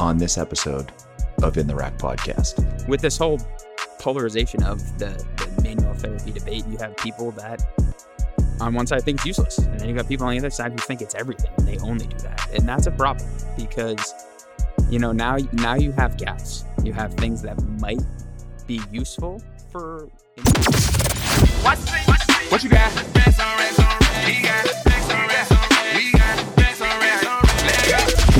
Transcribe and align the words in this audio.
on 0.00 0.18
this 0.18 0.38
episode 0.38 0.92
of 1.42 1.56
In 1.56 1.66
the 1.66 1.74
Rack 1.74 1.98
podcast. 1.98 2.86
With 2.88 3.00
this 3.00 3.16
whole 3.16 3.38
polarization 3.98 4.62
of 4.62 4.80
the, 4.98 5.10
the 5.36 5.62
manual 5.62 5.94
therapy 5.94 6.30
debate, 6.32 6.64
you 6.68 6.78
have 6.78 6.96
people 6.96 7.30
that 7.32 7.62
on 8.60 8.74
one 8.74 8.86
side 8.86 9.02
think 9.02 9.18
it's 9.18 9.26
useless, 9.26 9.58
and 9.58 9.80
then 9.80 9.88
you 9.88 9.94
got 9.94 10.08
people 10.08 10.26
on 10.26 10.32
the 10.32 10.38
other 10.38 10.50
side 10.50 10.72
who 10.72 10.78
think 10.78 11.00
it's 11.00 11.14
everything, 11.14 11.50
and 11.58 11.66
they 11.66 11.78
only 11.78 12.06
do 12.06 12.16
that, 12.18 12.48
and 12.52 12.68
that's 12.68 12.86
a 12.86 12.90
problem 12.90 13.28
because 13.56 14.14
you 14.90 14.98
know 14.98 15.12
now 15.12 15.36
now 15.52 15.74
you 15.74 15.92
have 15.92 16.16
gaps, 16.16 16.64
you 16.82 16.92
have 16.92 17.14
things 17.14 17.42
that 17.42 17.62
might 17.80 18.00
be 18.66 18.80
useful 18.90 19.42
for. 19.70 20.08
What 22.50 22.64
you 22.64 22.70
got? 22.70 22.92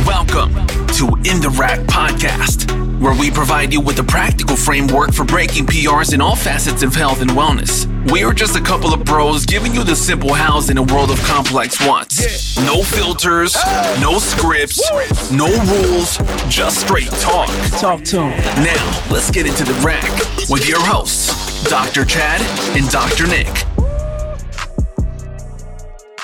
Welcome 0.06 0.67
to 0.98 1.06
In 1.30 1.40
the 1.40 1.54
Rack 1.56 1.78
Podcast, 1.86 2.72
where 3.00 3.16
we 3.16 3.30
provide 3.30 3.72
you 3.72 3.80
with 3.80 4.00
a 4.00 4.02
practical 4.02 4.56
framework 4.56 5.12
for 5.12 5.22
breaking 5.22 5.64
PRs 5.64 6.12
in 6.12 6.20
all 6.20 6.34
facets 6.34 6.82
of 6.82 6.92
health 6.92 7.20
and 7.20 7.30
wellness. 7.30 7.86
We 8.10 8.24
are 8.24 8.32
just 8.32 8.56
a 8.56 8.60
couple 8.60 8.92
of 8.92 9.04
bros 9.04 9.46
giving 9.46 9.72
you 9.72 9.84
the 9.84 9.94
simple 9.94 10.34
hows 10.34 10.70
in 10.70 10.76
a 10.76 10.82
world 10.82 11.12
of 11.12 11.22
complex 11.22 11.86
wants. 11.86 12.56
No 12.66 12.82
filters, 12.82 13.56
no 14.00 14.18
scripts, 14.18 15.30
no 15.30 15.46
rules, 15.66 16.18
just 16.48 16.80
straight 16.80 17.10
talk. 17.20 17.48
Talk 17.78 18.02
to 18.06 18.22
him. 18.22 18.64
Now, 18.64 19.06
let's 19.08 19.30
get 19.30 19.46
into 19.46 19.62
the 19.62 19.80
rack 19.86 20.10
with 20.50 20.68
your 20.68 20.80
hosts, 20.80 21.62
Dr. 21.70 22.04
Chad 22.04 22.40
and 22.76 22.90
Dr. 22.90 23.28
Nick. 23.28 23.67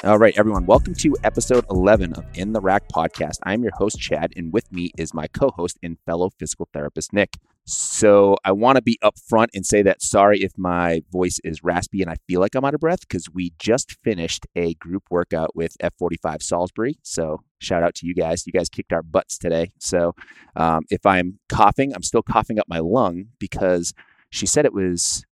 All 0.05 0.19
right, 0.19 0.37
everyone, 0.37 0.67
welcome 0.67 0.95
to 0.97 1.17
episode 1.25 1.65
11 1.71 2.13
of 2.13 2.27
In 2.35 2.53
the 2.53 2.61
Rack 2.61 2.91
podcast. 2.91 3.39
I'm 3.45 3.63
your 3.63 3.73
host, 3.75 3.99
Chad, 3.99 4.35
and 4.37 4.53
with 4.53 4.71
me 4.71 4.91
is 4.99 5.15
my 5.15 5.29
co 5.29 5.49
host 5.49 5.79
and 5.83 5.97
fellow 6.05 6.29
physical 6.39 6.69
therapist, 6.75 7.15
Nick. 7.15 7.39
So 7.65 8.37
I 8.45 8.53
want 8.53 8.77
to 8.77 8.83
be 8.83 8.99
upfront 9.03 9.47
and 9.55 9.65
say 9.65 9.81
that 9.81 10.03
sorry 10.03 10.43
if 10.43 10.53
my 10.59 11.01
voice 11.11 11.41
is 11.43 11.65
raspy 11.65 12.03
and 12.03 12.11
I 12.11 12.17
feel 12.29 12.41
like 12.41 12.55
I'm 12.55 12.67
out 12.67 12.75
of 12.75 12.81
breath 12.81 13.01
because 13.01 13.31
we 13.33 13.55
just 13.59 13.97
finished 14.05 14.47
a 14.55 14.75
group 14.75 15.05
workout 15.09 15.57
with 15.57 15.75
F45 15.83 16.43
Salisbury. 16.43 16.99
So 17.03 17.41
shout 17.59 17.83
out 17.83 17.95
to 17.95 18.07
you 18.07 18.15
guys. 18.15 18.47
You 18.47 18.53
guys 18.53 18.69
kicked 18.69 18.93
our 18.93 19.03
butts 19.03 19.39
today. 19.39 19.73
So 19.79 20.15
um, 20.55 20.85
if 20.91 21.07
I'm 21.07 21.39
coughing, 21.49 21.95
I'm 21.95 22.03
still 22.03 22.23
coughing 22.23 22.59
up 22.59 22.67
my 22.69 22.81
lung 22.81 23.29
because 23.39 23.95
she 24.29 24.45
said 24.45 24.67
it 24.67 24.75
was 24.75 25.25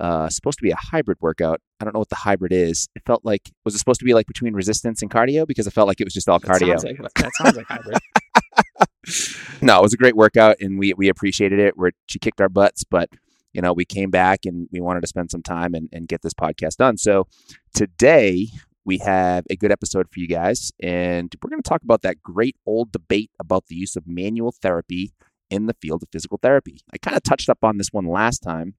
uh, 0.00 0.28
supposed 0.28 0.58
to 0.58 0.62
be 0.62 0.70
a 0.70 0.76
hybrid 0.76 1.18
workout. 1.20 1.60
I 1.80 1.84
don't 1.84 1.94
know 1.94 2.00
what 2.00 2.08
the 2.08 2.16
hybrid 2.16 2.52
is. 2.52 2.88
It 2.94 3.02
felt 3.06 3.24
like 3.24 3.50
was 3.64 3.74
it 3.74 3.78
supposed 3.78 4.00
to 4.00 4.04
be 4.04 4.14
like 4.14 4.26
between 4.26 4.54
resistance 4.54 5.02
and 5.02 5.10
cardio 5.10 5.46
because 5.46 5.66
it 5.66 5.72
felt 5.72 5.88
like 5.88 6.00
it 6.00 6.04
was 6.04 6.14
just 6.14 6.28
all 6.28 6.38
That 6.38 6.48
cardio. 6.48 6.78
sounds 6.80 6.84
like, 6.84 7.14
that 7.14 7.32
sounds 7.34 7.56
like 7.56 7.66
hybrid. 7.66 7.98
no, 9.62 9.78
it 9.78 9.82
was 9.82 9.94
a 9.94 9.96
great 9.96 10.16
workout 10.16 10.56
and 10.60 10.78
we 10.78 10.92
we 10.94 11.08
appreciated 11.08 11.58
it. 11.58 11.76
Where 11.76 11.92
she 12.06 12.18
kicked 12.18 12.40
our 12.40 12.48
butts, 12.48 12.84
but 12.84 13.08
you 13.52 13.62
know 13.62 13.72
we 13.72 13.84
came 13.84 14.10
back 14.10 14.40
and 14.44 14.68
we 14.72 14.80
wanted 14.80 15.00
to 15.00 15.06
spend 15.06 15.30
some 15.30 15.42
time 15.42 15.74
and, 15.74 15.88
and 15.92 16.08
get 16.08 16.22
this 16.22 16.34
podcast 16.34 16.76
done. 16.76 16.98
So 16.98 17.26
today 17.74 18.48
we 18.84 18.98
have 18.98 19.44
a 19.50 19.56
good 19.56 19.72
episode 19.72 20.06
for 20.12 20.20
you 20.20 20.28
guys, 20.28 20.72
and 20.80 21.34
we're 21.42 21.50
going 21.50 21.62
to 21.62 21.68
talk 21.68 21.82
about 21.82 22.02
that 22.02 22.22
great 22.22 22.56
old 22.66 22.92
debate 22.92 23.30
about 23.40 23.66
the 23.66 23.74
use 23.74 23.96
of 23.96 24.04
manual 24.06 24.52
therapy 24.52 25.12
in 25.50 25.66
the 25.66 25.74
field 25.74 26.02
of 26.02 26.08
physical 26.12 26.38
therapy. 26.42 26.80
I 26.92 26.98
kind 26.98 27.16
of 27.16 27.22
touched 27.22 27.48
up 27.48 27.58
on 27.62 27.78
this 27.78 27.88
one 27.92 28.06
last 28.06 28.38
time, 28.40 28.74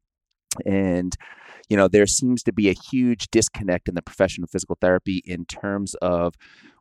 and 0.66 1.16
you 1.70 1.78
know 1.78 1.88
there 1.88 2.08
seems 2.08 2.44
to 2.44 2.54
be 2.54 2.70
a 2.70 2.76
huge 2.90 3.28
disconnect 3.32 3.88
in 3.90 3.96
the 3.96 4.02
profession 4.02 4.44
of 4.44 4.50
physical 4.50 4.78
therapy 4.80 5.22
in 5.26 5.46
terms 5.46 5.94
of 5.96 6.36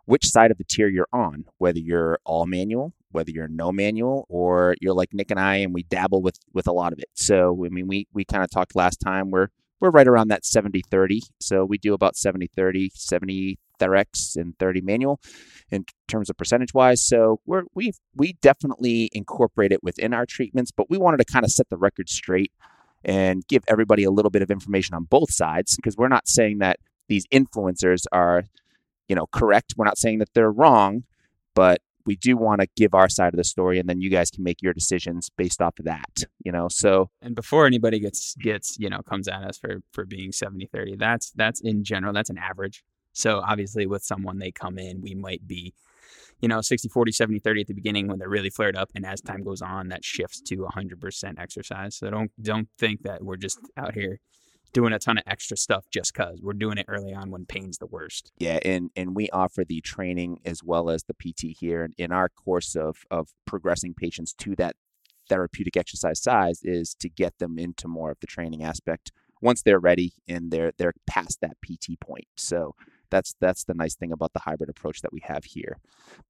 which 0.06 0.26
side 0.26 0.52
of 0.52 0.58
the 0.58 0.64
tier 0.64 0.86
you're 0.88 1.08
on, 1.12 1.44
whether 1.58 1.80
you're 1.80 2.20
all 2.24 2.46
manual, 2.46 2.92
whether 3.10 3.30
you're 3.30 3.48
no 3.48 3.72
manual, 3.72 4.24
or 4.28 4.76
you're 4.80 4.94
like 4.94 5.12
Nick 5.12 5.32
and 5.32 5.40
I 5.40 5.56
and 5.56 5.74
we 5.74 5.82
dabble 5.82 6.22
with 6.22 6.38
with 6.52 6.66
a 6.66 6.72
lot 6.72 6.92
of 6.92 6.98
it. 6.98 7.08
So 7.14 7.64
I 7.64 7.68
mean 7.68 7.88
we 7.88 8.06
we 8.12 8.24
kind 8.24 8.44
of 8.44 8.50
talked 8.50 8.76
last 8.76 8.96
time 8.98 9.30
we're 9.30 9.48
we're 9.80 9.90
right 9.90 10.08
around 10.08 10.28
that 10.28 10.42
70-30. 10.42 11.20
So 11.38 11.62
we 11.62 11.76
do 11.76 11.92
about 11.92 12.14
70-30, 12.14 12.92
70 12.94 13.58
Therex 13.78 14.36
and 14.36 14.58
30 14.58 14.80
manual 14.80 15.20
in 15.70 15.84
terms 16.08 16.30
of 16.30 16.36
percentage 16.38 16.72
wise. 16.72 17.04
So 17.04 17.40
we're 17.44 17.64
we 17.74 17.92
we 18.14 18.34
definitely 18.40 19.10
incorporate 19.12 19.72
it 19.72 19.82
within 19.82 20.14
our 20.14 20.24
treatments, 20.24 20.70
but 20.70 20.88
we 20.88 20.96
wanted 20.98 21.18
to 21.18 21.24
kind 21.24 21.44
of 21.44 21.50
set 21.50 21.68
the 21.68 21.76
record 21.76 22.08
straight 22.08 22.52
and 23.06 23.46
give 23.46 23.62
everybody 23.68 24.04
a 24.04 24.10
little 24.10 24.30
bit 24.30 24.42
of 24.42 24.50
information 24.50 24.94
on 24.94 25.04
both 25.04 25.32
sides 25.32 25.76
because 25.76 25.96
we're 25.96 26.08
not 26.08 26.28
saying 26.28 26.58
that 26.58 26.78
these 27.08 27.26
influencers 27.28 28.04
are 28.12 28.44
you 29.08 29.16
know 29.16 29.26
correct. 29.28 29.74
We're 29.76 29.86
not 29.86 29.96
saying 29.96 30.18
that 30.18 30.34
they're 30.34 30.52
wrong 30.52 31.04
but 31.54 31.80
we 32.04 32.14
do 32.14 32.36
want 32.36 32.60
to 32.60 32.68
give 32.76 32.94
our 32.94 33.08
side 33.08 33.32
of 33.34 33.38
the 33.38 33.44
story 33.44 33.80
and 33.80 33.88
then 33.88 34.00
you 34.00 34.08
guys 34.10 34.30
can 34.30 34.44
make 34.44 34.62
your 34.62 34.72
decisions 34.72 35.28
based 35.36 35.60
off 35.60 35.78
of 35.78 35.86
that 35.86 36.24
you 36.44 36.52
know? 36.52 36.68
So 36.68 37.10
and 37.22 37.34
before 37.34 37.66
anybody 37.66 37.98
gets 37.98 38.34
gets 38.36 38.78
you 38.78 38.88
know 38.88 39.00
comes 39.02 39.26
at 39.26 39.42
us 39.42 39.58
for 39.58 39.80
for 39.92 40.04
being 40.04 40.30
70 40.30 40.66
30 40.66 40.96
that's 40.96 41.30
that's 41.30 41.60
in 41.60 41.82
general 41.82 42.12
that's 42.12 42.30
an 42.30 42.38
average. 42.38 42.84
So 43.12 43.40
obviously 43.46 43.86
with 43.86 44.04
someone 44.04 44.38
they 44.38 44.52
come 44.52 44.78
in 44.78 45.00
we 45.00 45.14
might 45.14 45.46
be 45.48 45.72
you 46.40 46.48
know 46.48 46.60
60 46.60 46.88
40 46.88 47.12
70 47.12 47.38
30 47.38 47.60
at 47.62 47.66
the 47.66 47.74
beginning 47.74 48.08
when 48.08 48.18
they're 48.18 48.28
really 48.28 48.50
flared 48.50 48.76
up 48.76 48.90
and 48.94 49.06
as 49.06 49.20
time 49.20 49.42
goes 49.42 49.62
on 49.62 49.88
that 49.88 50.04
shifts 50.04 50.40
to 50.42 50.56
100% 50.56 51.38
exercise. 51.38 51.96
So 51.96 52.10
don't 52.10 52.30
don't 52.40 52.68
think 52.78 53.02
that 53.02 53.22
we're 53.22 53.36
just 53.36 53.58
out 53.76 53.94
here 53.94 54.20
doing 54.72 54.92
a 54.92 54.98
ton 54.98 55.16
of 55.16 55.24
extra 55.26 55.56
stuff 55.56 55.86
just 55.90 56.12
cuz 56.12 56.40
we're 56.42 56.52
doing 56.52 56.76
it 56.78 56.86
early 56.88 57.14
on 57.14 57.30
when 57.30 57.46
pain's 57.46 57.78
the 57.78 57.86
worst. 57.86 58.32
Yeah 58.38 58.58
and 58.64 58.90
and 58.96 59.16
we 59.16 59.30
offer 59.30 59.64
the 59.64 59.80
training 59.80 60.40
as 60.44 60.62
well 60.62 60.90
as 60.90 61.04
the 61.04 61.14
pt 61.14 61.56
here 61.58 61.82
and 61.82 61.94
in 61.96 62.12
our 62.12 62.28
course 62.28 62.76
of 62.76 63.04
of 63.10 63.28
progressing 63.46 63.94
patients 63.94 64.32
to 64.34 64.54
that 64.56 64.76
therapeutic 65.28 65.76
exercise 65.76 66.22
size 66.22 66.60
is 66.62 66.94
to 66.94 67.08
get 67.08 67.38
them 67.38 67.58
into 67.58 67.88
more 67.88 68.10
of 68.10 68.20
the 68.20 68.26
training 68.26 68.62
aspect 68.62 69.10
once 69.42 69.62
they're 69.62 69.80
ready 69.80 70.14
and 70.28 70.50
they're 70.50 70.72
they're 70.78 70.94
past 71.06 71.40
that 71.40 71.56
pt 71.60 71.98
point. 72.00 72.26
So 72.36 72.74
that's 73.10 73.34
that's 73.40 73.64
the 73.64 73.74
nice 73.74 73.94
thing 73.94 74.12
about 74.12 74.32
the 74.32 74.40
hybrid 74.40 74.70
approach 74.70 75.00
that 75.02 75.12
we 75.12 75.20
have 75.24 75.44
here. 75.44 75.78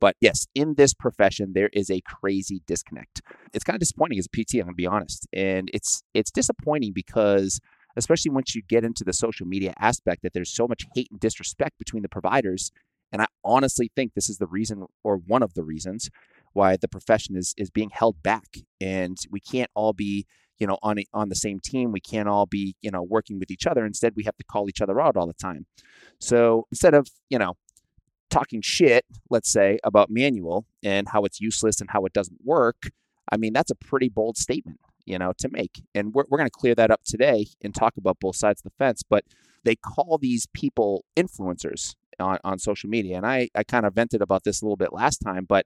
But 0.00 0.16
yes, 0.20 0.47
in 0.54 0.75
this 0.75 0.94
profession 0.94 1.53
there 1.54 1.70
is 1.72 1.91
a 1.91 2.00
crazy 2.03 2.62
disconnect. 2.66 3.22
It's 3.53 3.64
kind 3.64 3.76
of 3.76 3.81
disappointing 3.81 4.19
as 4.19 4.26
a 4.26 4.28
PT, 4.28 4.54
I'm 4.54 4.62
going 4.62 4.69
to 4.69 4.75
be 4.75 4.87
honest. 4.87 5.26
And 5.32 5.70
it's 5.72 6.03
it's 6.14 6.31
disappointing 6.31 6.92
because 6.92 7.60
especially 7.97 8.31
once 8.31 8.54
you 8.54 8.62
get 8.69 8.84
into 8.84 9.04
the 9.04 9.12
social 9.12 9.47
media 9.47 9.72
aspect 9.78 10.22
that 10.22 10.32
there's 10.34 10.54
so 10.54 10.69
much 10.69 10.84
hate 10.94 11.09
and 11.10 11.19
disrespect 11.19 11.78
between 11.78 12.03
the 12.03 12.09
providers 12.09 12.70
and 13.12 13.22
I 13.22 13.26
honestly 13.44 13.91
think 13.94 14.12
this 14.12 14.28
is 14.28 14.38
the 14.38 14.47
reason 14.47 14.84
or 15.04 15.16
one 15.16 15.43
of 15.43 15.54
the 15.54 15.64
reasons 15.64 16.10
why 16.53 16.76
the 16.76 16.88
profession 16.88 17.37
is 17.37 17.54
is 17.56 17.70
being 17.70 17.91
held 17.91 18.22
back 18.22 18.58
and 18.81 19.16
we 19.31 19.41
can't 19.41 19.70
all 19.75 19.93
be 19.93 20.26
you 20.59 20.67
know 20.67 20.78
on 20.83 20.99
on 21.12 21.28
the 21.28 21.34
same 21.34 21.61
team 21.61 21.93
we 21.93 22.00
can't 22.00 22.28
all 22.28 22.47
be 22.47 22.77
you 22.81 22.91
know 22.91 23.03
working 23.03 23.39
with 23.39 23.50
each 23.50 23.67
other. 23.67 23.84
Instead 23.84 24.15
we 24.17 24.25
have 24.25 24.37
to 24.37 24.44
call 24.44 24.69
each 24.69 24.81
other 24.81 25.00
out 25.00 25.17
all 25.17 25.27
the 25.27 25.34
time. 25.34 25.67
So 26.21 26.67
instead 26.71 26.94
of 26.94 27.09
you 27.28 27.39
know 27.39 27.55
talking 28.28 28.61
shit 28.61 29.05
let's 29.31 29.50
say 29.50 29.78
about 29.84 30.11
manual 30.11 30.67
and 30.83 31.09
how 31.09 31.22
it's 31.22 31.41
useless 31.41 31.81
and 31.81 31.91
how 31.91 32.05
it 32.05 32.12
doesn't 32.12 32.41
work 32.44 32.91
i 33.31 33.37
mean 33.37 33.53
that's 33.53 33.71
a 33.71 33.75
pretty 33.77 34.09
bold 34.09 34.37
statement 34.37 34.81
you 35.06 35.19
know 35.19 35.33
to 35.39 35.49
make. 35.49 35.83
And 35.94 36.12
we're, 36.12 36.25
we're 36.28 36.39
going 36.39 36.50
to 36.50 36.59
clear 36.59 36.75
that 36.75 36.91
up 36.91 37.03
today 37.05 37.47
and 37.62 37.75
talk 37.75 37.97
about 37.97 38.21
both 38.21 38.37
sides 38.37 38.61
of 38.61 38.65
the 38.65 38.84
fence 38.84 39.03
but 39.09 39.25
they 39.65 39.77
call 39.77 40.19
these 40.19 40.47
people 40.53 41.05
influencers 41.17 41.94
on, 42.21 42.38
on 42.44 42.59
social 42.59 42.91
media. 42.91 43.17
And 43.17 43.25
i 43.25 43.49
i 43.55 43.62
kind 43.62 43.87
of 43.87 43.94
vented 43.94 44.21
about 44.21 44.44
this 44.44 44.61
a 44.61 44.65
little 44.65 44.77
bit 44.77 44.93
last 44.93 45.19
time 45.19 45.47
but 45.49 45.65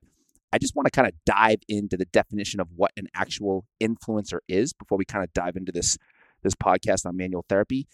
I 0.53 0.57
just 0.57 0.75
want 0.75 0.85
to 0.85 0.91
kind 0.91 1.07
of 1.07 1.13
dive 1.25 1.59
into 1.67 1.97
the 1.97 2.05
definition 2.05 2.59
of 2.59 2.67
what 2.75 2.91
an 2.97 3.07
actual 3.15 3.65
influencer 3.81 4.39
is 4.47 4.73
before 4.73 4.97
we 4.97 5.05
kind 5.05 5.23
of 5.23 5.33
dive 5.33 5.55
into 5.55 5.71
this 5.71 5.97
this 6.43 6.55
podcast 6.55 7.05
on 7.05 7.15
manual 7.15 7.45
therapy. 7.47 7.87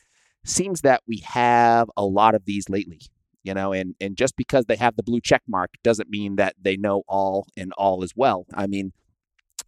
Seems 0.46 0.82
that 0.82 1.02
we 1.08 1.18
have 1.26 1.90
a 1.98 2.06
lot 2.06 2.34
of 2.34 2.46
these 2.46 2.70
lately, 2.70 3.02
you 3.44 3.54
know, 3.54 3.74
and 3.74 3.96
and 4.00 4.16
just 4.18 4.36
because 4.36 4.66
they 4.66 4.78
have 4.78 4.96
the 4.96 5.04
blue 5.04 5.22
check 5.22 5.44
mark 5.48 5.72
doesn't 5.84 6.10
mean 6.10 6.38
that 6.38 6.56
they 6.62 6.78
know 6.78 7.04
all 7.08 7.48
and 7.58 7.74
all 7.78 8.04
as 8.04 8.14
well. 8.16 8.46
I 8.54 8.68
mean, 8.68 8.94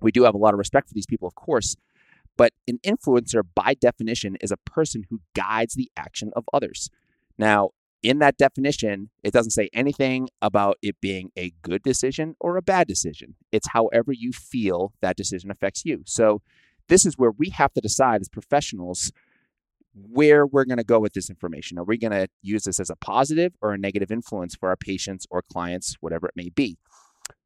we 0.01 0.11
do 0.11 0.23
have 0.23 0.35
a 0.35 0.39
lot 0.39 0.53
of 0.53 0.57
respect 0.57 0.87
for 0.87 0.93
these 0.93 1.05
people, 1.05 1.27
of 1.27 1.35
course, 1.35 1.75
but 2.37 2.53
an 2.67 2.79
influencer 2.85 3.43
by 3.53 3.73
definition 3.73 4.37
is 4.41 4.51
a 4.51 4.57
person 4.57 5.03
who 5.09 5.21
guides 5.35 5.75
the 5.75 5.91
action 5.97 6.31
of 6.35 6.45
others. 6.53 6.89
Now, 7.37 7.71
in 8.01 8.19
that 8.19 8.37
definition, 8.37 9.09
it 9.23 9.33
doesn't 9.33 9.51
say 9.51 9.69
anything 9.73 10.29
about 10.41 10.77
it 10.81 10.99
being 11.01 11.31
a 11.37 11.51
good 11.61 11.83
decision 11.83 12.35
or 12.39 12.57
a 12.57 12.61
bad 12.61 12.87
decision. 12.87 13.35
It's 13.51 13.69
however 13.69 14.13
you 14.13 14.31
feel 14.31 14.93
that 15.01 15.17
decision 15.17 15.51
affects 15.51 15.83
you. 15.85 16.03
So, 16.05 16.41
this 16.87 17.05
is 17.05 17.17
where 17.17 17.31
we 17.31 17.49
have 17.49 17.71
to 17.73 17.81
decide 17.81 18.21
as 18.21 18.29
professionals 18.29 19.11
where 19.93 20.45
we're 20.45 20.65
going 20.65 20.77
to 20.77 20.83
go 20.83 20.99
with 20.99 21.13
this 21.13 21.29
information. 21.29 21.77
Are 21.77 21.83
we 21.83 21.97
going 21.97 22.11
to 22.11 22.27
use 22.41 22.63
this 22.63 22.79
as 22.79 22.89
a 22.89 22.95
positive 22.95 23.53
or 23.61 23.73
a 23.73 23.77
negative 23.77 24.11
influence 24.11 24.55
for 24.55 24.69
our 24.69 24.75
patients 24.75 25.27
or 25.29 25.43
clients, 25.43 25.97
whatever 25.99 26.27
it 26.27 26.33
may 26.35 26.49
be? 26.49 26.77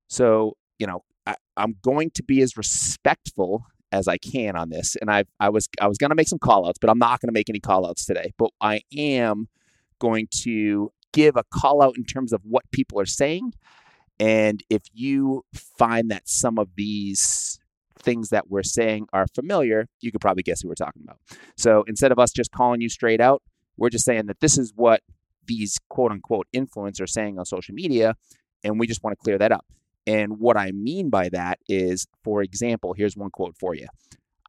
So, 0.07 0.56
you 0.79 0.88
know, 0.88 1.03
I, 1.25 1.35
I'm 1.57 1.75
going 1.81 2.11
to 2.11 2.23
be 2.23 2.41
as 2.41 2.56
respectful 2.56 3.65
as 3.91 4.07
I 4.07 4.17
can 4.17 4.56
on 4.56 4.69
this. 4.69 4.95
And 4.99 5.09
I 5.09 5.25
I 5.39 5.49
was 5.49 5.69
I 5.79 5.88
was 5.88 5.97
going 5.97 6.09
to 6.09 6.15
make 6.15 6.27
some 6.27 6.39
call 6.39 6.67
outs, 6.67 6.79
but 6.79 6.89
I'm 6.89 6.99
not 6.99 7.21
going 7.21 7.29
to 7.29 7.33
make 7.33 7.49
any 7.49 7.59
call 7.59 7.85
outs 7.85 8.06
today. 8.06 8.31
But 8.38 8.51
I 8.59 8.81
am 8.95 9.47
going 10.00 10.28
to 10.44 10.92
give 11.13 11.36
a 11.36 11.44
call 11.54 11.81
out 11.84 11.95
in 11.98 12.06
terms 12.06 12.34
of 12.34 12.42
what 12.44 12.63
people 12.72 13.00
are 13.00 13.06
saying 13.06 13.54
And 14.19 14.63
if 14.69 14.84
you 14.94 15.45
find 15.54 16.12
that 16.12 16.30
some 16.30 16.60
of 16.60 16.69
these 16.75 17.60
things 18.00 18.30
that 18.30 18.50
we're 18.50 18.63
saying 18.63 19.07
are 19.13 19.28
familiar, 19.36 19.88
you 20.01 20.12
could 20.12 20.22
probably 20.22 20.44
guess 20.44 20.62
who 20.62 20.69
we're 20.69 20.75
talking 20.75 21.04
about. 21.04 21.19
So 21.57 21.84
instead 21.88 22.12
of 22.12 22.19
us 22.19 22.31
just 22.31 22.51
calling 22.51 22.81
you 22.81 22.90
straight 22.90 23.22
out, 23.22 23.44
we're 23.78 23.90
just 23.90 24.06
saying 24.06 24.28
that 24.28 24.40
this 24.40 24.57
is 24.57 24.74
what 24.75 25.01
these 25.48 25.78
quote 25.90 26.12
unquote 26.12 26.48
influencers 26.56 27.01
are 27.01 27.07
saying 27.07 27.40
on 27.40 27.45
social 27.45 27.75
media, 27.75 28.16
and 28.63 28.80
we 28.80 28.88
just 28.88 29.04
want 29.04 29.18
to 29.18 29.24
clear 29.24 29.38
that 29.38 29.51
up. 29.51 29.66
And 30.07 30.40
what 30.40 30.57
I 30.57 30.72
mean 30.72 31.10
by 31.10 31.30
that 31.30 31.60
is, 31.69 32.07
for 32.24 32.42
example, 32.44 32.94
here's 32.94 33.18
one 33.18 33.31
quote 33.31 33.56
for 33.60 33.75
you 33.75 33.88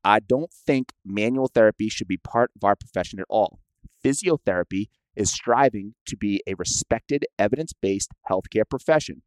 I 0.05 0.21
don't 0.21 0.53
think 0.53 0.93
manual 1.05 1.49
therapy 1.49 1.89
should 1.89 2.09
be 2.09 2.19
part 2.19 2.51
of 2.57 2.65
our 2.65 2.77
profession 2.77 3.21
at 3.21 3.27
all. 3.31 3.61
Physiotherapy 4.05 4.89
is 5.17 5.31
striving 5.31 5.95
to 6.07 6.17
be 6.17 6.43
a 6.47 6.55
respected, 6.55 7.27
evidence 7.39 7.73
based 7.73 8.11
healthcare 8.29 8.69
profession. 8.69 9.23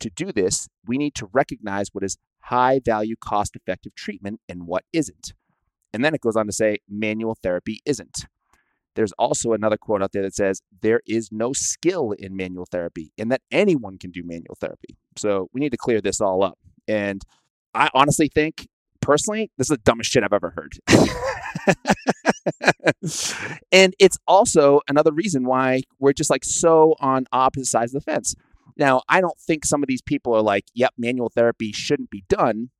To 0.00 0.10
do 0.10 0.32
this, 0.32 0.68
we 0.86 0.98
need 0.98 1.14
to 1.16 1.28
recognize 1.32 1.88
what 1.92 2.04
is 2.04 2.18
high 2.40 2.80
value, 2.84 3.16
cost 3.16 3.56
effective 3.56 3.94
treatment 3.94 4.40
and 4.48 4.66
what 4.66 4.84
isn't. 4.92 5.32
And 5.92 6.04
then 6.04 6.14
it 6.14 6.20
goes 6.20 6.36
on 6.36 6.46
to 6.46 6.52
say 6.52 6.78
manual 6.88 7.36
therapy 7.42 7.80
isn't. 7.86 8.26
There's 8.96 9.12
also 9.12 9.52
another 9.52 9.76
quote 9.76 10.02
out 10.02 10.12
there 10.12 10.22
that 10.22 10.34
says 10.34 10.62
there 10.82 11.00
is 11.06 11.30
no 11.32 11.52
skill 11.52 12.12
in 12.12 12.36
manual 12.36 12.66
therapy 12.70 13.12
and 13.18 13.30
that 13.32 13.42
anyone 13.50 13.98
can 13.98 14.10
do 14.10 14.22
manual 14.24 14.56
therapy. 14.60 14.96
So 15.16 15.48
we 15.52 15.60
need 15.60 15.72
to 15.72 15.76
clear 15.76 16.00
this 16.00 16.20
all 16.20 16.44
up. 16.44 16.58
And 16.86 17.22
I 17.74 17.90
honestly 17.94 18.28
think, 18.32 18.68
personally, 19.04 19.50
this 19.58 19.66
is 19.66 19.76
the 19.76 19.82
dumbest 19.84 20.10
shit 20.10 20.24
I've 20.24 20.32
ever 20.32 20.54
heard. 20.56 20.78
and 23.72 23.94
it's 23.98 24.18
also 24.26 24.80
another 24.88 25.12
reason 25.12 25.44
why 25.44 25.82
we're 25.98 26.12
just 26.12 26.30
like 26.30 26.44
so 26.44 26.94
on 27.00 27.26
opposite 27.30 27.66
sides 27.66 27.94
of 27.94 28.02
the 28.02 28.10
fence. 28.10 28.34
Now, 28.76 29.02
I 29.08 29.20
don't 29.20 29.38
think 29.38 29.64
some 29.64 29.82
of 29.82 29.88
these 29.88 30.02
people 30.02 30.34
are 30.34 30.42
like, 30.42 30.64
yep, 30.74 30.92
manual 30.98 31.28
therapy 31.28 31.72
shouldn't 31.72 32.10
be 32.10 32.24
done. 32.28 32.70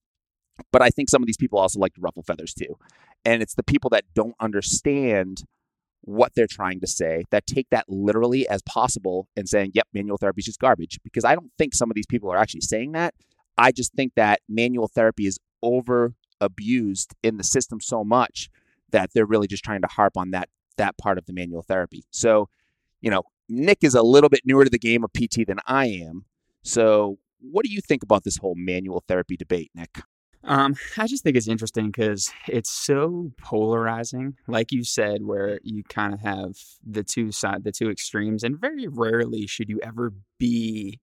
But 0.73 0.83
I 0.83 0.91
think 0.91 1.11
some 1.11 1.23
of 1.23 1.27
these 1.27 1.37
people 1.37 1.59
also 1.59 1.79
like 1.79 1.95
to 1.95 2.01
ruffle 2.01 2.23
feathers 2.23 2.55
too. 2.55 2.79
And 3.25 3.43
it's 3.43 3.55
the 3.55 3.63
people 3.63 3.91
that 3.91 4.05
don't 4.15 4.35
understand 4.41 5.45
what 6.03 6.33
they're 6.35 6.47
trying 6.47 6.81
to 6.81 6.87
say, 6.87 7.25
that 7.31 7.47
take 7.47 7.69
that 7.71 7.87
literally 7.89 8.47
as 8.49 8.63
possible 8.63 9.29
and 9.37 9.49
saying, 9.49 9.73
yep, 9.75 9.87
manual 9.93 10.19
therapy 10.19 10.41
is 10.41 10.47
just 10.47 10.61
garbage. 10.61 10.99
Because 11.03 11.25
I 11.25 11.35
don't 11.35 11.51
think 11.59 11.75
some 11.75 11.91
of 11.91 11.95
these 11.95 12.07
people 12.07 12.33
are 12.33 12.37
actually 12.37 12.61
saying 12.61 12.93
that. 12.93 13.15
I 13.57 13.73
just 13.73 13.95
think 13.95 14.13
that 14.17 14.41
manual 14.49 14.89
therapy 14.89 15.27
is 15.27 15.39
over 15.65 16.15
abused 16.41 17.15
in 17.23 17.37
the 17.37 17.45
system 17.45 17.81
so 17.81 18.05
much 18.05 18.51
that 18.91 19.11
they're 19.15 19.27
really 19.27 19.47
just 19.49 19.65
trying 19.65 19.81
to 19.83 19.89
harp 19.89 20.17
on 20.17 20.31
that 20.31 20.49
that 20.77 20.99
part 20.99 21.19
of 21.19 21.27
the 21.27 21.33
manual 21.33 21.63
therapy. 21.63 22.05
So, 22.11 22.49
you 23.01 23.11
know, 23.11 23.23
Nick 23.49 23.79
is 23.83 23.95
a 23.95 24.03
little 24.03 24.29
bit 24.29 24.41
newer 24.45 24.65
to 24.65 24.71
the 24.71 24.79
game 24.79 25.05
of 25.05 25.13
PT 25.13 25.47
than 25.47 25.59
I 25.67 25.87
am. 25.87 26.25
So, 26.63 27.19
what 27.41 27.65
do 27.65 27.71
you 27.71 27.81
think 27.81 28.03
about 28.03 28.25
this 28.25 28.39
whole 28.39 28.55
manual 28.57 29.05
therapy 29.07 29.37
debate, 29.37 29.71
Nick? 29.75 30.01
Um, 30.47 30.77
I 30.99 31.07
just 31.07 31.23
think 31.23 31.37
it's 31.37 31.49
interesting 31.49 31.87
because 31.87 32.31
it's 32.49 32.71
so 32.71 33.33
polarizing, 33.41 34.37
like 34.47 34.73
you 34.73 34.85
said, 34.85 35.25
where 35.25 35.59
you 35.63 35.83
kind 35.85 36.13
of 36.13 36.21
have 36.21 36.57
the 36.85 37.03
two 37.03 37.33
side, 37.33 37.65
the 37.65 37.73
two 37.73 37.91
extremes, 37.91 38.45
and 38.45 38.61
very 38.61 38.87
rarely 38.87 39.47
should 39.47 39.71
you 39.71 39.81
ever 39.83 40.13
be 40.39 41.01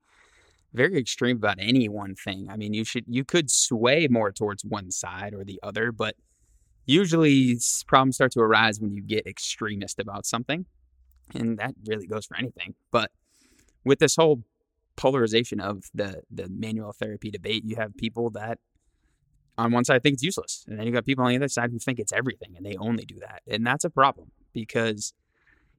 very 0.74 0.98
extreme 0.98 1.38
about 1.38 1.58
any 1.60 1.90
one 1.90 2.16
thing. 2.16 2.48
I 2.50 2.56
mean, 2.56 2.74
you 2.74 2.84
should 2.84 3.06
you 3.08 3.24
could 3.26 3.52
sway 3.52 4.08
more 4.10 4.32
towards 4.32 4.64
one 4.64 4.92
side 4.92 5.34
or 5.34 5.44
the 5.44 5.60
other, 5.62 5.92
but 5.92 6.16
usually 6.86 7.60
problems 7.88 8.16
start 8.16 8.32
to 8.34 8.40
arise 8.40 8.80
when 8.80 8.92
you 8.92 9.02
get 9.02 9.28
extremist 9.28 10.00
about 10.00 10.26
something, 10.26 10.66
and 11.34 11.58
that 11.60 11.74
really 11.86 12.08
goes 12.08 12.26
for 12.26 12.38
anything. 12.38 12.76
But 12.92 13.12
with 13.84 14.00
this 14.00 14.16
whole 14.16 14.44
polarization 14.96 15.60
of 15.60 15.86
the 15.94 16.22
the 16.32 16.48
manual 16.50 16.94
therapy 16.94 17.32
debate, 17.32 17.64
you 17.66 17.76
have 17.76 17.96
people 17.98 18.30
that 18.32 18.60
on 19.58 19.72
one 19.72 19.84
side 19.84 20.02
think 20.04 20.14
it's 20.14 20.24
useless, 20.24 20.64
and 20.68 20.80
then 20.80 20.88
you 20.88 20.94
got 20.94 21.06
people 21.06 21.26
on 21.26 21.32
the 21.32 21.36
other 21.36 21.50
side 21.50 21.72
who 21.72 21.80
think 21.80 22.00
it's 22.00 22.14
everything, 22.14 22.54
and 22.56 22.66
they 22.66 22.78
only 22.78 23.04
do 23.06 23.20
that, 23.20 23.42
and 23.48 23.66
that's 23.66 23.84
a 23.84 23.90
problem 23.90 24.32
because 24.54 25.14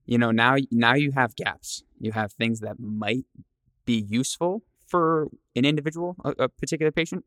you 0.04 0.18
know 0.18 0.30
now 0.30 0.56
now 0.70 0.94
you 0.94 1.12
have 1.12 1.34
gaps. 1.34 1.82
You 1.98 2.12
have 2.12 2.32
things 2.32 2.60
that 2.60 2.78
might 2.78 3.24
be 3.86 4.04
useful 4.08 4.62
for 4.92 5.28
an 5.56 5.64
individual, 5.64 6.14
a, 6.24 6.44
a 6.44 6.48
particular 6.48 6.92
patient, 6.92 7.24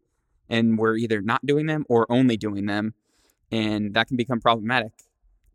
and 0.48 0.78
we're 0.78 0.96
either 0.96 1.22
not 1.22 1.46
doing 1.46 1.66
them 1.66 1.84
or 1.90 2.06
only 2.10 2.38
doing 2.38 2.68
them, 2.68 2.94
and 3.52 3.94
that 3.96 4.08
can 4.08 4.16
become 4.16 4.40
problematic. 4.40 4.94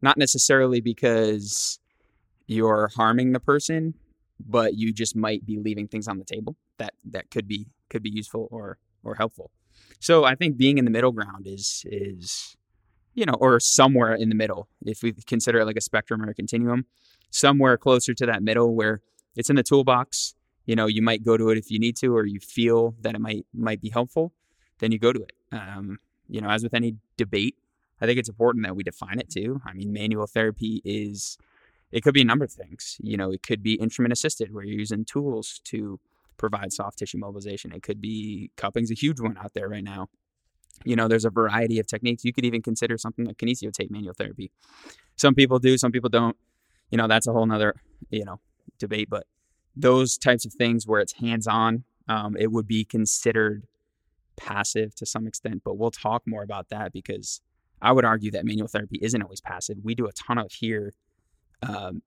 Not 0.02 0.18
necessarily 0.18 0.80
because 0.80 1.78
you're 2.46 2.90
harming 2.96 3.32
the 3.32 3.40
person, 3.40 3.94
but 4.38 4.74
you 4.74 4.92
just 4.92 5.14
might 5.14 5.46
be 5.46 5.58
leaving 5.58 5.86
things 5.88 6.08
on 6.08 6.18
the 6.18 6.24
table 6.24 6.56
that 6.78 6.94
that 7.04 7.30
could 7.30 7.46
be 7.46 7.68
could 7.88 8.02
be 8.02 8.10
useful 8.10 8.48
or 8.50 8.78
or 9.04 9.14
helpful. 9.14 9.50
So 10.00 10.24
I 10.24 10.34
think 10.34 10.56
being 10.56 10.78
in 10.78 10.84
the 10.84 10.90
middle 10.90 11.12
ground 11.12 11.46
is 11.46 11.84
is 11.86 12.56
you 13.14 13.26
know, 13.26 13.34
or 13.34 13.60
somewhere 13.60 14.14
in 14.14 14.28
the 14.28 14.34
middle, 14.34 14.68
if 14.84 15.02
we 15.02 15.12
consider 15.12 15.60
it 15.60 15.66
like 15.66 15.76
a 15.76 15.80
spectrum 15.80 16.22
or 16.22 16.30
a 16.30 16.34
continuum, 16.34 16.86
somewhere 17.30 17.76
closer 17.76 18.14
to 18.14 18.26
that 18.26 18.42
middle 18.42 18.74
where 18.74 19.00
it's 19.36 19.50
in 19.50 19.56
the 19.56 19.62
toolbox. 19.62 20.34
You 20.70 20.76
know, 20.76 20.86
you 20.86 21.02
might 21.02 21.24
go 21.24 21.36
to 21.36 21.50
it 21.50 21.58
if 21.58 21.68
you 21.72 21.80
need 21.80 21.96
to, 21.96 22.14
or 22.16 22.24
you 22.24 22.38
feel 22.38 22.94
that 23.00 23.16
it 23.16 23.20
might 23.20 23.44
might 23.52 23.80
be 23.80 23.90
helpful, 23.90 24.32
then 24.78 24.92
you 24.92 25.00
go 25.00 25.12
to 25.12 25.20
it. 25.20 25.32
Um, 25.50 25.98
you 26.28 26.40
know, 26.40 26.48
as 26.48 26.62
with 26.62 26.74
any 26.74 26.94
debate, 27.16 27.56
I 28.00 28.06
think 28.06 28.20
it's 28.20 28.28
important 28.28 28.64
that 28.64 28.76
we 28.76 28.84
define 28.84 29.18
it 29.18 29.28
too. 29.28 29.60
I 29.66 29.72
mean, 29.72 29.92
manual 29.92 30.28
therapy 30.28 30.80
is 30.84 31.36
it 31.90 32.04
could 32.04 32.14
be 32.14 32.20
a 32.20 32.24
number 32.24 32.44
of 32.44 32.52
things. 32.52 32.98
You 33.02 33.16
know, 33.16 33.32
it 33.32 33.42
could 33.42 33.64
be 33.64 33.74
instrument 33.74 34.12
assisted, 34.12 34.54
where 34.54 34.62
you're 34.62 34.78
using 34.78 35.04
tools 35.04 35.60
to 35.64 35.98
provide 36.36 36.72
soft 36.72 37.00
tissue 37.00 37.18
mobilization. 37.18 37.72
It 37.72 37.82
could 37.82 38.00
be 38.00 38.52
cupping's 38.56 38.92
a 38.92 38.94
huge 38.94 39.18
one 39.20 39.36
out 39.38 39.54
there 39.54 39.68
right 39.68 39.82
now. 39.82 40.06
You 40.84 40.94
know, 40.94 41.08
there's 41.08 41.24
a 41.24 41.30
variety 41.30 41.80
of 41.80 41.88
techniques. 41.88 42.24
You 42.24 42.32
could 42.32 42.44
even 42.44 42.62
consider 42.62 42.96
something 42.96 43.24
like 43.24 43.38
kinesio 43.38 43.72
tape 43.72 43.90
manual 43.90 44.14
therapy. 44.14 44.52
Some 45.16 45.34
people 45.34 45.58
do, 45.58 45.76
some 45.76 45.90
people 45.90 46.10
don't. 46.10 46.36
You 46.92 46.98
know, 46.98 47.08
that's 47.08 47.26
a 47.26 47.32
whole 47.32 47.44
nother, 47.44 47.74
you 48.08 48.24
know, 48.24 48.38
debate. 48.78 49.10
But 49.10 49.26
those 49.80 50.18
types 50.18 50.44
of 50.44 50.52
things 50.52 50.86
where 50.86 51.00
it's 51.00 51.14
hands 51.14 51.46
on, 51.46 51.84
um, 52.08 52.36
it 52.38 52.50
would 52.52 52.66
be 52.66 52.84
considered 52.84 53.64
passive 54.36 54.94
to 54.96 55.06
some 55.06 55.26
extent. 55.26 55.62
But 55.64 55.78
we'll 55.78 55.90
talk 55.90 56.22
more 56.26 56.42
about 56.42 56.68
that 56.70 56.92
because 56.92 57.40
I 57.82 57.92
would 57.92 58.04
argue 58.04 58.30
that 58.32 58.44
manual 58.44 58.68
therapy 58.68 58.98
isn't 59.02 59.22
always 59.22 59.40
passive. 59.40 59.78
We 59.82 59.94
do 59.94 60.06
a 60.06 60.12
ton 60.12 60.38
of 60.38 60.52
here, 60.52 60.92
um, 61.62 62.02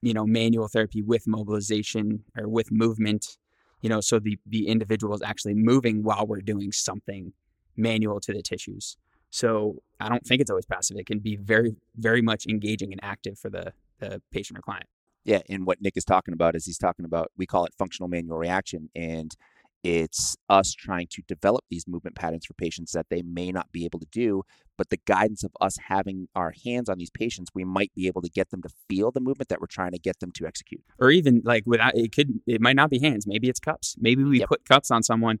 you 0.00 0.14
know, 0.14 0.26
manual 0.26 0.68
therapy 0.68 1.02
with 1.02 1.26
mobilization 1.26 2.24
or 2.36 2.48
with 2.48 2.70
movement 2.70 3.38
you 3.80 3.88
know, 3.88 4.00
so 4.00 4.18
the, 4.18 4.38
the 4.46 4.68
individual 4.68 5.14
is 5.14 5.22
actually 5.22 5.54
moving 5.54 6.02
while 6.02 6.26
we're 6.26 6.40
doing 6.40 6.72
something 6.72 7.32
manual 7.76 8.20
to 8.20 8.32
the 8.32 8.42
tissues. 8.42 8.96
So 9.30 9.82
I 10.00 10.08
don't 10.08 10.24
think 10.26 10.40
it's 10.40 10.50
always 10.50 10.66
passive. 10.66 10.96
It 10.96 11.06
can 11.06 11.20
be 11.20 11.36
very, 11.36 11.76
very 11.96 12.22
much 12.22 12.46
engaging 12.46 12.92
and 12.92 13.00
active 13.04 13.38
for 13.38 13.50
the, 13.50 13.72
the 13.98 14.20
patient 14.32 14.58
or 14.58 14.62
client. 14.62 14.86
Yeah, 15.28 15.42
and 15.50 15.66
what 15.66 15.82
Nick 15.82 15.98
is 15.98 16.06
talking 16.06 16.32
about 16.32 16.56
is 16.56 16.64
he's 16.64 16.78
talking 16.78 17.04
about 17.04 17.30
we 17.36 17.44
call 17.44 17.66
it 17.66 17.74
functional 17.78 18.08
manual 18.08 18.38
reaction, 18.38 18.88
and 18.96 19.36
it's 19.84 20.38
us 20.48 20.72
trying 20.72 21.06
to 21.10 21.22
develop 21.28 21.66
these 21.68 21.86
movement 21.86 22.16
patterns 22.16 22.46
for 22.46 22.54
patients 22.54 22.92
that 22.92 23.10
they 23.10 23.20
may 23.20 23.52
not 23.52 23.70
be 23.70 23.84
able 23.84 23.98
to 23.98 24.06
do, 24.10 24.42
but 24.78 24.88
the 24.88 24.96
guidance 25.04 25.44
of 25.44 25.52
us 25.60 25.76
having 25.88 26.28
our 26.34 26.54
hands 26.64 26.88
on 26.88 26.96
these 26.96 27.10
patients, 27.10 27.50
we 27.54 27.62
might 27.62 27.92
be 27.94 28.06
able 28.06 28.22
to 28.22 28.30
get 28.30 28.48
them 28.48 28.62
to 28.62 28.70
feel 28.88 29.10
the 29.10 29.20
movement 29.20 29.50
that 29.50 29.60
we're 29.60 29.66
trying 29.66 29.90
to 29.90 29.98
get 29.98 30.18
them 30.20 30.32
to 30.32 30.46
execute. 30.46 30.82
Or 30.98 31.10
even 31.10 31.42
like 31.44 31.64
without 31.66 31.94
it 31.94 32.10
could 32.10 32.40
it 32.46 32.62
might 32.62 32.76
not 32.76 32.88
be 32.88 32.98
hands, 32.98 33.26
maybe 33.26 33.50
it's 33.50 33.60
cups. 33.60 33.96
Maybe 33.98 34.24
we 34.24 34.38
yep. 34.38 34.48
put 34.48 34.64
cups 34.64 34.90
on 34.90 35.02
someone 35.02 35.40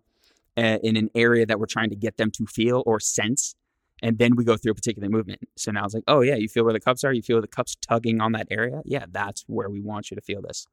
uh, 0.58 0.80
in 0.82 0.98
an 0.98 1.08
area 1.14 1.46
that 1.46 1.58
we're 1.58 1.64
trying 1.64 1.88
to 1.88 1.96
get 1.96 2.18
them 2.18 2.30
to 2.32 2.44
feel 2.44 2.82
or 2.84 3.00
sense 3.00 3.54
and 4.02 4.18
then 4.18 4.36
we 4.36 4.44
go 4.44 4.56
through 4.56 4.72
a 4.72 4.74
particular 4.74 5.08
movement. 5.08 5.40
So 5.56 5.70
now 5.72 5.84
it's 5.84 5.94
like, 5.94 6.04
oh 6.08 6.20
yeah, 6.20 6.36
you 6.36 6.48
feel 6.48 6.64
where 6.64 6.72
the 6.72 6.80
cups 6.80 7.04
are, 7.04 7.12
you 7.12 7.22
feel 7.22 7.40
the 7.40 7.46
cups 7.46 7.76
tugging 7.76 8.20
on 8.20 8.32
that 8.32 8.48
area. 8.50 8.82
Yeah, 8.84 9.06
that's 9.10 9.44
where 9.46 9.68
we 9.68 9.80
want 9.80 10.10
you 10.10 10.14
to 10.14 10.20
feel 10.20 10.42
this. 10.42 10.66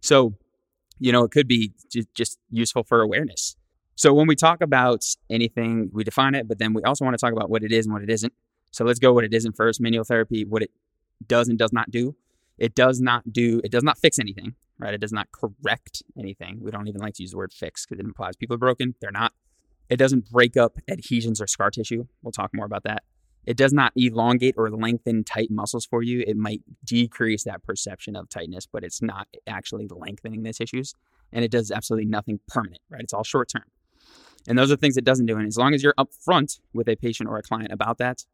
So 0.00 0.34
you 0.98 1.10
know, 1.10 1.24
it 1.24 1.32
could 1.32 1.48
be 1.48 1.72
just 2.14 2.38
useful 2.50 2.84
for 2.84 3.00
awareness. 3.00 3.56
So 3.94 4.14
when 4.14 4.26
we 4.26 4.36
talk 4.36 4.60
about 4.60 5.04
anything, 5.28 5.90
we 5.92 6.04
define 6.04 6.34
it, 6.34 6.48
but 6.48 6.58
then 6.58 6.74
we 6.74 6.82
also 6.82 7.04
want 7.04 7.18
to 7.18 7.20
talk 7.20 7.32
about 7.32 7.50
what 7.50 7.62
it 7.62 7.72
is 7.72 7.86
and 7.86 7.92
what 7.92 8.02
it 8.02 8.10
isn't. 8.10 8.32
So 8.70 8.84
let's 8.84 8.98
go 8.98 9.12
what 9.12 9.24
it 9.24 9.34
isn't 9.34 9.56
first. 9.56 9.80
Manual 9.80 10.04
therapy, 10.04 10.44
what 10.44 10.62
it 10.62 10.70
does 11.26 11.48
and 11.48 11.58
does 11.58 11.72
not 11.72 11.90
do. 11.90 12.16
It 12.56 12.74
does 12.74 13.00
not 13.00 13.32
do, 13.32 13.60
it 13.64 13.72
does 13.72 13.82
not 13.82 13.98
fix 13.98 14.18
anything, 14.18 14.54
right? 14.78 14.94
It 14.94 15.00
does 15.00 15.12
not 15.12 15.28
correct 15.32 16.02
anything. 16.16 16.60
We 16.62 16.70
don't 16.70 16.86
even 16.88 17.00
like 17.00 17.14
to 17.14 17.22
use 17.22 17.32
the 17.32 17.36
word 17.36 17.52
fix 17.52 17.84
because 17.84 17.98
it 17.98 18.06
implies 18.06 18.36
people 18.36 18.54
are 18.54 18.58
broken. 18.58 18.94
They're 19.00 19.10
not. 19.10 19.32
It 19.88 19.96
doesn't 19.96 20.30
break 20.30 20.56
up 20.56 20.78
adhesions 20.88 21.40
or 21.40 21.46
scar 21.46 21.70
tissue. 21.70 22.06
We'll 22.22 22.32
talk 22.32 22.50
more 22.54 22.66
about 22.66 22.84
that. 22.84 23.02
It 23.44 23.56
does 23.56 23.72
not 23.72 23.92
elongate 23.96 24.54
or 24.56 24.70
lengthen 24.70 25.24
tight 25.24 25.50
muscles 25.50 25.84
for 25.84 26.02
you. 26.02 26.22
It 26.26 26.36
might 26.36 26.62
decrease 26.84 27.44
that 27.44 27.64
perception 27.64 28.14
of 28.14 28.28
tightness, 28.28 28.66
but 28.66 28.84
it's 28.84 29.02
not 29.02 29.26
actually 29.46 29.88
lengthening 29.90 30.44
the 30.44 30.52
tissues. 30.52 30.94
And 31.32 31.44
it 31.44 31.50
does 31.50 31.70
absolutely 31.70 32.08
nothing 32.08 32.40
permanent, 32.46 32.82
right? 32.88 33.02
It's 33.02 33.12
all 33.12 33.24
short 33.24 33.48
term. 33.48 33.64
And 34.46 34.58
those 34.58 34.70
are 34.70 34.76
things 34.76 34.96
it 34.96 35.04
doesn't 35.04 35.26
do. 35.26 35.36
And 35.36 35.46
as 35.46 35.56
long 35.56 35.74
as 35.74 35.82
you're 35.82 35.94
upfront 35.94 36.60
with 36.72 36.88
a 36.88 36.96
patient 36.96 37.28
or 37.28 37.36
a 37.36 37.42
client 37.42 37.72
about 37.72 37.98
that, 37.98 38.26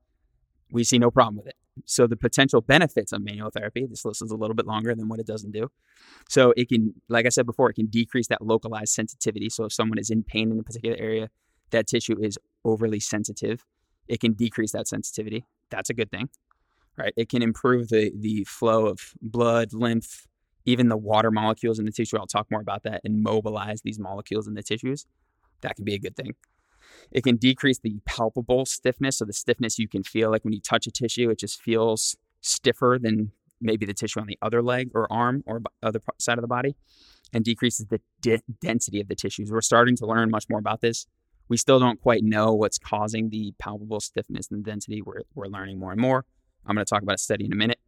we 0.71 0.85
see 0.85 0.99
no 0.99 1.11
problem 1.11 1.37
with 1.37 1.47
it. 1.47 1.57
So 1.85 2.06
the 2.06 2.16
potential 2.16 2.61
benefits 2.61 3.12
of 3.12 3.23
manual 3.23 3.50
therapy, 3.50 3.87
this 3.87 4.04
list 4.04 4.23
is 4.23 4.30
a 4.30 4.37
little 4.37 4.54
bit 4.54 4.66
longer 4.66 4.94
than 4.94 5.08
what 5.08 5.20
it 5.20 5.26
doesn't 5.26 5.52
do. 5.52 5.70
So 6.28 6.52
it 6.56 6.68
can, 6.68 6.94
like 7.08 7.26
I 7.26 7.30
said 7.30 7.47
before, 7.47 7.70
it 7.70 7.75
can 7.75 7.87
decrease 7.87 8.28
that 8.28 8.42
localized 8.42 8.92
sensitivity. 8.92 9.50
So 9.50 9.64
if 9.64 9.73
someone 9.73 9.99
is 9.99 10.11
in 10.11 10.23
pain 10.23 10.50
in 10.50 10.58
a 10.58 10.62
particular 10.62 10.97
area, 10.99 11.30
that 11.70 11.87
tissue 11.87 12.16
is 12.20 12.38
overly 12.64 13.00
sensitive, 13.00 13.64
it 14.08 14.20
can 14.20 14.32
decrease 14.32 14.73
that 14.73 14.88
sensitivity. 14.88 15.44
That's 15.70 15.90
a 15.90 15.94
good 15.94 16.11
thing, 16.11 16.30
right? 16.97 17.12
It 17.16 17.28
can 17.28 17.42
improve 17.42 17.88
the 17.88 18.11
the 18.18 18.44
flow 18.44 18.87
of 18.87 19.12
blood, 19.20 19.73
lymph, 19.73 20.26
even 20.64 20.88
the 20.88 20.97
water 20.97 21.30
molecules 21.30 21.78
in 21.78 21.85
the 21.85 21.92
tissue. 21.92 22.16
I'll 22.18 22.26
talk 22.26 22.50
more 22.50 22.61
about 22.61 22.85
that 22.85 23.02
and 23.04 23.23
mobilize 23.23 23.82
these 23.82 23.99
molecules 23.99 24.49
in 24.49 24.54
the 24.54 24.62
tissues. 24.62 25.06
That 25.61 25.76
can 25.76 25.85
be 25.85 25.94
a 25.94 25.99
good 25.99 26.16
thing. 26.16 26.35
It 27.11 27.25
can 27.25 27.37
decrease 27.37 27.78
the 27.78 28.00
palpable 28.05 28.67
stiffness, 28.67 29.19
so 29.19 29.25
the 29.25 29.33
stiffness 29.33 29.78
you 29.78 29.88
can 29.88 30.02
feel 30.02 30.31
like 30.31 30.45
when 30.45 30.52
you 30.52 30.61
touch 30.61 30.87
a 30.87 30.90
tissue, 30.90 31.31
it 31.31 31.38
just 31.38 31.61
feels 31.61 32.17
stiffer 32.40 32.99
than 33.00 33.33
maybe 33.61 33.87
the 33.87 33.95
tissue 33.95 34.21
on 34.21 34.26
the 34.26 34.38
other 34.40 34.62
leg 34.62 34.90
or 34.95 35.11
arm 35.12 35.43
or 35.47 35.61
other 35.83 36.00
side 36.19 36.38
of 36.38 36.43
the 36.43 36.49
body, 36.49 36.76
and 37.33 37.45
decreases 37.45 37.87
the 37.87 38.00
de- 38.21 38.43
density 38.61 39.00
of 39.00 39.09
the 39.09 39.14
tissues. 39.14 39.50
We're 39.50 39.61
starting 39.61 39.97
to 39.97 40.07
learn 40.07 40.31
much 40.31 40.47
more 40.49 40.59
about 40.59 40.81
this. 40.81 41.07
We 41.49 41.57
still 41.57 41.81
don't 41.81 42.00
quite 42.00 42.23
know 42.23 42.52
what's 42.52 42.78
causing 42.78 43.31
the 43.31 43.55
palpable 43.59 44.00
stiffness 44.00 44.50
and 44.50 44.64
density. 44.64 45.02
We're, 45.02 45.23
we're 45.35 45.47
learning 45.47 45.78
more 45.78 45.93
and 45.93 46.00
more. 46.00 46.25
I'm 46.67 46.75
going 46.75 46.85
to 46.85 46.88
talk 46.88 47.02
about 47.02 47.14
a 47.14 47.19
study 47.19 47.47
in 47.47 47.52
a 47.52 47.57
minute. 47.57 47.78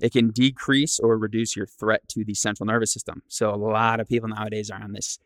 It 0.00 0.12
can 0.12 0.30
decrease 0.30 1.00
or 1.00 1.16
reduce 1.16 1.56
your 1.56 1.66
threat 1.66 2.08
to 2.10 2.24
the 2.24 2.34
central 2.34 2.66
nervous 2.66 2.92
system. 2.92 3.22
So, 3.28 3.52
a 3.52 3.56
lot 3.56 4.00
of 4.00 4.08
people 4.08 4.28
nowadays 4.28 4.70
are 4.70 4.82
on 4.82 4.92
this 4.92 5.18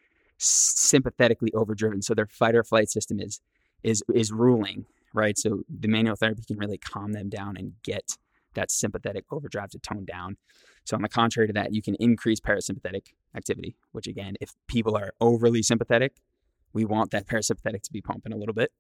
sympathetically 0.43 1.53
overdriven. 1.55 2.03
So 2.03 2.15
their 2.15 2.27
fight 2.27 2.55
or 2.55 2.65
flight 2.65 2.91
system 2.91 3.21
is 3.21 3.41
is 3.83 4.03
is 4.15 4.33
ruling, 4.33 4.87
right? 5.15 5.39
So 5.39 5.63
the 5.69 5.89
manual 5.89 6.17
therapy 6.17 6.43
can 6.47 6.59
really 6.59 6.79
calm 6.79 7.13
them 7.13 7.29
down 7.29 7.57
and 7.57 7.75
get 7.83 8.17
that 8.55 8.71
sympathetic 8.71 9.25
overdrive 9.31 9.71
to 9.71 9.79
tone 9.79 10.05
down. 10.05 10.37
So 10.85 10.97
on 10.97 11.03
the 11.03 11.09
contrary 11.09 11.47
to 11.47 11.53
that, 11.55 11.73
you 11.73 11.81
can 11.81 11.95
increase 11.97 12.41
parasympathetic 12.41 13.13
activity, 13.35 13.77
which 13.93 14.07
again, 14.07 14.35
if 14.41 14.55
people 14.67 14.97
are 14.97 15.13
overly 15.21 15.63
sympathetic, 15.63 16.17
we 16.73 16.85
want 16.85 17.11
that 17.13 17.27
parasympathetic 17.29 17.83
to 17.83 17.93
be 17.93 18.01
pumping 18.01 18.33
a 18.33 18.37
little 18.37 18.55
bit. 18.55 18.73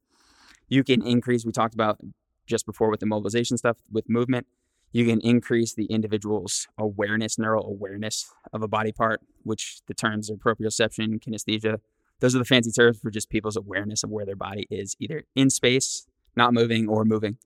You 0.68 0.84
can 0.84 1.06
increase, 1.06 1.44
we 1.44 1.52
talked 1.52 1.74
about 1.74 1.98
just 2.46 2.66
before 2.66 2.90
with 2.90 3.00
the 3.00 3.06
mobilization 3.06 3.56
stuff 3.56 3.78
with 3.90 4.08
movement, 4.08 4.46
you 4.92 5.06
can 5.06 5.20
increase 5.20 5.74
the 5.74 5.86
individual's 5.86 6.68
awareness, 6.78 7.38
neural 7.38 7.66
awareness 7.66 8.30
of 8.52 8.62
a 8.62 8.68
body 8.68 8.92
part, 8.92 9.20
which 9.42 9.80
the 9.86 9.94
terms 9.94 10.30
are 10.30 10.36
proprioception, 10.36 11.18
kinesthesia. 11.18 11.78
Those 12.20 12.36
are 12.36 12.38
the 12.38 12.44
fancy 12.44 12.70
terms 12.70 12.98
for 12.98 13.10
just 13.10 13.30
people's 13.30 13.56
awareness 13.56 14.04
of 14.04 14.10
where 14.10 14.26
their 14.26 14.36
body 14.36 14.66
is, 14.70 14.94
either 15.00 15.24
in 15.34 15.50
space, 15.50 16.06
not 16.36 16.54
moving, 16.54 16.88
or 16.88 17.04
moving. 17.04 17.38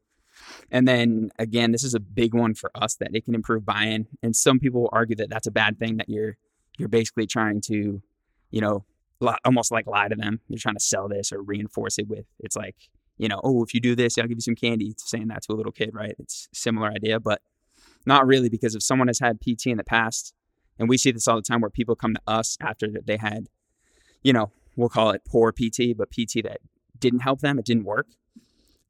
And 0.70 0.86
then 0.86 1.30
again, 1.38 1.72
this 1.72 1.84
is 1.84 1.94
a 1.94 2.00
big 2.00 2.34
one 2.34 2.54
for 2.54 2.70
us 2.74 2.94
that 2.96 3.14
it 3.14 3.24
can 3.24 3.34
improve 3.34 3.64
buy-in. 3.64 4.06
And 4.22 4.36
some 4.36 4.58
people 4.58 4.82
will 4.82 4.90
argue 4.92 5.16
that 5.16 5.30
that's 5.30 5.46
a 5.46 5.52
bad 5.52 5.78
thing 5.78 5.96
that 5.96 6.08
you're 6.08 6.36
you're 6.78 6.88
basically 6.90 7.26
trying 7.26 7.62
to, 7.62 8.02
you 8.50 8.60
know, 8.60 8.84
almost 9.46 9.72
like 9.72 9.86
lie 9.86 10.08
to 10.08 10.14
them. 10.14 10.40
You're 10.48 10.58
trying 10.58 10.74
to 10.74 10.80
sell 10.80 11.08
this 11.08 11.32
or 11.32 11.40
reinforce 11.40 11.98
it 11.98 12.06
with. 12.06 12.26
It's 12.40 12.54
like 12.54 12.76
you 13.18 13.28
know, 13.28 13.40
oh, 13.42 13.62
if 13.62 13.72
you 13.74 13.80
do 13.80 13.94
this, 13.94 14.18
I'll 14.18 14.26
give 14.26 14.36
you 14.36 14.42
some 14.42 14.54
candy. 14.54 14.94
Saying 14.98 15.28
that 15.28 15.42
to 15.42 15.52
a 15.52 15.54
little 15.54 15.72
kid, 15.72 15.90
right? 15.92 16.14
It's 16.18 16.48
similar 16.52 16.88
idea, 16.88 17.18
but 17.20 17.40
not 18.04 18.26
really 18.26 18.48
because 18.48 18.74
if 18.74 18.82
someone 18.82 19.08
has 19.08 19.18
had 19.18 19.40
PT 19.40 19.66
in 19.66 19.78
the 19.78 19.84
past, 19.84 20.34
and 20.78 20.88
we 20.88 20.98
see 20.98 21.10
this 21.10 21.26
all 21.26 21.36
the 21.36 21.42
time 21.42 21.60
where 21.60 21.70
people 21.70 21.96
come 21.96 22.14
to 22.14 22.20
us 22.26 22.56
after 22.60 22.88
they 23.04 23.16
had, 23.16 23.48
you 24.22 24.32
know, 24.32 24.50
we'll 24.76 24.88
call 24.88 25.10
it 25.10 25.22
poor 25.24 25.52
PT, 25.52 25.96
but 25.96 26.10
PT 26.10 26.42
that 26.44 26.58
didn't 26.98 27.20
help 27.20 27.40
them, 27.40 27.58
it 27.58 27.64
didn't 27.64 27.84
work. 27.84 28.06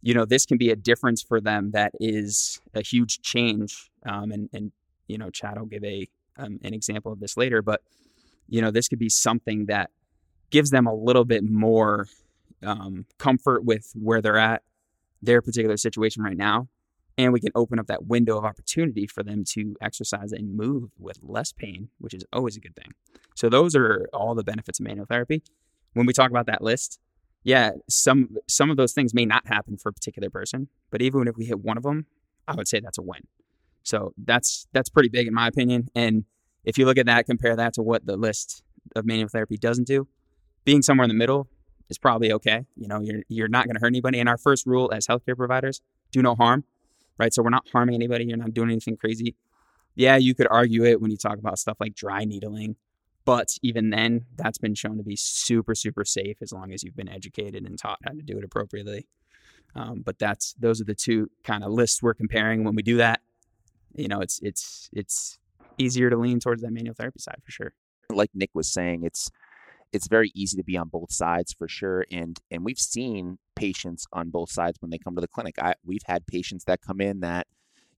You 0.02 0.14
know, 0.14 0.24
this 0.24 0.46
can 0.46 0.58
be 0.58 0.70
a 0.70 0.76
difference 0.76 1.22
for 1.22 1.40
them 1.40 1.70
that 1.72 1.92
is 2.00 2.60
a 2.74 2.82
huge 2.82 3.22
change. 3.22 3.90
Um, 4.04 4.30
and, 4.30 4.48
and, 4.52 4.72
you 5.08 5.18
know, 5.18 5.30
Chad 5.30 5.58
will 5.58 5.66
give 5.66 5.84
a, 5.84 6.08
um, 6.36 6.58
an 6.62 6.74
example 6.74 7.12
of 7.12 7.20
this 7.20 7.36
later, 7.36 7.62
but, 7.62 7.82
you 8.48 8.60
know, 8.60 8.70
this 8.70 8.88
could 8.88 8.98
be 8.98 9.08
something 9.08 9.66
that 9.66 9.90
gives 10.50 10.70
them 10.70 10.86
a 10.86 10.94
little 10.94 11.24
bit 11.24 11.44
more 11.44 12.06
um, 12.62 13.06
comfort 13.18 13.64
with 13.64 13.92
where 13.94 14.20
they're 14.20 14.38
at, 14.38 14.62
their 15.22 15.42
particular 15.42 15.76
situation 15.76 16.22
right 16.22 16.36
now. 16.36 16.68
And 17.18 17.32
we 17.32 17.40
can 17.40 17.52
open 17.54 17.78
up 17.78 17.86
that 17.86 18.06
window 18.06 18.36
of 18.36 18.44
opportunity 18.44 19.06
for 19.06 19.22
them 19.22 19.42
to 19.52 19.74
exercise 19.80 20.32
and 20.32 20.54
move 20.54 20.90
with 20.98 21.18
less 21.22 21.50
pain, 21.50 21.88
which 21.98 22.12
is 22.12 22.24
always 22.30 22.56
a 22.56 22.60
good 22.60 22.76
thing. 22.76 22.92
So, 23.34 23.48
those 23.48 23.74
are 23.74 24.06
all 24.12 24.34
the 24.34 24.44
benefits 24.44 24.80
of 24.80 24.84
manual 24.84 25.06
therapy. 25.06 25.42
When 25.94 26.04
we 26.04 26.12
talk 26.12 26.30
about 26.30 26.44
that 26.46 26.60
list, 26.60 27.00
yeah, 27.42 27.70
some 27.88 28.36
some 28.48 28.70
of 28.70 28.76
those 28.76 28.92
things 28.92 29.14
may 29.14 29.24
not 29.24 29.46
happen 29.46 29.78
for 29.78 29.88
a 29.88 29.92
particular 29.92 30.28
person, 30.28 30.68
but 30.90 31.00
even 31.00 31.26
if 31.26 31.36
we 31.36 31.46
hit 31.46 31.60
one 31.60 31.78
of 31.78 31.84
them, 31.84 32.04
I 32.46 32.54
would 32.54 32.68
say 32.68 32.80
that's 32.80 32.98
a 32.98 33.02
win. 33.02 33.20
So 33.82 34.12
that's 34.18 34.66
that's 34.72 34.88
pretty 34.90 35.08
big 35.08 35.26
in 35.26 35.32
my 35.32 35.46
opinion. 35.46 35.88
And 35.94 36.24
if 36.64 36.76
you 36.76 36.84
look 36.84 36.98
at 36.98 37.06
that, 37.06 37.24
compare 37.24 37.54
that 37.54 37.72
to 37.74 37.82
what 37.82 38.04
the 38.04 38.16
list 38.16 38.64
of 38.96 39.06
manual 39.06 39.28
therapy 39.28 39.56
doesn't 39.56 39.86
do, 39.86 40.08
being 40.64 40.82
somewhere 40.82 41.04
in 41.04 41.08
the 41.08 41.14
middle 41.14 41.48
is 41.88 41.98
probably 41.98 42.32
okay. 42.32 42.66
You 42.76 42.88
know, 42.88 43.00
you're 43.00 43.22
you're 43.28 43.48
not 43.48 43.66
going 43.66 43.74
to 43.74 43.80
hurt 43.80 43.88
anybody. 43.88 44.20
And 44.20 44.28
our 44.28 44.38
first 44.38 44.66
rule 44.66 44.90
as 44.92 45.06
healthcare 45.06 45.36
providers: 45.36 45.80
do 46.12 46.22
no 46.22 46.34
harm. 46.34 46.64
Right. 47.18 47.32
So 47.32 47.42
we're 47.42 47.50
not 47.50 47.66
harming 47.72 47.94
anybody. 47.94 48.26
You're 48.26 48.36
not 48.36 48.52
doing 48.52 48.70
anything 48.70 48.96
crazy. 48.96 49.34
Yeah, 49.94 50.16
you 50.16 50.34
could 50.34 50.46
argue 50.50 50.84
it 50.84 51.00
when 51.00 51.10
you 51.10 51.16
talk 51.16 51.38
about 51.38 51.58
stuff 51.58 51.78
like 51.80 51.94
dry 51.94 52.24
needling, 52.24 52.76
but 53.24 53.56
even 53.62 53.88
then, 53.88 54.26
that's 54.36 54.58
been 54.58 54.74
shown 54.74 54.98
to 54.98 55.02
be 55.02 55.16
super 55.16 55.74
super 55.74 56.04
safe 56.04 56.36
as 56.42 56.52
long 56.52 56.72
as 56.72 56.82
you've 56.82 56.96
been 56.96 57.08
educated 57.08 57.64
and 57.64 57.78
taught 57.78 57.98
how 58.04 58.12
to 58.12 58.22
do 58.22 58.36
it 58.36 58.44
appropriately. 58.44 59.06
Um, 59.74 60.02
but 60.04 60.18
that's 60.18 60.54
those 60.58 60.80
are 60.80 60.84
the 60.84 60.94
two 60.94 61.30
kind 61.44 61.64
of 61.64 61.70
lists 61.70 62.02
we're 62.02 62.14
comparing. 62.14 62.64
When 62.64 62.74
we 62.74 62.82
do 62.82 62.98
that, 62.98 63.20
you 63.94 64.08
know, 64.08 64.20
it's 64.20 64.38
it's 64.42 64.90
it's 64.92 65.38
easier 65.78 66.10
to 66.10 66.16
lean 66.16 66.40
towards 66.40 66.62
that 66.62 66.72
manual 66.72 66.94
therapy 66.94 67.18
side 67.18 67.40
for 67.44 67.50
sure. 67.50 67.72
Like 68.10 68.30
Nick 68.34 68.50
was 68.54 68.72
saying, 68.72 69.02
it's 69.02 69.30
it's 69.92 70.08
very 70.08 70.30
easy 70.34 70.56
to 70.56 70.64
be 70.64 70.76
on 70.76 70.88
both 70.88 71.12
sides 71.12 71.52
for 71.52 71.68
sure 71.68 72.04
and 72.10 72.40
and 72.50 72.64
we've 72.64 72.78
seen 72.78 73.38
patients 73.56 74.06
on 74.12 74.30
both 74.30 74.52
sides 74.52 74.76
when 74.80 74.90
they 74.90 74.98
come 74.98 75.16
to 75.16 75.20
the 75.20 75.26
clinic. 75.26 75.58
I, 75.58 75.74
we've 75.84 76.04
had 76.06 76.26
patients 76.26 76.64
that 76.64 76.82
come 76.82 77.00
in 77.00 77.20
that 77.20 77.48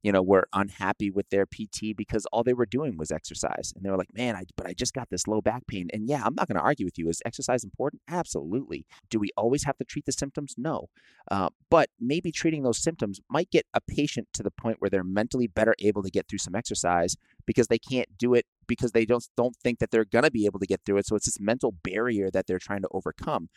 you 0.02 0.12
know 0.12 0.22
were 0.22 0.46
unhappy 0.52 1.10
with 1.10 1.28
their 1.30 1.46
pt 1.46 1.96
because 1.96 2.26
all 2.32 2.42
they 2.42 2.52
were 2.52 2.66
doing 2.66 2.96
was 2.96 3.10
exercise. 3.10 3.72
And 3.74 3.84
they 3.84 3.90
were 3.90 3.96
like 3.96 4.14
man 4.14 4.36
I, 4.36 4.44
but 4.56 4.66
i 4.66 4.72
just 4.72 4.94
got 4.94 5.08
this 5.10 5.26
low 5.26 5.40
back 5.40 5.66
pain. 5.66 5.88
And 5.92 6.08
yeah 6.08 6.22
i'm 6.24 6.34
not 6.34 6.48
going 6.48 6.56
to 6.56 6.62
argue 6.62 6.86
with 6.86 6.98
you. 6.98 7.08
Is 7.08 7.22
exercise 7.24 7.64
important? 7.64 8.02
Absolutely. 8.08 8.86
Do 9.10 9.18
we 9.18 9.30
always 9.36 9.64
have 9.64 9.76
to 9.78 9.84
treat 9.84 10.06
the 10.06 10.12
symptoms? 10.12 10.54
No. 10.56 10.86
Uh, 11.30 11.48
but 11.70 11.90
maybe 12.00 12.32
treating 12.32 12.62
those 12.62 12.78
symptoms 12.78 13.20
might 13.28 13.50
get 13.50 13.66
a 13.74 13.80
patient 13.80 14.28
to 14.34 14.42
the 14.42 14.50
point 14.50 14.76
where 14.80 14.90
they're 14.90 15.04
mentally 15.04 15.46
better 15.46 15.74
able 15.80 16.02
to 16.02 16.10
get 16.10 16.28
through 16.28 16.38
some 16.38 16.54
exercise 16.54 17.16
because 17.46 17.68
they 17.68 17.78
can't 17.78 18.08
do 18.18 18.34
it 18.34 18.46
because 18.66 18.92
they 18.92 19.04
don't 19.04 19.26
don't 19.36 19.56
think 19.56 19.78
that 19.78 19.90
they're 19.90 20.04
going 20.04 20.24
to 20.24 20.30
be 20.30 20.46
able 20.46 20.60
to 20.60 20.66
get 20.66 20.80
through 20.84 20.98
it. 20.98 21.06
So 21.06 21.16
it's 21.16 21.26
this 21.26 21.40
mental 21.40 21.72
barrier 21.82 22.30
that 22.30 22.46
they're 22.46 22.58
trying 22.58 22.82
to 22.82 22.88
overcome. 22.92 23.48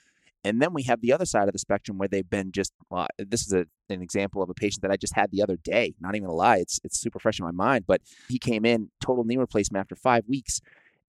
And 0.43 0.61
then 0.61 0.73
we 0.73 0.83
have 0.83 1.01
the 1.01 1.13
other 1.13 1.25
side 1.25 1.47
of 1.47 1.53
the 1.53 1.59
spectrum 1.59 1.97
where 1.97 2.07
they've 2.07 2.29
been 2.29 2.51
just. 2.51 2.73
Well, 2.89 3.07
this 3.17 3.45
is 3.45 3.53
a, 3.53 3.65
an 3.89 4.01
example 4.01 4.41
of 4.41 4.49
a 4.49 4.53
patient 4.53 4.81
that 4.81 4.91
I 4.91 4.97
just 4.97 5.15
had 5.15 5.31
the 5.31 5.43
other 5.43 5.57
day. 5.57 5.93
Not 5.99 6.15
even 6.15 6.29
a 6.29 6.33
lie, 6.33 6.57
it's 6.57 6.79
it's 6.83 6.99
super 6.99 7.19
fresh 7.19 7.39
in 7.39 7.45
my 7.45 7.51
mind. 7.51 7.85
But 7.87 8.01
he 8.27 8.39
came 8.39 8.65
in 8.65 8.89
total 8.99 9.23
knee 9.23 9.37
replacement 9.37 9.79
after 9.79 9.95
five 9.95 10.23
weeks, 10.27 10.59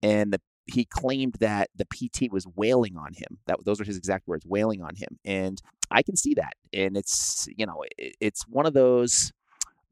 and 0.04 0.34
the 0.34 0.42
he 0.66 0.86
claimed 0.86 1.36
that 1.40 1.70
the 1.76 1.86
PT 1.86 2.32
was 2.32 2.46
wailing 2.56 2.98
on 2.98 3.14
him. 3.14 3.40
That 3.48 3.58
those 3.66 3.82
are 3.82 3.86
his 3.86 3.98
exact 3.98 4.28
words, 4.28 4.46
wailing 4.46 4.82
on 4.82 4.96
him. 4.96 5.18
And 5.26 5.62
I 5.90 6.02
can 6.02 6.16
see 6.16 6.34
that. 6.36 6.54
And 6.74 6.98
it's 6.98 7.48
you 7.56 7.66
know 7.66 7.84
it, 7.98 8.16
it's 8.20 8.44
one 8.48 8.66
of 8.66 8.74
those. 8.74 9.32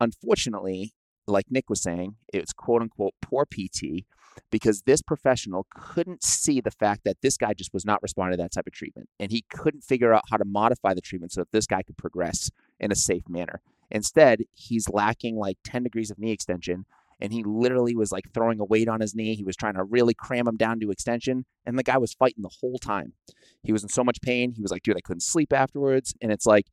Unfortunately, 0.02 0.94
like 1.28 1.46
Nick 1.50 1.70
was 1.70 1.82
saying, 1.82 2.16
it's 2.34 2.54
quote 2.54 2.82
unquote 2.82 3.14
poor 3.22 3.46
PT 3.46 4.06
because 4.52 4.82
this 4.82 5.02
professional 5.02 5.68
couldn't 5.74 6.24
see 6.24 6.62
the 6.62 6.72
fact 6.72 7.04
that 7.06 7.18
this 7.22 7.38
guy 7.38 7.54
just 7.54 7.74
was 7.74 7.86
not 7.86 8.02
responding 8.02 8.38
to 8.38 8.44
that 8.44 8.52
type 8.52 8.68
of 8.68 8.74
treatment. 8.74 9.10
And 9.20 9.32
he 9.32 9.46
couldn't 9.50 9.84
figure 9.84 10.14
out 10.14 10.24
how 10.30 10.38
to 10.38 10.46
modify 10.46 10.94
the 10.94 11.02
treatment 11.02 11.32
so 11.32 11.42
that 11.42 11.52
this 11.52 11.68
guy 11.68 11.84
could 11.84 11.98
progress 11.98 12.52
in 12.80 12.92
a 12.92 12.96
safe 12.96 13.28
manner. 13.28 13.62
Instead, 13.92 14.44
he's 14.54 14.90
lacking 14.90 15.36
like 15.36 15.58
10 15.64 15.84
degrees 15.84 16.12
of 16.12 16.20
knee 16.20 16.32
extension. 16.32 16.86
And 17.22 17.34
he 17.34 17.44
literally 17.44 17.96
was 17.96 18.12
like 18.12 18.32
throwing 18.34 18.62
a 18.62 18.66
weight 18.66 18.88
on 18.88 19.02
his 19.02 19.14
knee. 19.14 19.36
He 19.36 19.44
was 19.44 19.58
trying 19.58 19.74
to 19.74 19.84
really 19.84 20.14
cram 20.14 20.48
him 20.48 20.56
down 20.56 20.80
to 20.80 20.92
extension. 20.92 21.46
And 21.66 21.78
the 21.78 21.84
guy 21.84 21.98
was 21.98 22.14
fighting 22.14 22.44
the 22.44 22.56
whole 22.62 22.78
time. 22.78 23.14
He 23.62 23.74
was 23.74 23.84
in 23.84 23.90
so 23.90 24.04
much 24.04 24.22
pain. 24.22 24.54
He 24.54 24.62
was 24.62 24.72
like, 24.72 24.84
dude, 24.84 24.96
I 24.96 25.02
couldn't 25.02 25.22
sleep 25.22 25.52
afterwards. 25.52 26.14
And 26.22 26.32
it's 26.32 26.46
like, 26.46 26.68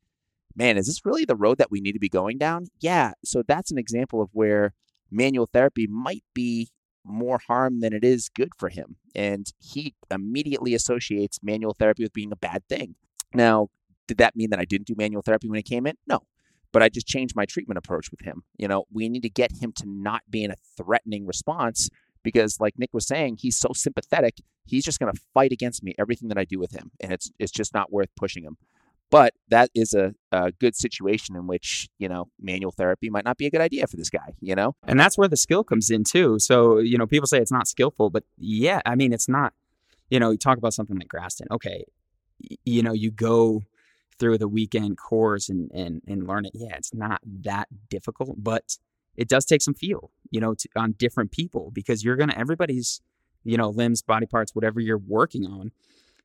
man, 0.55 0.77
is 0.77 0.87
this 0.87 1.05
really 1.05 1.25
the 1.25 1.35
road 1.35 1.57
that 1.57 1.69
we 1.69 1.81
need 1.81 1.93
to 1.93 1.99
be 1.99 2.07
going 2.07 2.37
down? 2.37 2.67
Yeah. 2.79 3.11
So 3.25 3.43
that's 3.45 3.71
an 3.71 3.77
example 3.77 4.21
of 4.21 4.29
where 4.31 4.73
manual 5.11 5.49
therapy 5.51 5.85
might 5.87 6.23
be 6.33 6.69
more 7.07 7.39
harm 7.47 7.79
than 7.79 7.93
it 7.93 8.03
is 8.03 8.29
good 8.29 8.49
for 8.57 8.69
him. 8.69 8.97
And 9.15 9.51
he 9.59 9.95
immediately 10.11 10.73
associates 10.73 11.39
manual 11.41 11.73
therapy 11.73 12.03
with 12.03 12.13
being 12.13 12.31
a 12.31 12.37
bad 12.37 12.63
thing. 12.67 12.95
Now, 13.33 13.69
did 14.07 14.17
that 14.17 14.35
mean 14.35 14.49
that 14.51 14.59
I 14.59 14.65
didn't 14.65 14.87
do 14.87 14.95
manual 14.97 15.21
therapy 15.21 15.49
when 15.49 15.57
he 15.57 15.63
came 15.63 15.85
in? 15.85 15.97
No. 16.07 16.21
But 16.71 16.83
I 16.83 16.89
just 16.89 17.07
changed 17.07 17.35
my 17.35 17.45
treatment 17.45 17.77
approach 17.77 18.11
with 18.11 18.21
him. 18.21 18.43
You 18.57 18.67
know, 18.67 18.85
we 18.91 19.09
need 19.09 19.23
to 19.23 19.29
get 19.29 19.51
him 19.61 19.71
to 19.73 19.83
not 19.87 20.21
be 20.29 20.43
in 20.43 20.51
a 20.51 20.55
threatening 20.77 21.25
response 21.25 21.89
because 22.23 22.59
like 22.59 22.77
Nick 22.77 22.89
was 22.93 23.07
saying, 23.07 23.37
he's 23.39 23.57
so 23.57 23.69
sympathetic, 23.73 24.35
he's 24.65 24.83
just 24.83 24.99
going 24.99 25.13
to 25.13 25.21
fight 25.33 25.51
against 25.51 25.83
me 25.83 25.93
everything 25.97 26.27
that 26.29 26.37
I 26.37 26.43
do 26.43 26.59
with 26.59 26.71
him 26.71 26.91
and 26.99 27.13
it's 27.13 27.31
it's 27.39 27.51
just 27.51 27.73
not 27.73 27.91
worth 27.91 28.09
pushing 28.15 28.43
him. 28.43 28.57
But 29.09 29.33
that 29.47 29.69
is 29.73 29.93
a, 29.93 30.13
a 30.33 30.51
good 30.51 30.75
situation 30.75 31.35
in 31.35 31.47
which, 31.47 31.87
you 31.97 32.09
know, 32.09 32.27
manual 32.41 32.73
therapy 32.73 33.09
might 33.09 33.23
not 33.23 33.37
be 33.37 33.45
a 33.45 33.49
good 33.49 33.61
idea 33.61 33.87
for 33.87 33.95
this 33.95 34.09
guy, 34.09 34.33
you 34.41 34.53
know? 34.53 34.75
And 34.85 34.99
that's 34.99 35.17
where 35.17 35.29
the 35.29 35.37
skill 35.37 35.63
comes 35.63 35.89
in 35.89 36.03
too. 36.03 36.39
So, 36.39 36.79
you 36.79 36.97
know, 36.97 37.07
people 37.07 37.27
say 37.27 37.37
it's 37.37 37.51
not 37.51 37.67
skillful, 37.69 38.09
but 38.09 38.23
yeah, 38.37 38.81
I 38.85 38.95
mean, 38.95 39.13
it's 39.13 39.29
not, 39.29 39.53
you 40.09 40.19
know, 40.19 40.31
you 40.31 40.37
talk 40.37 40.57
about 40.57 40.73
something 40.73 40.97
like 40.97 41.07
Graston. 41.07 41.47
Okay. 41.51 41.85
You 42.65 42.83
know, 42.83 42.91
you 42.91 43.09
go 43.11 43.63
through 44.19 44.39
the 44.39 44.47
weekend 44.47 44.97
course 44.97 45.47
and, 45.47 45.71
and, 45.71 46.01
and 46.05 46.27
learn 46.27 46.45
it. 46.45 46.51
Yeah, 46.53 46.75
it's 46.75 46.93
not 46.93 47.21
that 47.43 47.69
difficult, 47.89 48.43
but 48.43 48.77
it 49.15 49.29
does 49.29 49.45
take 49.45 49.61
some 49.61 49.73
feel, 49.73 50.11
you 50.31 50.41
know, 50.41 50.53
to, 50.53 50.67
on 50.75 50.93
different 50.93 51.31
people 51.31 51.71
because 51.71 52.03
you're 52.03 52.17
going 52.17 52.29
to, 52.29 52.37
everybody's, 52.37 53.01
you 53.45 53.55
know, 53.55 53.69
limbs, 53.69 54.01
body 54.01 54.25
parts, 54.25 54.53
whatever 54.53 54.81
you're 54.81 54.97
working 54.97 55.45
on 55.45 55.71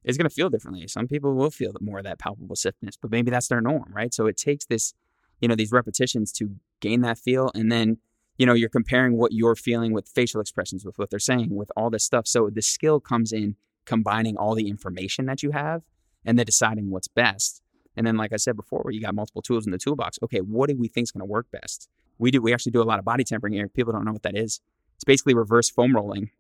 is 0.05 0.17
going 0.17 0.29
to 0.29 0.35
feel 0.35 0.51
differently. 0.51 0.87
Some 0.89 1.07
people 1.07 1.35
will 1.35 1.51
feel 1.51 1.73
more 1.81 1.99
of 1.99 2.05
that 2.05 2.19
palpable 2.19 2.57
stiffness, 2.57 2.97
but 2.97 3.11
maybe 3.11 3.31
that's 3.31 3.49
their 3.49 3.61
norm, 3.61 3.93
right? 3.95 4.13
So 4.13 4.27
it 4.27 4.37
takes 4.37 4.65
this, 4.67 4.95
you 5.41 5.49
know, 5.49 5.55
these 5.55 5.73
repetitions 5.73 6.33
to 6.33 6.57
gain 6.81 7.03
that 7.03 7.19
feel. 7.19 7.51
And 7.55 7.71
then, 7.71 7.99
you 8.37 8.47
know, 8.47 8.55
you're 8.55 8.69
comparing 8.69 9.17
what 9.17 9.33
you're 9.33 9.55
feeling 9.55 9.93
with 9.93 10.09
facial 10.09 10.41
expressions, 10.41 10.85
with 10.85 10.99
what 10.99 11.11
they're 11.11 11.19
saying, 11.19 11.55
with 11.55 11.71
all 11.77 11.91
this 11.91 12.05
stuff. 12.05 12.27
So 12.27 12.51
the 12.51 12.63
skill 12.63 13.01
comes 13.01 13.33
in 13.33 13.57
combining 13.85 14.37
all 14.37 14.55
the 14.55 14.69
information 14.69 15.27
that 15.27 15.43
you 15.43 15.53
have 15.53 15.83
and 16.25 16.39
then 16.39 16.47
deciding 16.47 16.91
what's 16.91 17.09
best. 17.09 17.63
And 17.97 18.07
then, 18.07 18.17
like 18.17 18.33
I 18.33 18.37
said 18.37 18.57
before, 18.57 18.91
you 18.91 19.01
got 19.01 19.15
multiple 19.15 19.43
tools 19.43 19.67
in 19.67 19.73
the 19.73 19.79
toolbox. 19.79 20.19
Okay, 20.23 20.39
what 20.39 20.71
do 20.71 20.77
we 20.77 20.89
think 20.89 21.05
is 21.05 21.11
going 21.11 21.21
to 21.21 21.27
work 21.27 21.51
best? 21.51 21.89
We 22.19 22.31
do. 22.31 22.41
We 22.41 22.55
actually 22.55 22.73
do 22.73 22.81
a 22.81 22.85
lot 22.85 22.99
of 22.99 23.05
body 23.05 23.23
tempering 23.23 23.53
here. 23.53 23.69
People 23.69 23.93
don't 23.93 24.05
know 24.05 24.13
what 24.13 24.23
that 24.23 24.37
is. 24.37 24.61
It's 24.95 25.05
basically 25.05 25.35
reverse 25.35 25.69
foam 25.69 25.95
rolling. 25.95 26.31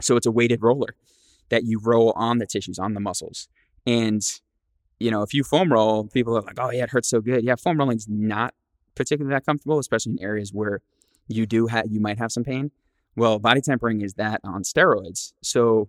So 0.00 0.16
it's 0.16 0.26
a 0.26 0.30
weighted 0.30 0.62
roller 0.62 0.94
that 1.50 1.64
you 1.64 1.80
roll 1.82 2.12
on 2.16 2.38
the 2.38 2.46
tissues, 2.46 2.78
on 2.78 2.94
the 2.94 3.00
muscles. 3.00 3.48
And, 3.86 4.22
you 4.98 5.10
know, 5.10 5.22
if 5.22 5.34
you 5.34 5.44
foam 5.44 5.72
roll, 5.72 6.04
people 6.04 6.36
are 6.36 6.42
like, 6.42 6.58
oh, 6.58 6.70
yeah, 6.70 6.84
it 6.84 6.90
hurts 6.90 7.08
so 7.08 7.20
good. 7.20 7.44
Yeah, 7.44 7.56
foam 7.56 7.78
rolling 7.78 7.96
is 7.96 8.08
not 8.08 8.54
particularly 8.94 9.34
that 9.34 9.44
comfortable, 9.44 9.78
especially 9.78 10.12
in 10.12 10.22
areas 10.22 10.52
where 10.52 10.80
you 11.28 11.46
do 11.46 11.66
have, 11.66 11.86
you 11.90 12.00
might 12.00 12.18
have 12.18 12.32
some 12.32 12.44
pain. 12.44 12.70
Well, 13.16 13.38
body 13.38 13.60
tempering 13.60 14.00
is 14.00 14.14
that 14.14 14.40
on 14.44 14.62
steroids. 14.62 15.32
So, 15.42 15.88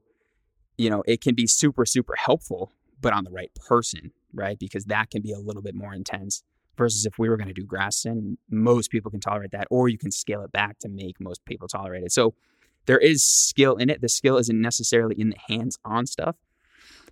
you 0.78 0.90
know, 0.90 1.04
it 1.08 1.22
can 1.22 1.36
be 1.36 1.48
super, 1.48 1.86
super 1.86 2.16
helpful, 2.18 2.72
but 3.02 3.14
on 3.14 3.24
the 3.24 3.32
right 3.32 3.52
person, 3.68 4.12
right? 4.34 4.60
Because 4.60 4.86
that 4.86 5.10
can 5.10 5.22
be 5.22 5.32
a 5.32 5.40
little 5.40 5.62
bit 5.62 5.76
more 5.76 5.94
intense 5.94 6.44
versus 6.78 7.06
if 7.06 7.18
we 7.18 7.30
were 7.30 7.38
going 7.38 7.48
to 7.48 7.54
do 7.54 7.66
Graston, 7.66 8.38
most 8.50 8.92
people 8.92 9.10
can 9.10 9.22
tolerate 9.22 9.52
that, 9.52 9.68
or 9.72 9.88
you 9.88 9.98
can 9.98 10.12
scale 10.12 10.42
it 10.42 10.52
back 10.52 10.78
to 10.80 10.90
make 10.90 11.20
most 11.20 11.44
people 11.46 11.68
tolerate 11.68 12.04
it. 12.04 12.12
So 12.12 12.36
there 12.86 13.00
is 13.00 13.26
skill 13.26 13.76
in 13.76 13.90
it. 13.90 14.02
The 14.02 14.10
skill 14.10 14.38
isn't 14.38 14.60
necessarily 14.62 15.16
in 15.20 15.30
the 15.30 15.38
hands-on 15.48 16.06
stuff, 16.06 16.36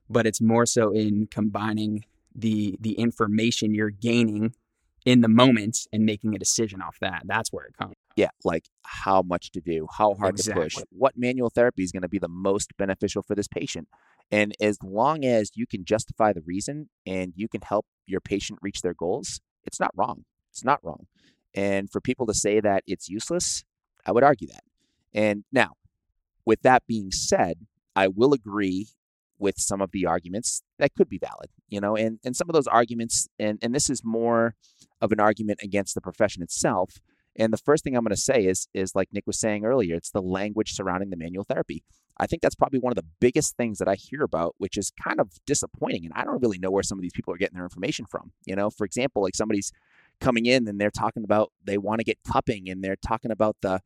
but 0.09 0.25
it's 0.25 0.41
more 0.41 0.65
so 0.65 0.91
in 0.91 1.27
combining 1.27 2.05
the 2.35 2.77
the 2.79 2.93
information 2.93 3.73
you're 3.73 3.89
gaining 3.91 4.53
in 5.05 5.21
the 5.21 5.27
moment 5.27 5.79
and 5.91 6.05
making 6.05 6.33
a 6.35 6.39
decision 6.39 6.81
off 6.81 6.97
that. 7.01 7.23
That's 7.25 7.51
where 7.51 7.65
it 7.65 7.77
comes. 7.77 7.93
Yeah, 8.15 8.29
like 8.43 8.65
how 8.83 9.21
much 9.21 9.51
to 9.51 9.61
do, 9.61 9.87
how 9.97 10.13
hard 10.13 10.35
Exactly. 10.35 10.69
to 10.69 10.75
push, 10.75 10.83
what 10.91 11.17
manual 11.17 11.49
therapy 11.49 11.83
is 11.83 11.91
going 11.91 12.03
to 12.03 12.09
be 12.09 12.19
the 12.19 12.27
most 12.29 12.71
beneficial 12.77 13.21
for 13.23 13.35
this 13.35 13.47
patient. 13.47 13.87
And 14.31 14.55
as 14.61 14.77
long 14.83 15.25
as 15.25 15.51
you 15.55 15.67
can 15.67 15.83
justify 15.83 16.31
the 16.31 16.41
reason 16.41 16.89
and 17.05 17.33
you 17.35 17.47
can 17.47 17.61
help 17.61 17.85
your 18.05 18.21
patient 18.21 18.59
reach 18.61 18.81
their 18.81 18.93
goals, 18.93 19.41
it's 19.65 19.79
not 19.79 19.91
wrong. 19.95 20.25
It's 20.51 20.63
not 20.63 20.79
wrong. 20.83 21.07
And 21.53 21.91
for 21.91 21.99
people 21.99 22.25
to 22.27 22.33
say 22.33 22.59
that 22.59 22.83
it's 22.87 23.09
useless, 23.09 23.63
I 24.05 24.11
would 24.11 24.23
argue 24.23 24.47
that. 24.47 24.63
And 25.13 25.43
now, 25.51 25.73
with 26.45 26.61
that 26.63 26.83
being 26.87 27.11
said, 27.11 27.65
I 27.95 28.07
will 28.07 28.33
agree 28.33 28.87
with 29.39 29.59
some 29.59 29.81
of 29.81 29.91
the 29.91 30.05
arguments 30.05 30.63
that 30.79 30.95
could 30.95 31.09
be 31.09 31.17
valid, 31.17 31.49
you 31.67 31.81
know, 31.81 31.95
and, 31.95 32.19
and 32.23 32.35
some 32.35 32.49
of 32.49 32.53
those 32.53 32.67
arguments, 32.67 33.27
and, 33.37 33.59
and 33.61 33.75
this 33.75 33.89
is 33.89 34.01
more 34.03 34.55
of 35.01 35.11
an 35.11 35.19
argument 35.19 35.59
against 35.61 35.95
the 35.95 36.01
profession 36.01 36.41
itself. 36.41 37.01
And 37.35 37.51
the 37.51 37.57
first 37.57 37.83
thing 37.83 37.95
I'm 37.95 38.03
going 38.03 38.15
to 38.15 38.21
say 38.21 38.45
is, 38.45 38.67
is 38.73 38.95
like 38.95 39.09
Nick 39.11 39.25
was 39.25 39.39
saying 39.39 39.65
earlier, 39.65 39.95
it's 39.95 40.11
the 40.11 40.21
language 40.21 40.73
surrounding 40.73 41.09
the 41.09 41.17
manual 41.17 41.43
therapy. 41.43 41.83
I 42.17 42.27
think 42.27 42.41
that's 42.41 42.55
probably 42.55 42.79
one 42.79 42.91
of 42.91 42.95
the 42.95 43.05
biggest 43.19 43.57
things 43.57 43.79
that 43.79 43.87
I 43.87 43.95
hear 43.95 44.21
about, 44.21 44.53
which 44.59 44.77
is 44.77 44.91
kind 45.03 45.19
of 45.19 45.31
disappointing. 45.45 46.05
And 46.05 46.13
I 46.15 46.23
don't 46.23 46.41
really 46.41 46.59
know 46.59 46.69
where 46.69 46.83
some 46.83 46.97
of 46.97 47.01
these 47.01 47.13
people 47.13 47.33
are 47.33 47.37
getting 47.37 47.55
their 47.55 47.65
information 47.65 48.05
from. 48.05 48.31
You 48.45 48.55
know, 48.55 48.69
for 48.69 48.85
example, 48.85 49.23
like 49.23 49.35
somebody's 49.35 49.71
coming 50.21 50.45
in 50.45 50.67
and 50.67 50.79
they're 50.79 50.91
talking 50.91 51.23
about 51.23 51.51
they 51.63 51.79
want 51.79 51.99
to 51.99 52.03
get 52.03 52.19
cupping 52.25 52.69
and 52.69 52.83
they're 52.83 52.95
talking 52.95 53.31
about 53.31 53.57
the 53.61 53.81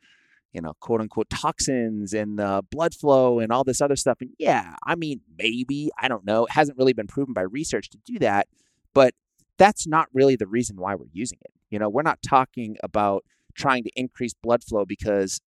you 0.58 0.62
know, 0.62 0.74
quote 0.80 1.00
unquote 1.00 1.30
toxins 1.30 2.14
and 2.14 2.40
the 2.40 2.64
blood 2.72 2.96
flow 2.96 3.40
and 3.40 3.52
all 3.52 3.64
this 3.64 3.80
other 3.80 3.96
stuff. 3.96 4.18
And 4.22 4.32
yeah, 4.40 4.74
I 4.84 4.96
mean, 4.96 5.22
maybe, 5.38 5.92
I 6.00 6.08
don't 6.08 6.26
know. 6.26 6.46
It 6.46 6.52
hasn't 6.52 6.80
really 6.80 6.94
been 6.94 7.06
proven 7.06 7.32
by 7.32 7.44
research 7.44 7.90
to 7.92 8.00
do 8.04 8.18
that, 8.20 8.48
but 8.92 9.14
that's 9.60 9.86
not 9.86 10.08
really 10.14 10.36
the 10.36 10.48
reason 10.48 10.78
why 10.78 10.96
we're 10.96 11.14
using 11.14 11.38
it. 11.46 11.54
You 11.70 11.78
know, 11.78 11.90
we're 11.90 12.02
not 12.02 12.24
talking 12.28 12.76
about 12.82 13.24
trying 13.54 13.84
to 13.84 13.92
increase 13.96 14.34
blood 14.34 14.64
flow 14.64 14.84
because 14.84 15.40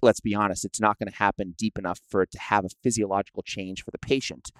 let's 0.00 0.20
be 0.20 0.34
honest, 0.34 0.64
it's 0.64 0.80
not 0.80 0.98
going 0.98 1.10
to 1.10 1.18
happen 1.18 1.54
deep 1.58 1.78
enough 1.78 2.00
for 2.08 2.22
it 2.22 2.30
to 2.30 2.38
have 2.38 2.64
a 2.64 2.70
physiological 2.82 3.42
change 3.42 3.84
for 3.84 3.90
the 3.90 3.98
patient. 3.98 4.50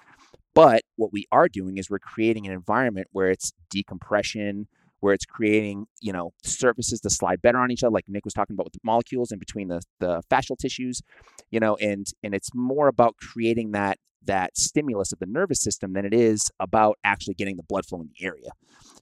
But 0.53 0.83
what 0.97 1.11
we 1.11 1.25
are 1.31 1.49
doing 1.49 1.79
is 1.79 1.89
we're 1.89 1.97
creating 1.97 2.45
an 2.45 2.53
environment 2.53 3.07
where 3.11 3.31
it's 3.31 3.53
decompression, 3.71 4.67
where 4.99 5.13
it's 5.13 5.25
creating, 5.25 5.85
you 6.01 6.11
know, 6.11 6.33
surfaces 6.43 6.99
to 7.01 7.09
slide 7.09 7.41
better 7.41 7.57
on 7.57 7.71
each 7.71 7.83
other, 7.83 7.93
like 7.93 8.05
Nick 8.07 8.25
was 8.25 8.33
talking 8.33 8.53
about 8.53 8.65
with 8.65 8.73
the 8.73 8.79
molecules 8.83 9.31
in 9.31 9.39
between 9.39 9.67
the, 9.67 9.81
the 9.99 10.21
fascial 10.31 10.57
tissues, 10.57 11.01
you 11.51 11.59
know, 11.59 11.75
and 11.77 12.07
and 12.23 12.33
it's 12.33 12.49
more 12.53 12.87
about 12.87 13.15
creating 13.17 13.71
that 13.71 13.97
that 14.25 14.57
stimulus 14.57 15.11
of 15.11 15.19
the 15.19 15.25
nervous 15.25 15.61
system 15.61 15.93
than 15.93 16.05
it 16.05 16.13
is 16.13 16.51
about 16.59 16.97
actually 17.03 17.33
getting 17.33 17.57
the 17.57 17.63
blood 17.63 17.85
flow 17.85 18.01
in 18.01 18.09
the 18.17 18.25
area. 18.25 18.51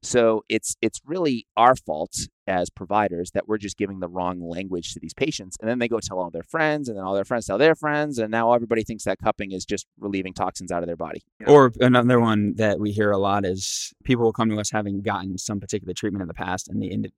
So 0.01 0.43
it's 0.47 0.75
it's 0.81 1.01
really 1.05 1.47
our 1.55 1.75
fault 1.75 2.27
as 2.45 2.69
providers 2.69 3.31
that 3.31 3.47
we're 3.47 3.57
just 3.57 3.77
giving 3.77 3.99
the 3.99 4.07
wrong 4.07 4.39
language 4.41 4.93
to 4.93 4.99
these 4.99 5.13
patients, 5.13 5.57
and 5.59 5.69
then 5.69 5.79
they 5.79 5.87
go 5.87 5.99
tell 5.99 6.19
all 6.19 6.29
their 6.29 6.43
friends, 6.43 6.87
and 6.87 6.97
then 6.97 7.03
all 7.03 7.13
their 7.13 7.25
friends 7.25 7.45
tell 7.47 7.57
their 7.57 7.75
friends, 7.75 8.19
and 8.19 8.31
now 8.31 8.53
everybody 8.53 8.83
thinks 8.83 9.03
that 9.03 9.19
cupping 9.19 9.51
is 9.51 9.65
just 9.65 9.87
relieving 9.99 10.33
toxins 10.33 10.71
out 10.71 10.83
of 10.83 10.87
their 10.87 10.95
body. 10.95 11.23
Or 11.45 11.71
another 11.79 12.19
one 12.19 12.55
that 12.55 12.79
we 12.79 12.91
hear 12.91 13.11
a 13.11 13.17
lot 13.17 13.45
is 13.45 13.93
people 14.03 14.23
will 14.23 14.33
come 14.33 14.49
to 14.49 14.59
us 14.59 14.71
having 14.71 15.01
gotten 15.01 15.37
some 15.37 15.59
particular 15.59 15.93
treatment 15.93 16.21
in 16.21 16.27
the 16.27 16.33
past, 16.33 16.67
and 16.69 16.81
the 16.81 17.11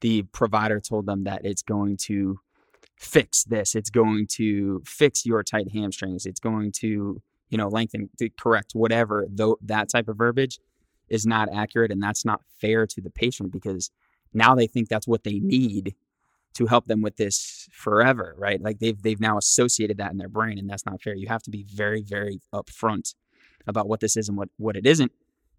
the 0.00 0.24
provider 0.24 0.80
told 0.80 1.06
them 1.06 1.24
that 1.24 1.44
it's 1.44 1.62
going 1.62 1.96
to 1.96 2.38
fix 2.96 3.44
this, 3.44 3.74
it's 3.74 3.90
going 3.90 4.26
to 4.32 4.82
fix 4.84 5.24
your 5.24 5.42
tight 5.42 5.70
hamstrings, 5.72 6.26
it's 6.26 6.40
going 6.40 6.72
to 6.72 7.22
you 7.54 7.58
know 7.58 7.68
lengthen, 7.68 8.10
to 8.18 8.28
correct 8.30 8.72
whatever. 8.74 9.28
Though 9.30 9.58
that 9.62 9.88
type 9.88 10.08
of 10.08 10.18
verbiage 10.18 10.58
is 11.08 11.24
not 11.24 11.48
accurate, 11.54 11.92
and 11.92 12.02
that's 12.02 12.24
not 12.24 12.40
fair 12.60 12.84
to 12.84 13.00
the 13.00 13.10
patient 13.10 13.52
because 13.52 13.92
now 14.32 14.56
they 14.56 14.66
think 14.66 14.88
that's 14.88 15.06
what 15.06 15.22
they 15.22 15.38
need 15.38 15.94
to 16.54 16.66
help 16.66 16.86
them 16.86 17.00
with 17.00 17.16
this 17.16 17.68
forever, 17.70 18.34
right? 18.36 18.60
Like 18.60 18.80
they've 18.80 19.00
they've 19.00 19.20
now 19.20 19.38
associated 19.38 19.98
that 19.98 20.10
in 20.10 20.18
their 20.18 20.28
brain, 20.28 20.58
and 20.58 20.68
that's 20.68 20.84
not 20.84 21.00
fair. 21.00 21.14
You 21.14 21.28
have 21.28 21.44
to 21.44 21.50
be 21.50 21.62
very, 21.62 22.02
very 22.02 22.40
upfront 22.52 23.14
about 23.68 23.86
what 23.86 24.00
this 24.00 24.16
is 24.16 24.28
and 24.28 24.36
what 24.36 24.48
what 24.56 24.76
it 24.76 24.84
isn't. 24.84 25.12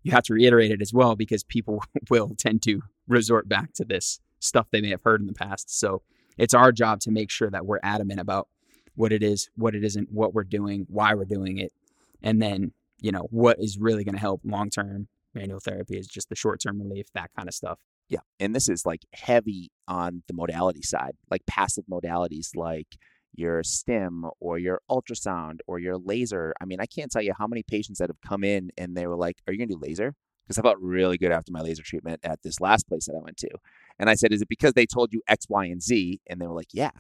You 0.03 0.12
have 0.12 0.23
to 0.23 0.34
reiterate 0.34 0.71
it 0.71 0.81
as 0.81 0.91
well 0.93 1.15
because 1.15 1.45
people 1.45 1.81
will 2.10 2.36
tend 2.38 2.62
to 2.63 2.81
resort 3.08 3.47
back 3.47 3.71
to 3.75 3.86
this 3.86 4.19
stuff 4.41 4.67
they 4.69 4.81
may 4.81 4.89
have 4.89 5.03
heard 5.03 5.21
in 5.21 5.27
the 5.27 5.34
past. 5.34 5.79
So 5.79 6.01
it's 6.38 6.53
our 6.53 6.73
job 6.73 6.99
to 7.01 7.12
make 7.12 7.31
sure 7.31 7.49
that 7.51 7.65
we're 7.65 7.79
adamant 7.84 8.19
about 8.19 8.49
what 8.95 9.13
it 9.13 9.23
is, 9.23 9.49
what 9.55 9.75
it 9.75 9.86
isn't, 9.86 10.12
what 10.12 10.34
we're 10.34 10.43
doing, 10.43 10.86
why 10.89 11.13
we're 11.13 11.23
doing 11.23 11.58
it, 11.58 11.71
and 12.25 12.41
then 12.41 12.73
you 12.99 13.11
know 13.11 13.27
what 13.29 13.57
is 13.59 13.77
really 13.79 14.03
going 14.03 14.15
to 14.15 14.21
help 14.21 14.41
long 14.43 14.69
term. 14.69 15.07
Manual 15.33 15.59
therapy 15.59 15.97
is 15.97 16.07
just 16.07 16.29
the 16.29 16.35
short 16.35 16.61
term 16.61 16.81
relief, 16.81 17.07
that 17.13 17.29
kind 17.38 17.47
of 17.47 17.53
stuff. 17.53 17.79
Yeah. 18.09 18.19
And 18.39 18.55
this 18.55 18.69
is 18.69 18.85
like 18.85 19.01
heavy 19.13 19.71
on 19.88 20.23
the 20.27 20.33
modality 20.33 20.81
side, 20.81 21.13
like 21.31 21.45
passive 21.45 21.85
modalities 21.89 22.49
like 22.55 22.97
your 23.33 23.63
stim 23.63 24.25
or 24.39 24.57
your 24.57 24.81
ultrasound 24.89 25.59
or 25.67 25.79
your 25.79 25.97
laser. 25.97 26.53
I 26.61 26.65
mean, 26.65 26.79
I 26.79 26.85
can't 26.85 27.11
tell 27.11 27.21
you 27.21 27.33
how 27.38 27.47
many 27.47 27.63
patients 27.63 27.99
that 27.99 28.09
have 28.09 28.21
come 28.21 28.43
in 28.43 28.71
and 28.77 28.95
they 28.95 29.07
were 29.07 29.17
like, 29.17 29.38
Are 29.47 29.53
you 29.53 29.59
going 29.59 29.69
to 29.69 29.75
do 29.75 29.81
laser? 29.81 30.13
Because 30.47 30.59
I 30.59 30.61
felt 30.61 30.77
really 30.79 31.17
good 31.17 31.31
after 31.31 31.51
my 31.51 31.61
laser 31.61 31.81
treatment 31.81 32.19
at 32.23 32.43
this 32.43 32.61
last 32.61 32.88
place 32.88 33.07
that 33.07 33.15
I 33.15 33.23
went 33.23 33.38
to. 33.38 33.49
And 33.97 34.09
I 34.09 34.15
said, 34.15 34.31
Is 34.31 34.41
it 34.41 34.49
because 34.49 34.73
they 34.73 34.85
told 34.85 35.11
you 35.11 35.21
X, 35.27 35.47
Y, 35.49 35.65
and 35.65 35.81
Z? 35.81 36.21
And 36.27 36.39
they 36.39 36.47
were 36.47 36.55
like, 36.55 36.73
Yeah. 36.73 36.91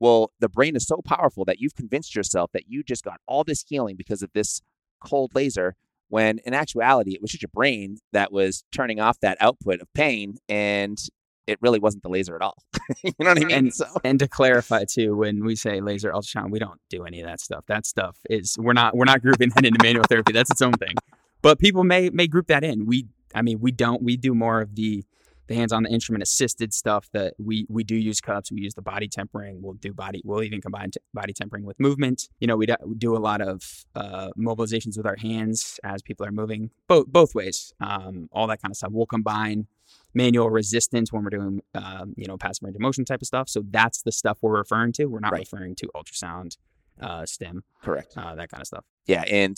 Well, 0.00 0.32
the 0.40 0.48
brain 0.48 0.76
is 0.76 0.86
so 0.86 1.02
powerful 1.04 1.44
that 1.44 1.60
you've 1.60 1.74
convinced 1.74 2.16
yourself 2.16 2.50
that 2.52 2.64
you 2.68 2.82
just 2.82 3.04
got 3.04 3.20
all 3.26 3.44
this 3.44 3.64
healing 3.68 3.96
because 3.96 4.22
of 4.22 4.30
this 4.32 4.62
cold 5.04 5.32
laser 5.34 5.76
when 6.08 6.38
in 6.44 6.54
actuality 6.54 7.14
it 7.14 7.22
was 7.22 7.30
just 7.30 7.42
your 7.42 7.50
brain 7.52 7.98
that 8.12 8.32
was 8.32 8.64
turning 8.72 9.00
off 9.00 9.18
that 9.20 9.36
output 9.40 9.80
of 9.80 9.92
pain 9.94 10.36
and 10.48 10.98
it 11.46 11.58
really 11.60 11.78
wasn't 11.78 12.02
the 12.02 12.08
laser 12.08 12.34
at 12.34 12.42
all. 12.42 12.56
you 13.02 13.12
know 13.20 13.28
what 13.28 13.38
I 13.38 13.44
mean? 13.44 13.50
And, 13.50 13.74
so 13.74 13.86
and 14.02 14.18
to 14.18 14.28
clarify 14.28 14.84
too, 14.84 15.16
when 15.16 15.44
we 15.44 15.56
say 15.56 15.80
laser 15.80 16.10
ultrasound, 16.10 16.50
we 16.50 16.58
don't 16.58 16.80
do 16.88 17.04
any 17.04 17.20
of 17.20 17.26
that 17.26 17.40
stuff. 17.40 17.64
That 17.66 17.86
stuff 17.86 18.16
is 18.30 18.56
we're 18.58 18.72
not 18.72 18.96
we're 18.96 19.04
not 19.04 19.22
grouping 19.22 19.50
that 19.50 19.64
into 19.64 19.78
manual 19.82 20.04
therapy. 20.08 20.32
That's 20.32 20.50
its 20.50 20.62
own 20.62 20.72
thing. 20.72 20.94
But 21.42 21.58
people 21.58 21.84
may 21.84 22.10
may 22.10 22.26
group 22.26 22.46
that 22.46 22.64
in. 22.64 22.86
We 22.86 23.06
I 23.34 23.42
mean 23.42 23.60
we 23.60 23.72
don't 23.72 24.02
we 24.02 24.16
do 24.16 24.34
more 24.34 24.60
of 24.60 24.74
the 24.74 25.04
the 25.46 25.54
hands 25.54 25.72
on 25.72 25.82
the 25.82 25.90
instrument 25.90 26.22
assisted 26.22 26.72
stuff 26.72 27.08
that 27.12 27.34
we 27.38 27.66
we 27.68 27.84
do 27.84 27.96
use 27.96 28.20
cups 28.20 28.50
we 28.50 28.60
use 28.60 28.74
the 28.74 28.82
body 28.82 29.08
tempering 29.08 29.60
we'll 29.62 29.74
do 29.74 29.92
body 29.92 30.22
we'll 30.24 30.42
even 30.42 30.60
combine 30.60 30.90
t- 30.90 31.00
body 31.12 31.32
tempering 31.32 31.64
with 31.64 31.78
movement. 31.78 32.28
You 32.40 32.46
know 32.46 32.56
we 32.56 32.66
do, 32.66 32.74
we 32.84 32.94
do 32.94 33.16
a 33.16 33.18
lot 33.18 33.40
of 33.40 33.84
uh, 33.94 34.30
mobilizations 34.38 34.96
with 34.96 35.06
our 35.06 35.16
hands 35.16 35.78
as 35.84 36.02
people 36.02 36.24
are 36.26 36.32
moving 36.32 36.70
both 36.88 37.06
both 37.08 37.34
ways 37.34 37.72
um, 37.80 38.28
all 38.32 38.46
that 38.46 38.60
kind 38.62 38.72
of 38.72 38.76
stuff. 38.76 38.90
We'll 38.92 39.06
combine 39.06 39.66
manual 40.14 40.48
resistance 40.50 41.12
when 41.12 41.24
we're 41.24 41.30
doing 41.30 41.60
um, 41.74 42.14
you 42.16 42.26
know 42.26 42.36
passive 42.38 42.62
range 42.62 42.76
of 42.76 42.80
motion 42.80 43.04
type 43.04 43.20
of 43.20 43.26
stuff. 43.26 43.48
So 43.48 43.62
that's 43.70 44.02
the 44.02 44.12
stuff 44.12 44.38
we're 44.40 44.56
referring 44.56 44.92
to. 44.94 45.06
We're 45.06 45.20
not 45.20 45.32
Right. 45.32 45.40
referring 45.50 45.74
to 45.76 45.90
ultrasound 45.94 46.56
uh, 47.00 47.26
stim 47.26 47.64
Correct. 47.82 48.14
uh, 48.16 48.34
that 48.36 48.48
kind 48.50 48.60
of 48.60 48.66
stuff. 48.66 48.84
Yeah, 49.06 49.24
and 49.28 49.56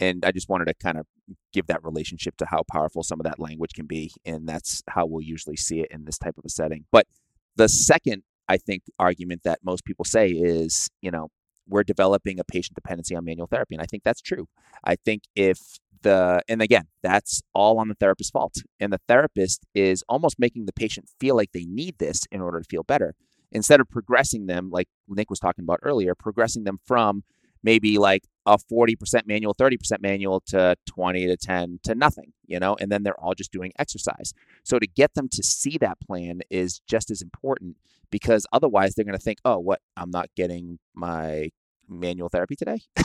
and 0.00 0.24
I 0.24 0.32
just 0.32 0.48
wanted 0.48 0.66
to 0.66 0.74
kind 0.74 0.98
of 0.98 1.06
give 1.52 1.66
that 1.68 1.84
relationship 1.84 2.36
to 2.38 2.46
how 2.46 2.62
powerful 2.70 3.02
some 3.02 3.20
of 3.20 3.24
that 3.24 3.38
language 3.38 3.72
can 3.74 3.86
be, 3.86 4.12
and 4.24 4.48
that's 4.48 4.82
how 4.88 5.06
we'll 5.06 5.22
usually 5.22 5.56
see 5.56 5.80
it 5.80 5.88
in 5.90 6.04
this 6.04 6.18
type 6.18 6.36
of 6.38 6.44
a 6.44 6.48
setting. 6.48 6.84
But 6.90 7.06
the 7.56 7.68
second, 7.68 8.22
I 8.48 8.56
think, 8.56 8.82
argument 8.98 9.42
that 9.44 9.60
most 9.64 9.84
people 9.84 10.04
say 10.04 10.28
is, 10.28 10.88
you 11.00 11.10
know, 11.10 11.28
we're 11.68 11.84
developing 11.84 12.40
a 12.40 12.44
patient 12.44 12.74
dependency 12.74 13.14
on 13.14 13.24
manual 13.24 13.46
therapy, 13.46 13.74
and 13.74 13.82
I 13.82 13.86
think 13.86 14.02
that's 14.02 14.20
true. 14.20 14.46
I 14.84 14.96
think 14.96 15.22
if 15.36 15.58
the 16.02 16.42
and 16.48 16.60
again, 16.60 16.88
that's 17.02 17.40
all 17.54 17.78
on 17.78 17.88
the 17.88 17.94
therapist's 17.94 18.30
fault, 18.30 18.56
and 18.80 18.92
the 18.92 19.00
therapist 19.06 19.64
is 19.74 20.02
almost 20.08 20.38
making 20.38 20.66
the 20.66 20.72
patient 20.72 21.08
feel 21.20 21.36
like 21.36 21.52
they 21.52 21.64
need 21.64 21.98
this 21.98 22.26
in 22.32 22.40
order 22.40 22.58
to 22.58 22.66
feel 22.68 22.82
better, 22.82 23.14
instead 23.52 23.80
of 23.80 23.88
progressing 23.88 24.46
them, 24.46 24.70
like 24.70 24.88
Nick 25.08 25.30
was 25.30 25.38
talking 25.38 25.62
about 25.64 25.78
earlier, 25.82 26.14
progressing 26.14 26.64
them 26.64 26.78
from 26.84 27.22
maybe 27.62 27.98
like 27.98 28.24
a 28.46 28.58
40% 28.58 29.26
manual, 29.26 29.54
30% 29.54 30.00
manual 30.00 30.40
to 30.46 30.76
20 30.86 31.26
to 31.26 31.36
10 31.36 31.80
to 31.84 31.94
nothing, 31.94 32.32
you 32.46 32.58
know, 32.58 32.76
and 32.80 32.90
then 32.90 33.02
they're 33.02 33.18
all 33.18 33.34
just 33.34 33.52
doing 33.52 33.72
exercise. 33.78 34.32
So 34.64 34.78
to 34.78 34.86
get 34.86 35.14
them 35.14 35.28
to 35.30 35.42
see 35.42 35.78
that 35.78 36.00
plan 36.00 36.40
is 36.50 36.80
just 36.88 37.10
as 37.10 37.22
important 37.22 37.76
because 38.10 38.46
otherwise 38.52 38.94
they're 38.94 39.04
going 39.04 39.16
to 39.16 39.22
think, 39.22 39.38
oh, 39.44 39.58
what? 39.58 39.80
I'm 39.96 40.10
not 40.10 40.28
getting 40.36 40.78
my 40.94 41.50
manual 41.88 42.28
therapy 42.28 42.56
today. 42.56 42.80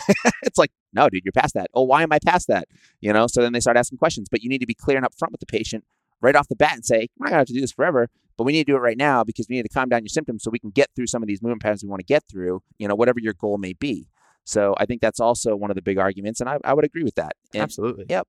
it's 0.43 0.57
like, 0.57 0.71
no, 0.93 1.09
dude, 1.09 1.23
you're 1.23 1.31
past 1.31 1.53
that. 1.53 1.69
Oh, 1.73 1.83
why 1.83 2.03
am 2.03 2.11
I 2.11 2.19
past 2.25 2.47
that? 2.47 2.67
You 3.01 3.13
know, 3.13 3.27
so 3.27 3.41
then 3.41 3.53
they 3.53 3.59
start 3.59 3.77
asking 3.77 3.97
questions, 3.97 4.27
but 4.29 4.41
you 4.41 4.49
need 4.49 4.59
to 4.59 4.67
be 4.67 4.75
clear 4.75 4.97
and 4.97 5.05
upfront 5.05 5.31
with 5.31 5.39
the 5.39 5.45
patient 5.45 5.83
right 6.21 6.35
off 6.35 6.47
the 6.47 6.55
bat 6.55 6.73
and 6.73 6.85
say, 6.85 7.07
we're 7.17 7.25
not 7.25 7.29
going 7.29 7.35
to 7.35 7.37
have 7.39 7.47
to 7.47 7.53
do 7.53 7.61
this 7.61 7.71
forever, 7.71 8.09
but 8.37 8.43
we 8.43 8.53
need 8.53 8.65
to 8.65 8.71
do 8.71 8.75
it 8.75 8.81
right 8.81 8.97
now 8.97 9.23
because 9.23 9.47
we 9.49 9.55
need 9.55 9.63
to 9.63 9.69
calm 9.69 9.89
down 9.89 10.01
your 10.01 10.09
symptoms 10.09 10.43
so 10.43 10.49
we 10.49 10.59
can 10.59 10.71
get 10.71 10.89
through 10.95 11.07
some 11.07 11.21
of 11.21 11.27
these 11.27 11.41
movement 11.41 11.61
patterns 11.61 11.83
we 11.83 11.89
want 11.89 11.99
to 11.99 12.05
get 12.05 12.23
through, 12.29 12.61
you 12.79 12.87
know, 12.87 12.95
whatever 12.95 13.19
your 13.19 13.33
goal 13.33 13.57
may 13.57 13.73
be. 13.73 14.07
So 14.47 14.73
I 14.77 14.85
think 14.85 15.01
that's 15.01 15.19
also 15.19 15.57
one 15.57 15.69
of 15.69 15.75
the 15.75 15.81
big 15.81 15.97
arguments, 15.97 16.39
and 16.39 16.49
I, 16.49 16.57
I 16.63 16.73
would 16.73 16.85
agree 16.85 17.03
with 17.03 17.15
that. 17.15 17.33
And, 17.53 17.61
absolutely 17.61 18.05
Yep. 18.07 18.27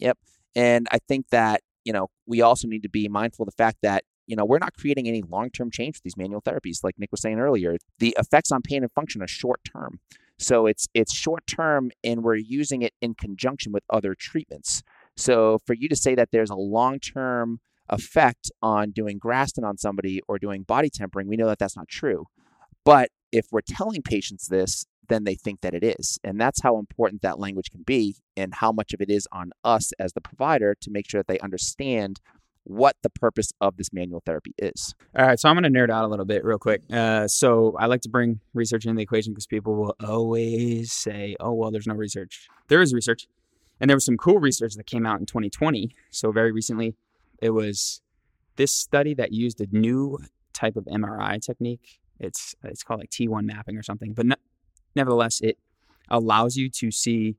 Yep. 0.00 0.18
And 0.56 0.88
I 0.90 0.98
think 0.98 1.28
that 1.30 1.60
you 1.84 1.92
know 1.92 2.08
we 2.26 2.42
also 2.42 2.66
need 2.66 2.82
to 2.82 2.88
be 2.88 3.08
mindful 3.08 3.44
of 3.44 3.46
the 3.46 3.62
fact 3.62 3.78
that 3.82 4.02
you 4.26 4.34
know 4.34 4.44
we're 4.44 4.58
not 4.58 4.74
creating 4.74 5.06
any 5.06 5.22
long-term 5.22 5.70
change 5.70 5.96
with 5.96 6.02
these 6.02 6.16
manual 6.16 6.42
therapies, 6.42 6.82
like 6.82 6.98
Nick 6.98 7.12
was 7.12 7.22
saying 7.22 7.38
earlier. 7.38 7.76
The 8.00 8.14
effects 8.18 8.50
on 8.50 8.62
pain 8.62 8.82
and 8.82 8.90
function 8.92 9.22
are 9.22 9.28
short-term, 9.28 10.00
so 10.36 10.66
it's 10.66 10.88
it's 10.94 11.14
short-term, 11.14 11.92
and 12.02 12.24
we're 12.24 12.34
using 12.34 12.82
it 12.82 12.92
in 13.00 13.14
conjunction 13.14 13.70
with 13.70 13.84
other 13.88 14.16
treatments. 14.18 14.82
So 15.16 15.60
for 15.64 15.74
you 15.74 15.88
to 15.88 15.96
say 15.96 16.16
that 16.16 16.30
there's 16.32 16.50
a 16.50 16.56
long-term 16.56 17.60
effect 17.88 18.50
on 18.62 18.90
doing 18.90 19.20
Graston 19.20 19.64
on 19.64 19.78
somebody 19.78 20.22
or 20.26 20.40
doing 20.40 20.64
body 20.64 20.90
tempering, 20.90 21.28
we 21.28 21.36
know 21.36 21.46
that 21.46 21.60
that's 21.60 21.76
not 21.76 21.86
true. 21.86 22.26
But 22.84 23.10
if 23.30 23.46
we're 23.52 23.60
telling 23.60 24.02
patients 24.02 24.48
this, 24.48 24.86
then 25.12 25.24
they 25.24 25.34
think 25.34 25.60
that 25.60 25.74
it 25.74 25.84
is. 25.84 26.18
And 26.24 26.40
that's 26.40 26.62
how 26.62 26.78
important 26.78 27.22
that 27.22 27.38
language 27.38 27.70
can 27.70 27.82
be 27.82 28.16
and 28.36 28.54
how 28.54 28.72
much 28.72 28.94
of 28.94 29.00
it 29.00 29.10
is 29.10 29.28
on 29.30 29.52
us 29.62 29.92
as 29.98 30.14
the 30.14 30.20
provider 30.20 30.74
to 30.80 30.90
make 30.90 31.08
sure 31.08 31.20
that 31.20 31.28
they 31.28 31.38
understand 31.40 32.20
what 32.64 32.96
the 33.02 33.10
purpose 33.10 33.50
of 33.60 33.76
this 33.76 33.92
manual 33.92 34.22
therapy 34.24 34.54
is. 34.56 34.94
All 35.18 35.26
right, 35.26 35.38
so 35.38 35.48
I'm 35.48 35.58
going 35.58 35.70
to 35.70 35.78
nerd 35.78 35.90
out 35.90 36.04
a 36.04 36.08
little 36.08 36.24
bit 36.24 36.44
real 36.44 36.58
quick. 36.58 36.82
Uh, 36.92 37.26
so 37.26 37.76
I 37.78 37.86
like 37.86 38.02
to 38.02 38.08
bring 38.08 38.40
research 38.54 38.84
into 38.84 38.96
the 38.96 39.02
equation 39.02 39.32
because 39.32 39.46
people 39.46 39.74
will 39.74 39.96
always 40.04 40.92
say, 40.92 41.36
"Oh, 41.40 41.52
well, 41.52 41.70
there's 41.70 41.88
no 41.88 41.94
research." 41.94 42.48
There 42.68 42.80
is 42.80 42.94
research, 42.94 43.26
and 43.80 43.90
there 43.90 43.96
was 43.96 44.04
some 44.04 44.16
cool 44.16 44.38
research 44.38 44.74
that 44.76 44.86
came 44.86 45.06
out 45.06 45.18
in 45.18 45.26
2020. 45.26 45.90
So 46.10 46.30
very 46.30 46.52
recently, 46.52 46.94
it 47.40 47.50
was 47.50 48.00
this 48.56 48.72
study 48.72 49.14
that 49.14 49.32
used 49.32 49.60
a 49.60 49.66
new 49.72 50.18
type 50.52 50.76
of 50.76 50.84
MRI 50.84 51.40
technique. 51.40 52.00
It's 52.20 52.54
it's 52.62 52.84
called 52.84 53.00
like 53.00 53.10
T1 53.10 53.44
mapping 53.44 53.76
or 53.76 53.82
something, 53.82 54.12
but 54.12 54.26
nevertheless, 54.94 55.40
it 55.40 55.58
allows 56.08 56.56
you 56.56 56.68
to 56.70 56.90
see 56.90 57.36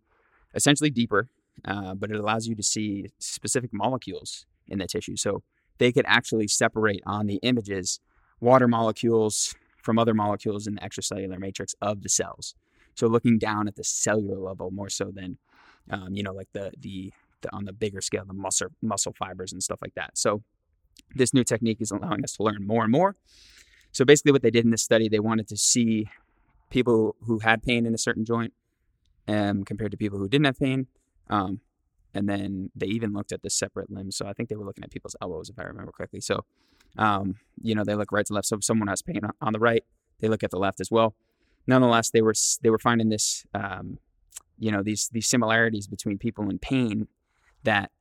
essentially 0.53 0.89
deeper, 0.89 1.29
uh, 1.65 1.93
but 1.93 2.11
it 2.11 2.17
allows 2.17 2.47
you 2.47 2.55
to 2.55 2.63
see 2.63 3.09
specific 3.19 3.71
molecules 3.73 4.45
in 4.67 4.79
the 4.79 4.87
tissue. 4.87 5.15
So 5.15 5.43
they 5.77 5.91
could 5.91 6.05
actually 6.07 6.47
separate 6.47 7.01
on 7.05 7.27
the 7.27 7.39
images 7.43 7.99
water 8.39 8.67
molecules 8.67 9.55
from 9.81 9.99
other 9.99 10.13
molecules 10.13 10.67
in 10.67 10.75
the 10.75 10.81
extracellular 10.81 11.39
matrix 11.39 11.75
of 11.81 12.01
the 12.03 12.09
cells. 12.09 12.55
So 12.95 13.07
looking 13.07 13.39
down 13.39 13.67
at 13.67 13.75
the 13.75 13.83
cellular 13.83 14.37
level 14.37 14.71
more 14.71 14.89
so 14.89 15.11
than, 15.11 15.37
um, 15.89 16.09
you 16.13 16.23
know, 16.23 16.33
like 16.33 16.49
the, 16.53 16.71
the 16.79 17.11
the 17.41 17.53
on 17.53 17.65
the 17.65 17.73
bigger 17.73 18.01
scale, 18.01 18.23
the 18.25 18.33
muscle 18.33 18.69
muscle 18.81 19.13
fibers 19.13 19.51
and 19.51 19.61
stuff 19.61 19.79
like 19.81 19.93
that. 19.95 20.17
So 20.17 20.41
this 21.15 21.33
new 21.33 21.43
technique 21.43 21.81
is 21.81 21.91
allowing 21.91 22.23
us 22.23 22.33
to 22.37 22.43
learn 22.43 22.65
more 22.65 22.83
and 22.83 22.91
more. 22.91 23.15
So 23.91 24.05
basically, 24.05 24.31
what 24.31 24.41
they 24.41 24.51
did 24.51 24.65
in 24.65 24.71
this 24.71 24.81
study, 24.81 25.07
they 25.09 25.19
wanted 25.19 25.47
to 25.49 25.57
see 25.57 26.07
people 26.73 27.15
who 27.27 27.37
had 27.39 27.61
pain 27.61 27.85
in 27.85 27.93
a 27.93 27.97
certain 27.99 28.25
joint 28.25 28.51
um, 29.27 29.63
compared 29.63 29.91
to 29.91 29.97
people 29.97 30.17
who 30.17 30.27
didn't 30.27 30.47
have 30.47 30.59
pain. 30.59 30.87
Um, 31.29 31.61
and 32.15 32.27
then 32.27 32.71
they 32.75 32.87
even 32.87 33.13
looked 33.13 33.31
at 33.31 33.43
the 33.43 33.49
separate 33.49 33.91
limbs. 33.91 34.17
So 34.17 34.25
I 34.25 34.33
think 34.33 34.49
they 34.49 34.55
were 34.55 34.65
looking 34.65 34.83
at 34.83 34.91
people's 34.91 35.15
elbows, 35.21 35.49
if 35.49 35.59
I 35.59 35.63
remember 35.63 35.91
correctly. 35.91 36.19
So, 36.19 36.45
um, 36.97 37.35
you 37.61 37.75
know, 37.75 37.83
they 37.83 37.95
look 37.95 38.11
right 38.11 38.25
to 38.25 38.33
left. 38.33 38.47
So 38.47 38.57
if 38.57 38.63
someone 38.63 38.87
has 38.87 39.03
pain 39.03 39.21
on 39.39 39.53
the 39.53 39.59
right, 39.59 39.83
they 40.19 40.27
look 40.27 40.43
at 40.43 40.49
the 40.49 40.57
left 40.57 40.81
as 40.81 40.89
well. 40.89 41.15
Nonetheless, 41.67 42.09
they 42.09 42.21
were 42.21 42.33
they 42.61 42.69
were 42.69 42.79
finding 42.79 43.09
this, 43.09 43.45
um, 43.53 43.99
you 44.57 44.71
know, 44.71 44.83
these 44.83 45.09
these 45.13 45.27
similarities 45.27 45.87
between 45.87 46.17
people 46.17 46.49
in 46.49 46.59
pain 46.59 47.07
that 47.63 47.91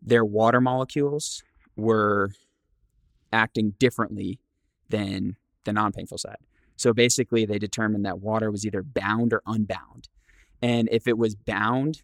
their 0.00 0.24
water 0.24 0.60
molecules 0.60 1.42
were 1.76 2.30
acting 3.32 3.74
differently 3.78 4.40
than 4.88 5.36
the 5.64 5.72
non-painful 5.72 6.18
side. 6.18 6.38
So 6.76 6.92
basically, 6.92 7.44
they 7.44 7.58
determined 7.58 8.04
that 8.06 8.20
water 8.20 8.50
was 8.50 8.66
either 8.66 8.82
bound 8.82 9.32
or 9.32 9.42
unbound, 9.46 10.08
and 10.60 10.88
if 10.90 11.06
it 11.06 11.18
was 11.18 11.34
bound, 11.34 12.02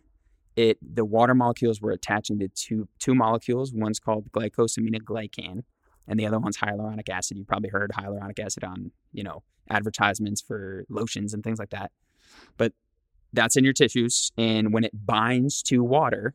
it 0.57 0.79
the 0.83 1.05
water 1.05 1.35
molecules 1.35 1.81
were 1.81 1.93
attaching 1.93 2.39
to 2.41 2.49
two 2.49 2.89
two 2.99 3.15
molecules. 3.15 3.73
One's 3.73 4.01
called 4.01 4.31
glycosaminoglycan, 4.33 5.63
and 6.07 6.21
the 6.21 6.27
other 6.27 6.39
one's 6.39 6.59
hyaluronic 6.59 7.09
acid. 7.09 7.39
You 7.39 7.45
probably 7.45 7.71
heard 7.71 7.93
hyaluronic 7.93 8.39
acid 8.39 8.65
on 8.65 8.91
you 9.13 9.23
know 9.23 9.43
advertisements 9.71 10.41
for 10.41 10.85
lotions 10.89 11.35
and 11.35 11.45
things 11.45 11.59
like 11.59 11.71
that. 11.71 11.93
But 12.57 12.73
that's 13.33 13.57
in 13.57 13.65
your 13.65 13.73
tissues, 13.73 14.33
and 14.37 14.73
when 14.73 14.85
it 14.85 15.07
binds 15.07 15.63
to 15.65 15.85
water, 15.85 16.35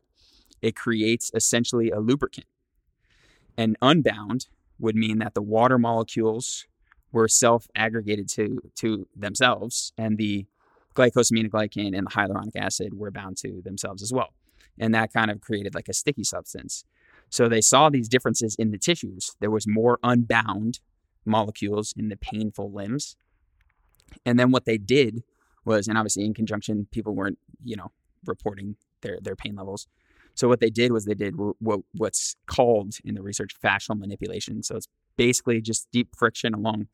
it 0.62 0.76
creates 0.76 1.30
essentially 1.34 1.90
a 1.90 2.00
lubricant. 2.00 2.46
And 3.56 3.76
unbound 3.82 4.48
would 4.78 4.96
mean 4.96 5.18
that 5.18 5.34
the 5.34 5.42
water 5.42 5.78
molecules 5.78 6.66
were 7.14 7.28
self-aggregated 7.28 8.28
to 8.28 8.60
to 8.76 9.06
themselves, 9.16 9.92
and 9.96 10.18
the 10.18 10.46
glycosaminoglycan 10.94 11.96
and 11.96 12.06
the 12.06 12.10
hyaluronic 12.10 12.56
acid 12.56 12.94
were 12.94 13.10
bound 13.10 13.36
to 13.38 13.62
themselves 13.62 14.02
as 14.02 14.12
well. 14.12 14.34
And 14.78 14.94
that 14.94 15.12
kind 15.12 15.30
of 15.30 15.40
created 15.40 15.74
like 15.74 15.88
a 15.88 15.94
sticky 15.94 16.24
substance. 16.24 16.84
So 17.30 17.48
they 17.48 17.60
saw 17.60 17.88
these 17.88 18.08
differences 18.08 18.54
in 18.56 18.70
the 18.70 18.78
tissues. 18.78 19.32
There 19.40 19.50
was 19.50 19.66
more 19.66 19.98
unbound 20.02 20.80
molecules 21.24 21.94
in 21.96 22.08
the 22.08 22.16
painful 22.16 22.70
limbs. 22.72 23.16
And 24.24 24.38
then 24.38 24.50
what 24.50 24.66
they 24.66 24.78
did 24.78 25.22
was, 25.64 25.88
and 25.88 25.96
obviously 25.98 26.24
in 26.24 26.34
conjunction, 26.34 26.86
people 26.90 27.14
weren't, 27.14 27.38
you 27.64 27.76
know, 27.76 27.90
reporting 28.26 28.76
their, 29.00 29.18
their 29.20 29.36
pain 29.36 29.56
levels. 29.56 29.88
So 30.34 30.48
what 30.48 30.60
they 30.60 30.70
did 30.70 30.92
was 30.92 31.04
they 31.04 31.14
did 31.14 31.34
what, 31.36 31.80
what's 31.92 32.36
called 32.46 32.94
in 33.04 33.14
the 33.14 33.22
research 33.22 33.52
fascial 33.60 33.98
manipulation. 33.98 34.62
So 34.62 34.76
it's 34.76 34.88
basically 35.16 35.60
just 35.60 35.88
deep 35.92 36.08
friction 36.16 36.54
along 36.54 36.88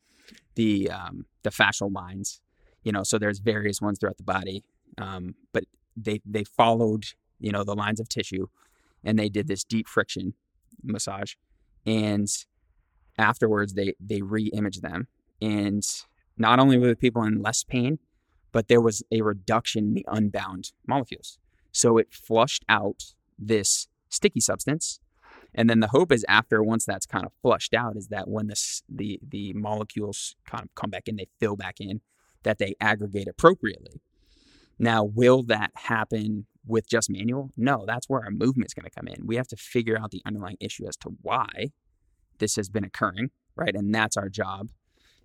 the 0.55 0.89
um, 0.89 1.25
the 1.43 1.49
fascial 1.49 1.93
lines 1.93 2.41
you 2.83 2.91
know 2.91 3.03
so 3.03 3.17
there's 3.17 3.39
various 3.39 3.81
ones 3.81 3.99
throughout 3.99 4.17
the 4.17 4.23
body 4.23 4.63
um, 4.97 5.35
but 5.53 5.63
they 5.95 6.21
they 6.25 6.43
followed 6.43 7.05
you 7.39 7.51
know 7.51 7.63
the 7.63 7.75
lines 7.75 7.99
of 7.99 8.07
tissue 8.07 8.47
and 9.03 9.17
they 9.17 9.29
did 9.29 9.47
this 9.47 9.63
deep 9.63 9.87
friction 9.87 10.33
massage 10.83 11.33
and 11.85 12.45
afterwards 13.17 13.73
they 13.73 13.93
they 13.99 14.21
re-imaged 14.21 14.81
them. 14.81 15.07
And 15.41 15.83
not 16.37 16.59
only 16.59 16.77
were 16.77 16.87
the 16.87 16.95
people 16.95 17.23
in 17.23 17.41
less 17.41 17.63
pain 17.63 17.99
but 18.51 18.67
there 18.67 18.81
was 18.81 19.01
a 19.11 19.21
reduction 19.21 19.85
in 19.85 19.93
the 19.93 20.05
unbound 20.09 20.73
molecules. 20.85 21.39
So 21.71 21.97
it 21.97 22.13
flushed 22.13 22.65
out 22.67 23.13
this 23.39 23.87
sticky 24.09 24.41
substance 24.41 24.99
and 25.53 25.69
then 25.69 25.79
the 25.79 25.87
hope 25.87 26.11
is 26.11 26.25
after 26.27 26.63
once 26.63 26.85
that's 26.85 27.05
kind 27.05 27.25
of 27.25 27.31
flushed 27.41 27.73
out 27.73 27.97
is 27.97 28.07
that 28.07 28.27
when 28.27 28.47
this 28.47 28.83
the 28.89 29.19
the 29.27 29.53
molecules 29.53 30.35
kind 30.45 30.63
of 30.63 30.75
come 30.75 30.89
back 30.89 31.07
in 31.07 31.15
they 31.15 31.27
fill 31.39 31.55
back 31.55 31.79
in 31.79 32.01
that 32.43 32.57
they 32.57 32.75
aggregate 32.81 33.27
appropriately. 33.27 34.01
Now, 34.79 35.03
will 35.03 35.43
that 35.43 35.71
happen 35.75 36.47
with 36.65 36.89
just 36.89 37.09
manual? 37.09 37.51
No, 37.55 37.85
that's 37.85 38.09
where 38.09 38.23
our 38.23 38.31
movement 38.31 38.67
is 38.67 38.73
going 38.73 38.89
to 38.89 38.89
come 38.89 39.07
in. 39.07 39.27
We 39.27 39.35
have 39.35 39.47
to 39.49 39.55
figure 39.55 39.97
out 39.99 40.09
the 40.09 40.23
underlying 40.25 40.57
issue 40.59 40.87
as 40.87 40.97
to 40.97 41.11
why 41.21 41.71
this 42.39 42.55
has 42.55 42.67
been 42.67 42.83
occurring, 42.83 43.29
right? 43.55 43.75
And 43.75 43.93
that's 43.93 44.17
our 44.17 44.29
job 44.29 44.69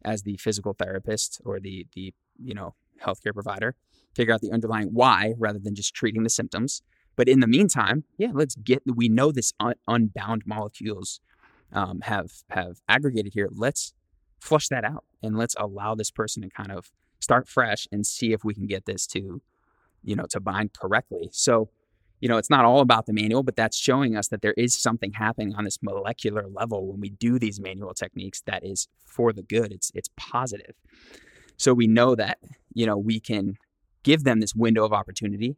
as 0.05 0.23
the 0.23 0.37
physical 0.37 0.75
therapist 0.75 1.41
or 1.45 1.59
the 1.59 1.87
the 1.95 2.13
you 2.39 2.55
know 2.55 2.75
healthcare 3.03 3.33
provider, 3.33 3.75
figure 4.15 4.35
out 4.35 4.41
the 4.41 4.53
underlying 4.53 4.89
why 4.89 5.35
rather 5.39 5.59
than 5.59 5.75
just 5.75 5.95
treating 5.95 6.23
the 6.23 6.31
symptoms. 6.31 6.83
But 7.17 7.29
in 7.29 7.41
the 7.41 7.47
meantime, 7.47 8.05
yeah, 8.19 8.31
let's 8.33 8.55
get 8.55 8.83
we 8.87 9.09
know 9.09 9.33
this 9.33 9.53
un- 9.59 9.75
unbound 9.89 10.43
molecules 10.47 11.21
um, 11.73 12.01
have 12.03 12.31
have 12.51 12.81
aggregated 12.89 13.33
here. 13.35 13.49
Let's 13.53 13.95
flush 14.39 14.69
that 14.69 14.85
out 14.85 15.05
and 15.23 15.37
let's 15.37 15.57
allow 15.59 15.95
this 15.95 16.11
person 16.11 16.43
to 16.43 16.51
kind 16.51 16.71
of 16.71 16.93
start 17.21 17.49
fresh 17.49 17.89
and 17.91 18.07
see 18.07 18.33
if 18.33 18.45
we 18.45 18.55
can 18.55 18.67
get 18.67 18.85
this 18.85 19.07
to 19.09 19.41
you 20.05 20.15
know 20.15 20.27
to 20.31 20.41
bind 20.41 20.73
correctly. 20.75 21.31
So 21.33 21.71
you 22.21 22.29
know, 22.29 22.39
it's 22.39 22.51
not 22.51 22.65
all 22.65 22.81
about 22.81 23.07
the 23.07 23.13
manual, 23.13 23.43
but 23.43 23.57
that's 23.57 23.77
showing 23.77 24.17
us 24.17 24.29
that 24.29 24.41
there 24.41 24.55
is 24.57 24.75
something 24.75 25.13
happening 25.13 25.55
on 25.55 25.65
this 25.65 25.79
molecular 25.83 26.47
level 26.49 26.87
when 26.87 27.01
we 27.01 27.11
do 27.11 27.39
these 27.39 27.61
manual 27.61 27.93
techniques 27.93 28.41
that 28.47 28.65
is 28.65 28.89
for 29.05 29.33
the 29.33 29.43
good. 29.43 29.73
It's 29.73 29.93
it's 29.95 30.09
positive. 30.17 30.75
So 31.59 31.75
we 31.75 31.87
know 31.87 32.15
that, 32.15 32.39
you 32.75 32.87
know, 32.87 32.97
we 32.97 33.21
can 33.21 33.57
give 34.03 34.25
them 34.25 34.41
this 34.41 34.55
window 34.55 34.85
of 34.85 34.93
opportunity 34.93 35.57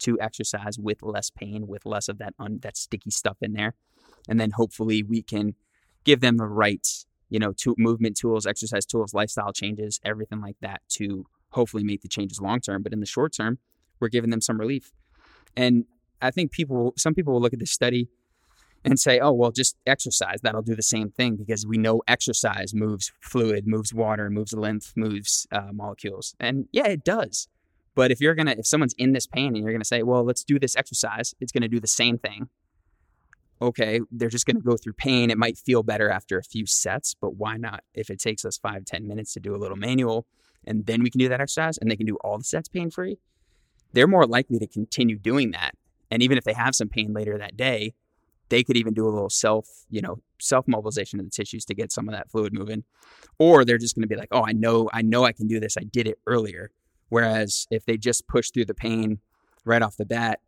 to 0.00 0.18
exercise 0.20 0.78
with 0.78 1.02
less 1.02 1.30
pain, 1.30 1.66
with 1.66 1.86
less 1.86 2.08
of 2.08 2.18
that 2.18 2.34
un, 2.38 2.58
that 2.62 2.76
sticky 2.76 3.10
stuff 3.10 3.38
in 3.40 3.52
there. 3.52 3.74
And 4.28 4.40
then 4.40 4.50
hopefully 4.52 5.02
we 5.02 5.22
can 5.22 5.54
give 6.04 6.20
them 6.20 6.36
the 6.36 6.46
right, 6.46 6.86
you 7.28 7.38
know, 7.38 7.52
to 7.58 7.74
movement 7.78 8.16
tools, 8.16 8.46
exercise 8.46 8.86
tools, 8.86 9.14
lifestyle 9.14 9.52
changes, 9.52 10.00
everything 10.04 10.40
like 10.40 10.56
that 10.60 10.82
to 10.90 11.26
hopefully 11.50 11.84
make 11.84 12.02
the 12.02 12.08
changes 12.08 12.40
long 12.40 12.60
term. 12.60 12.82
But 12.82 12.92
in 12.92 13.00
the 13.00 13.06
short 13.06 13.32
term, 13.32 13.58
we're 13.98 14.08
giving 14.08 14.30
them 14.30 14.40
some 14.40 14.58
relief. 14.58 14.92
And 15.56 15.84
I 16.22 16.30
think 16.30 16.52
people, 16.52 16.94
some 16.96 17.14
people 17.14 17.32
will 17.32 17.40
look 17.40 17.52
at 17.52 17.58
this 17.58 17.72
study 17.72 18.08
and 18.84 18.98
say, 18.98 19.18
oh, 19.20 19.32
well, 19.32 19.50
just 19.50 19.76
exercise. 19.86 20.40
That'll 20.42 20.62
do 20.62 20.74
the 20.74 20.82
same 20.82 21.10
thing 21.10 21.36
because 21.36 21.66
we 21.66 21.76
know 21.76 22.02
exercise 22.08 22.74
moves 22.74 23.12
fluid, 23.20 23.66
moves 23.66 23.92
water, 23.92 24.30
moves 24.30 24.52
lymph, 24.52 24.92
moves 24.96 25.46
uh, 25.52 25.72
molecules. 25.72 26.34
And 26.40 26.66
yeah, 26.72 26.86
it 26.86 27.04
does. 27.04 27.48
But 28.00 28.10
if 28.10 28.18
you're 28.18 28.34
to, 28.34 28.58
if 28.58 28.66
someone's 28.66 28.94
in 28.96 29.12
this 29.12 29.26
pain 29.26 29.48
and 29.48 29.58
you're 29.58 29.72
to 29.82 29.84
say, 29.84 30.02
well, 30.02 30.24
let's 30.24 30.42
do 30.42 30.58
this 30.58 30.74
exercise, 30.74 31.34
it's 31.38 31.52
to 31.60 31.68
do 31.68 31.80
the 31.80 31.86
same 31.86 32.16
thing. 32.16 32.48
Okay, 33.60 34.00
they're 34.10 34.30
just 34.30 34.46
to 34.46 34.54
go 34.54 34.78
through 34.78 34.94
pain. 34.94 35.30
It 35.30 35.36
might 35.36 35.58
feel 35.58 35.82
better 35.82 36.08
after 36.08 36.38
a 36.38 36.42
few 36.42 36.64
sets, 36.64 37.14
but 37.20 37.34
why 37.34 37.58
not? 37.58 37.84
If 37.92 38.08
it 38.08 38.18
takes 38.18 38.46
us 38.46 38.56
five, 38.56 38.86
ten 38.86 39.06
minutes 39.06 39.34
to 39.34 39.40
do 39.40 39.54
a 39.54 39.58
little 39.58 39.76
manual 39.76 40.26
and 40.64 40.86
then 40.86 41.02
we 41.02 41.10
can 41.10 41.18
do 41.18 41.28
that 41.28 41.42
exercise 41.42 41.76
and 41.76 41.90
they 41.90 41.96
can 41.96 42.06
do 42.06 42.16
all 42.24 42.38
the 42.38 42.44
sets 42.44 42.70
pain 42.70 42.90
free, 42.90 43.18
they're 43.92 44.06
more 44.06 44.26
likely 44.26 44.58
to 44.58 44.66
continue 44.66 45.18
doing 45.18 45.50
that 45.50 45.74
and 46.10 46.22
even 46.22 46.38
if 46.38 46.44
they 46.44 46.54
have 46.54 46.74
some 46.74 46.88
pain 46.88 47.12
later 47.12 47.36
that 47.36 47.54
day, 47.54 47.92
they 48.48 48.64
could 48.64 48.78
even 48.78 48.94
do 48.94 49.06
a 49.06 49.10
little 49.10 49.28
self, 49.28 49.68
you 49.90 50.00
know, 50.00 50.22
self 50.40 50.66
mobilization 50.66 51.20
of 51.20 51.26
the 51.26 51.30
tissues 51.30 51.66
to 51.66 51.74
get 51.74 51.92
some 51.92 52.08
of 52.08 52.14
that 52.14 52.30
fluid 52.30 52.54
moving. 52.54 52.84
Or 53.38 53.64
they're 53.64 53.76
just 53.76 53.94
going 53.94 54.02
to 54.02 54.08
be 54.08 54.16
like, 54.16 54.30
"Oh, 54.32 54.44
I 54.44 54.52
know, 54.52 54.88
I 54.92 55.02
know 55.02 55.24
I 55.24 55.32
can 55.32 55.46
do 55.46 55.60
this. 55.60 55.76
I 55.76 55.84
did 55.84 56.08
it 56.08 56.18
earlier." 56.26 56.70
Whereas 57.10 57.66
if 57.70 57.84
they 57.84 57.96
just 57.96 58.26
push 58.26 58.50
through 58.50 58.64
the 58.64 58.74
pain 58.74 59.20
right 59.64 59.82
off 59.82 59.96
the 59.96 60.06
bat, 60.06 60.40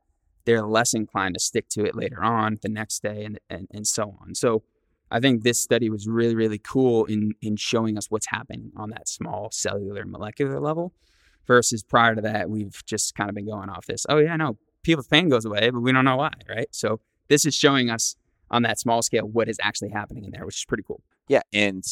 they're 0.44 0.62
less 0.62 0.94
inclined 0.94 1.34
to 1.34 1.40
stick 1.40 1.68
to 1.70 1.84
it 1.84 1.94
later 1.94 2.22
on, 2.24 2.58
the 2.62 2.68
next 2.68 3.02
day, 3.02 3.24
and 3.24 3.38
and, 3.50 3.68
and 3.70 3.86
so 3.86 4.16
on. 4.22 4.34
So 4.34 4.62
I 5.10 5.20
think 5.20 5.42
this 5.42 5.60
study 5.60 5.90
was 5.90 6.08
really, 6.08 6.34
really 6.34 6.58
cool 6.58 7.04
in 7.04 7.34
in 7.42 7.56
showing 7.56 7.98
us 7.98 8.10
what's 8.10 8.28
happening 8.28 8.72
on 8.76 8.90
that 8.90 9.08
small 9.08 9.50
cellular 9.52 10.04
molecular 10.06 10.58
level. 10.58 10.94
Versus 11.46 11.82
prior 11.82 12.14
to 12.14 12.22
that, 12.22 12.48
we've 12.48 12.82
just 12.86 13.16
kind 13.16 13.28
of 13.28 13.34
been 13.34 13.46
going 13.46 13.68
off 13.68 13.86
this. 13.86 14.06
Oh 14.08 14.18
yeah, 14.18 14.36
no, 14.36 14.58
people's 14.82 15.08
pain 15.08 15.28
goes 15.28 15.44
away, 15.44 15.70
but 15.70 15.80
we 15.80 15.92
don't 15.92 16.04
know 16.04 16.16
why, 16.16 16.32
right? 16.48 16.68
So 16.70 17.00
this 17.28 17.44
is 17.44 17.54
showing 17.54 17.90
us 17.90 18.14
on 18.50 18.62
that 18.62 18.78
small 18.78 19.02
scale 19.02 19.26
what 19.26 19.48
is 19.48 19.58
actually 19.60 19.90
happening 19.90 20.24
in 20.24 20.30
there, 20.30 20.46
which 20.46 20.58
is 20.58 20.64
pretty 20.64 20.84
cool. 20.86 21.02
Yeah, 21.28 21.42
and 21.52 21.84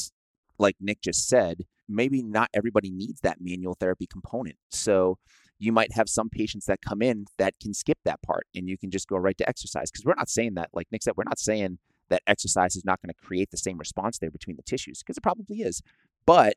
like 0.58 0.76
Nick 0.80 1.02
just 1.02 1.28
said, 1.28 1.64
maybe 1.90 2.22
not 2.22 2.48
everybody 2.54 2.90
needs 2.90 3.20
that 3.20 3.38
manual 3.40 3.74
therapy 3.74 4.06
component. 4.06 4.56
So 4.70 5.18
you 5.58 5.72
might 5.72 5.92
have 5.92 6.08
some 6.08 6.30
patients 6.30 6.66
that 6.66 6.80
come 6.80 7.02
in 7.02 7.26
that 7.38 7.54
can 7.60 7.74
skip 7.74 7.98
that 8.04 8.22
part 8.22 8.46
and 8.54 8.68
you 8.68 8.78
can 8.78 8.90
just 8.90 9.08
go 9.08 9.16
right 9.16 9.36
to 9.36 9.48
exercise 9.48 9.90
because 9.90 10.04
we're 10.04 10.14
not 10.16 10.30
saying 10.30 10.54
that 10.54 10.70
like 10.72 10.86
Nick 10.90 11.02
said 11.02 11.14
we're 11.16 11.24
not 11.24 11.38
saying 11.38 11.78
that 12.08 12.22
exercise 12.26 12.76
is 12.76 12.84
not 12.84 13.00
going 13.02 13.12
to 13.12 13.26
create 13.26 13.50
the 13.50 13.56
same 13.56 13.78
response 13.78 14.18
there 14.18 14.30
between 14.30 14.56
the 14.56 14.62
tissues 14.62 15.00
because 15.00 15.16
it 15.16 15.22
probably 15.22 15.58
is. 15.58 15.82
But 16.26 16.56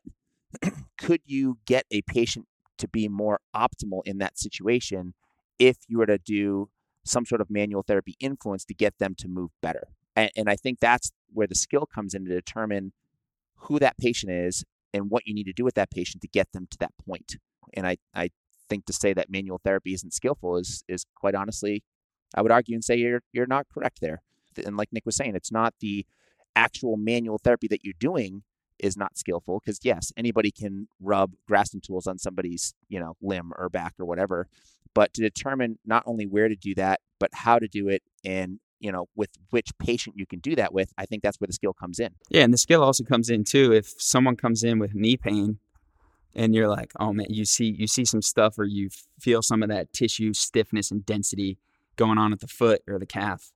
could 0.98 1.20
you 1.26 1.58
get 1.66 1.84
a 1.90 2.02
patient 2.02 2.46
to 2.78 2.88
be 2.88 3.08
more 3.08 3.40
optimal 3.54 4.00
in 4.04 4.18
that 4.18 4.38
situation 4.38 5.14
if 5.58 5.76
you 5.86 5.98
were 5.98 6.06
to 6.06 6.18
do 6.18 6.68
some 7.04 7.26
sort 7.26 7.40
of 7.40 7.50
manual 7.50 7.82
therapy 7.82 8.16
influence 8.18 8.64
to 8.64 8.74
get 8.74 8.98
them 8.98 9.14
to 9.16 9.28
move 9.28 9.50
better. 9.62 9.88
And, 10.16 10.30
and 10.36 10.48
I 10.48 10.56
think 10.56 10.80
that's 10.80 11.12
where 11.32 11.46
the 11.46 11.54
skill 11.54 11.86
comes 11.86 12.14
in 12.14 12.24
to 12.24 12.30
determine 12.30 12.92
who 13.56 13.78
that 13.78 13.98
patient 13.98 14.32
is 14.32 14.64
and 14.94 15.10
what 15.10 15.26
you 15.26 15.34
need 15.34 15.44
to 15.44 15.52
do 15.52 15.64
with 15.64 15.74
that 15.74 15.90
patient 15.90 16.22
to 16.22 16.28
get 16.28 16.52
them 16.52 16.66
to 16.70 16.78
that 16.78 16.92
point. 17.04 17.36
And 17.74 17.86
I, 17.86 17.98
I 18.14 18.30
think 18.68 18.86
to 18.86 18.92
say 18.92 19.12
that 19.12 19.28
manual 19.28 19.60
therapy 19.62 19.92
isn't 19.92 20.14
skillful 20.14 20.56
is 20.56 20.84
is 20.88 21.04
quite 21.14 21.34
honestly, 21.34 21.82
I 22.34 22.40
would 22.40 22.52
argue 22.52 22.74
and 22.74 22.84
say 22.84 22.96
you're 22.96 23.22
you're 23.32 23.46
not 23.46 23.66
correct 23.72 23.98
there. 24.00 24.22
And 24.64 24.76
like 24.76 24.92
Nick 24.92 25.04
was 25.04 25.16
saying, 25.16 25.34
it's 25.34 25.52
not 25.52 25.74
the 25.80 26.06
actual 26.54 26.96
manual 26.96 27.38
therapy 27.38 27.66
that 27.68 27.84
you're 27.84 27.94
doing 27.98 28.44
is 28.78 28.96
not 28.96 29.18
skillful 29.18 29.60
because 29.60 29.80
yes, 29.82 30.12
anybody 30.16 30.52
can 30.52 30.88
rub 31.00 31.32
Graston 31.50 31.82
tools 31.82 32.06
on 32.06 32.18
somebody's 32.18 32.74
you 32.88 33.00
know 33.00 33.16
limb 33.20 33.52
or 33.56 33.68
back 33.68 33.94
or 33.98 34.06
whatever, 34.06 34.48
but 34.94 35.12
to 35.14 35.20
determine 35.20 35.78
not 35.84 36.04
only 36.06 36.26
where 36.26 36.48
to 36.48 36.56
do 36.56 36.74
that 36.76 37.00
but 37.18 37.30
how 37.32 37.58
to 37.58 37.66
do 37.66 37.88
it 37.88 38.02
and 38.24 38.60
you 38.80 38.92
know 38.92 39.08
with 39.14 39.30
which 39.50 39.70
patient 39.78 40.16
you 40.18 40.26
can 40.26 40.40
do 40.40 40.54
that 40.56 40.72
with, 40.72 40.92
I 40.98 41.06
think 41.06 41.22
that's 41.22 41.40
where 41.40 41.46
the 41.46 41.52
skill 41.52 41.72
comes 41.72 41.98
in. 41.98 42.14
Yeah, 42.30 42.42
and 42.42 42.52
the 42.52 42.58
skill 42.58 42.82
also 42.82 43.04
comes 43.04 43.30
in 43.30 43.44
too 43.44 43.72
if 43.72 43.94
someone 43.98 44.36
comes 44.36 44.62
in 44.62 44.78
with 44.78 44.94
knee 44.94 45.16
pain 45.16 45.58
and 46.34 46.54
you're 46.54 46.68
like, 46.68 46.92
oh 46.98 47.12
man, 47.12 47.26
you 47.30 47.44
see 47.44 47.74
you 47.78 47.86
see 47.86 48.04
some 48.04 48.22
stuff 48.22 48.58
or 48.58 48.64
you 48.64 48.90
feel 49.20 49.42
some 49.42 49.62
of 49.62 49.68
that 49.68 49.92
tissue 49.92 50.32
stiffness 50.32 50.90
and 50.90 51.06
density 51.06 51.58
going 51.96 52.18
on 52.18 52.32
at 52.32 52.40
the 52.40 52.48
foot 52.48 52.82
or 52.88 52.98
the 52.98 53.06
calf 53.06 53.52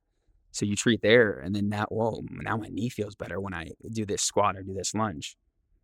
so 0.51 0.65
you 0.65 0.75
treat 0.75 1.01
there, 1.01 1.31
and 1.31 1.55
then 1.55 1.69
that 1.69 1.91
whoa, 1.91 2.23
now 2.29 2.57
my 2.57 2.67
knee 2.69 2.89
feels 2.89 3.15
better 3.15 3.39
when 3.39 3.53
I 3.53 3.71
do 3.91 4.05
this 4.05 4.21
squat 4.21 4.57
or 4.57 4.63
do 4.63 4.73
this 4.73 4.93
lunge. 4.95 5.37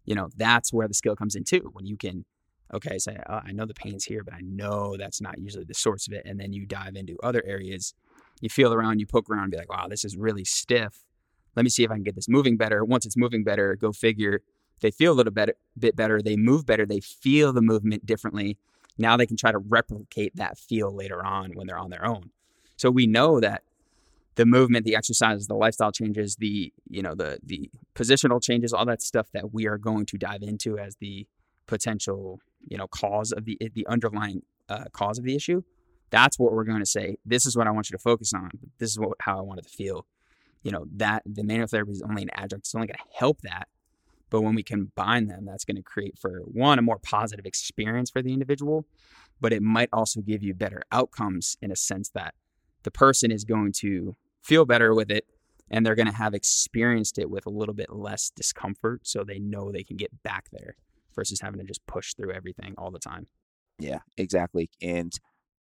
You 0.05 0.15
know, 0.15 0.29
that's 0.35 0.73
where 0.73 0.87
the 0.87 0.93
skill 0.93 1.15
comes 1.15 1.35
in 1.35 1.43
too. 1.43 1.69
When 1.73 1.85
you 1.85 1.97
can, 1.97 2.25
okay, 2.73 2.97
say, 2.97 3.17
oh, 3.29 3.41
I 3.45 3.51
know 3.51 3.65
the 3.65 3.73
pain's 3.73 4.05
here, 4.05 4.23
but 4.23 4.33
I 4.33 4.41
know 4.41 4.95
that's 4.97 5.21
not 5.21 5.39
usually 5.39 5.65
the 5.65 5.73
source 5.73 6.07
of 6.07 6.13
it. 6.13 6.23
And 6.25 6.39
then 6.39 6.53
you 6.53 6.65
dive 6.65 6.95
into 6.95 7.17
other 7.23 7.43
areas. 7.45 7.93
You 8.41 8.49
feel 8.49 8.73
around, 8.73 8.99
you 8.99 9.05
poke 9.05 9.29
around, 9.29 9.43
and 9.43 9.51
be 9.51 9.57
like, 9.57 9.71
wow, 9.71 9.87
this 9.87 10.05
is 10.05 10.17
really 10.17 10.43
stiff. 10.43 11.03
Let 11.55 11.63
me 11.63 11.69
see 11.69 11.83
if 11.83 11.91
I 11.91 11.95
can 11.95 12.03
get 12.03 12.15
this 12.15 12.27
moving 12.27 12.57
better. 12.57 12.83
Once 12.83 13.05
it's 13.05 13.17
moving 13.17 13.43
better, 13.43 13.75
go 13.75 13.91
figure. 13.91 14.41
They 14.81 14.91
feel 14.91 15.13
a 15.13 15.15
little 15.15 15.31
bit, 15.31 15.57
bit 15.79 15.95
better. 15.95 16.21
They 16.21 16.35
move 16.35 16.65
better. 16.65 16.85
They 16.85 16.99
feel 16.99 17.53
the 17.53 17.61
movement 17.61 18.05
differently. 18.05 18.57
Now 18.97 19.17
they 19.17 19.25
can 19.25 19.37
try 19.37 19.51
to 19.51 19.57
replicate 19.57 20.35
that 20.35 20.57
feel 20.57 20.93
later 20.93 21.25
on 21.25 21.51
when 21.53 21.67
they're 21.67 21.77
on 21.77 21.89
their 21.89 22.05
own. 22.05 22.31
So 22.77 22.91
we 22.91 23.07
know 23.07 23.39
that 23.39 23.63
the 24.35 24.45
movement, 24.45 24.85
the 24.85 24.95
exercises, 24.95 25.47
the 25.47 25.55
lifestyle 25.55 25.91
changes, 25.91 26.35
the 26.35 26.73
you 26.89 27.01
know 27.01 27.15
the 27.15 27.39
the 27.43 27.69
positional 27.95 28.41
changes, 28.41 28.73
all 28.73 28.85
that 28.85 29.01
stuff 29.01 29.27
that 29.33 29.53
we 29.53 29.65
are 29.67 29.77
going 29.77 30.05
to 30.07 30.17
dive 30.17 30.43
into 30.43 30.77
as 30.77 30.97
the 30.97 31.25
potential 31.67 32.39
you 32.67 32.77
know 32.77 32.87
cause 32.87 33.31
of 33.31 33.45
the 33.45 33.57
the 33.73 33.87
underlying 33.87 34.43
uh, 34.69 34.85
cause 34.91 35.17
of 35.17 35.23
the 35.23 35.35
issue. 35.35 35.63
That's 36.09 36.39
what 36.39 36.53
we're 36.53 36.63
going 36.63 36.79
to 36.79 36.85
say. 36.85 37.17
This 37.25 37.45
is 37.45 37.57
what 37.57 37.67
I 37.67 37.71
want 37.71 37.89
you 37.89 37.97
to 37.97 38.01
focus 38.01 38.33
on. 38.33 38.51
This 38.77 38.91
is 38.91 38.99
what 38.99 39.17
how 39.21 39.37
I 39.37 39.41
want 39.41 39.59
it 39.59 39.63
to 39.63 39.69
feel. 39.69 40.05
You 40.63 40.71
know 40.71 40.85
that 40.95 41.23
the 41.25 41.43
manual 41.43 41.67
therapy 41.67 41.91
is 41.91 42.01
only 42.01 42.23
an 42.23 42.29
adjunct. 42.33 42.65
It's 42.65 42.75
only 42.75 42.87
going 42.87 42.97
to 42.97 43.17
help 43.17 43.41
that. 43.41 43.67
But 44.29 44.41
when 44.41 44.55
we 44.55 44.63
combine 44.63 45.27
them, 45.27 45.45
that's 45.45 45.65
going 45.65 45.77
to 45.77 45.83
create 45.83 46.17
for 46.17 46.39
one 46.39 46.79
a 46.79 46.81
more 46.81 46.97
positive 46.97 47.45
experience 47.45 48.09
for 48.09 48.21
the 48.21 48.33
individual, 48.33 48.85
but 49.39 49.53
it 49.53 49.61
might 49.61 49.89
also 49.93 50.21
give 50.21 50.41
you 50.41 50.53
better 50.53 50.81
outcomes 50.91 51.57
in 51.61 51.71
a 51.71 51.75
sense 51.75 52.09
that 52.09 52.33
the 52.83 52.91
person 52.91 53.31
is 53.31 53.43
going 53.43 53.71
to 53.73 54.15
feel 54.41 54.65
better 54.65 54.93
with 54.93 55.11
it 55.11 55.25
and 55.69 55.85
they're 55.85 55.95
going 55.95 56.07
to 56.07 56.13
have 56.13 56.33
experienced 56.33 57.17
it 57.17 57.29
with 57.29 57.45
a 57.45 57.49
little 57.49 57.73
bit 57.73 57.91
less 57.91 58.31
discomfort 58.35 59.01
so 59.03 59.23
they 59.23 59.39
know 59.39 59.71
they 59.71 59.83
can 59.83 59.97
get 59.97 60.23
back 60.23 60.45
there 60.51 60.75
versus 61.15 61.41
having 61.41 61.59
to 61.59 61.65
just 61.65 61.85
push 61.87 62.13
through 62.13 62.31
everything 62.31 62.75
all 62.77 62.91
the 62.91 62.99
time. 62.99 63.27
Yeah, 63.79 63.99
exactly. 64.17 64.69
And 64.81 65.17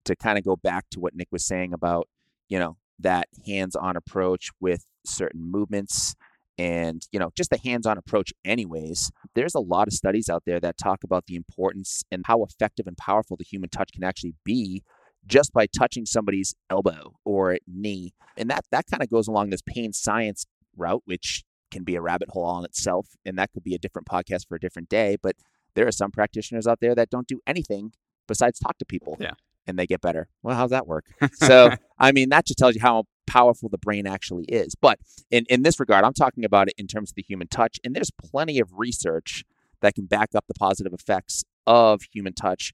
to 0.06 0.16
kind 0.16 0.38
of 0.38 0.44
go 0.44 0.56
back 0.56 0.86
to 0.92 1.00
what 1.00 1.16
Nick 1.16 1.28
was 1.32 1.46
saying 1.46 1.74
about, 1.74 2.08
you 2.50 2.60
know, 2.60 2.78
that 3.00 3.28
hands-on 3.46 3.96
approach 3.96 4.50
with 4.60 4.86
certain 5.06 5.42
movements 5.42 6.16
and, 6.58 7.08
you 7.12 7.20
know, 7.20 7.32
just 7.36 7.50
the 7.50 7.58
hands-on 7.58 7.98
approach 7.98 8.32
anyways. 8.46 9.12
There's 9.34 9.56
a 9.56 9.60
lot 9.60 9.88
of 9.88 9.94
studies 9.94 10.30
out 10.30 10.44
there 10.46 10.60
that 10.60 10.78
talk 10.78 11.04
about 11.04 11.26
the 11.26 11.36
importance 11.36 12.04
and 12.12 12.24
how 12.28 12.44
effective 12.44 12.86
and 12.86 12.96
powerful 12.96 13.38
the 13.38 13.44
human 13.44 13.70
touch 13.70 13.92
can 13.92 14.04
actually 14.04 14.36
be 14.44 14.84
just 15.26 15.54
by 15.54 15.66
touching 15.66 16.06
somebody's 16.06 16.54
elbow 16.70 17.16
or 17.26 17.58
knee. 17.68 18.14
And 18.38 18.50
that 18.50 18.66
that 18.72 18.86
kind 18.90 19.02
of 19.02 19.10
goes 19.10 19.28
along 19.28 19.50
this 19.50 19.62
pain 19.66 19.94
science 19.94 20.46
route, 20.78 21.02
which 21.06 21.44
can 21.72 21.84
be 21.84 21.96
a 21.96 22.02
rabbit 22.02 22.30
hole 22.30 22.46
on 22.46 22.66
itself. 22.66 23.08
And 23.26 23.38
that 23.38 23.52
could 23.52 23.64
be 23.64 23.74
a 23.74 23.80
different 23.80 24.08
podcast 24.08 24.48
for 24.48 24.56
a 24.56 24.60
different 24.60 24.90
day. 24.90 25.18
But 25.22 25.36
there 25.76 25.88
are 25.88 25.92
some 25.92 26.12
practitioners 26.12 26.68
out 26.68 26.80
there 26.82 26.94
that 26.94 27.10
don't 27.10 27.28
do 27.28 27.40
anything 27.48 27.94
besides 28.28 28.60
talk 28.60 28.78
to 28.78 28.86
people. 28.86 29.18
Yeah. 29.20 29.34
And 29.66 29.80
they 29.80 29.88
get 29.88 30.02
better. 30.02 30.28
Well, 30.42 30.56
how's 30.56 30.72
that 30.72 30.88
work? 30.88 31.06
so, 31.34 31.72
I 31.98 32.12
mean, 32.12 32.30
that 32.30 32.46
just 32.46 32.60
tells 32.60 32.76
you 32.76 32.82
how 32.82 33.06
powerful 33.28 33.70
the 33.70 33.78
brain 33.78 34.06
actually 34.06 34.46
is. 34.46 34.76
But 34.76 35.00
in, 35.32 35.46
in 35.50 35.64
this 35.64 35.80
regard, 35.80 36.04
I'm 36.04 36.14
talking 36.14 36.44
about 36.44 36.68
it 36.68 36.74
in 36.78 36.88
terms 36.88 37.12
of 37.12 37.16
the 37.16 37.24
human 37.24 37.48
touch. 37.48 37.80
And 37.84 37.96
there's 37.96 38.12
plenty 38.12 38.60
of 38.60 38.70
research 38.74 39.46
that 39.82 39.96
can 39.96 40.06
back 40.06 40.30
up 40.36 40.46
the 40.48 40.54
positive 40.54 40.94
effects 40.94 41.44
of 41.66 42.02
human 42.12 42.34
touch 42.34 42.74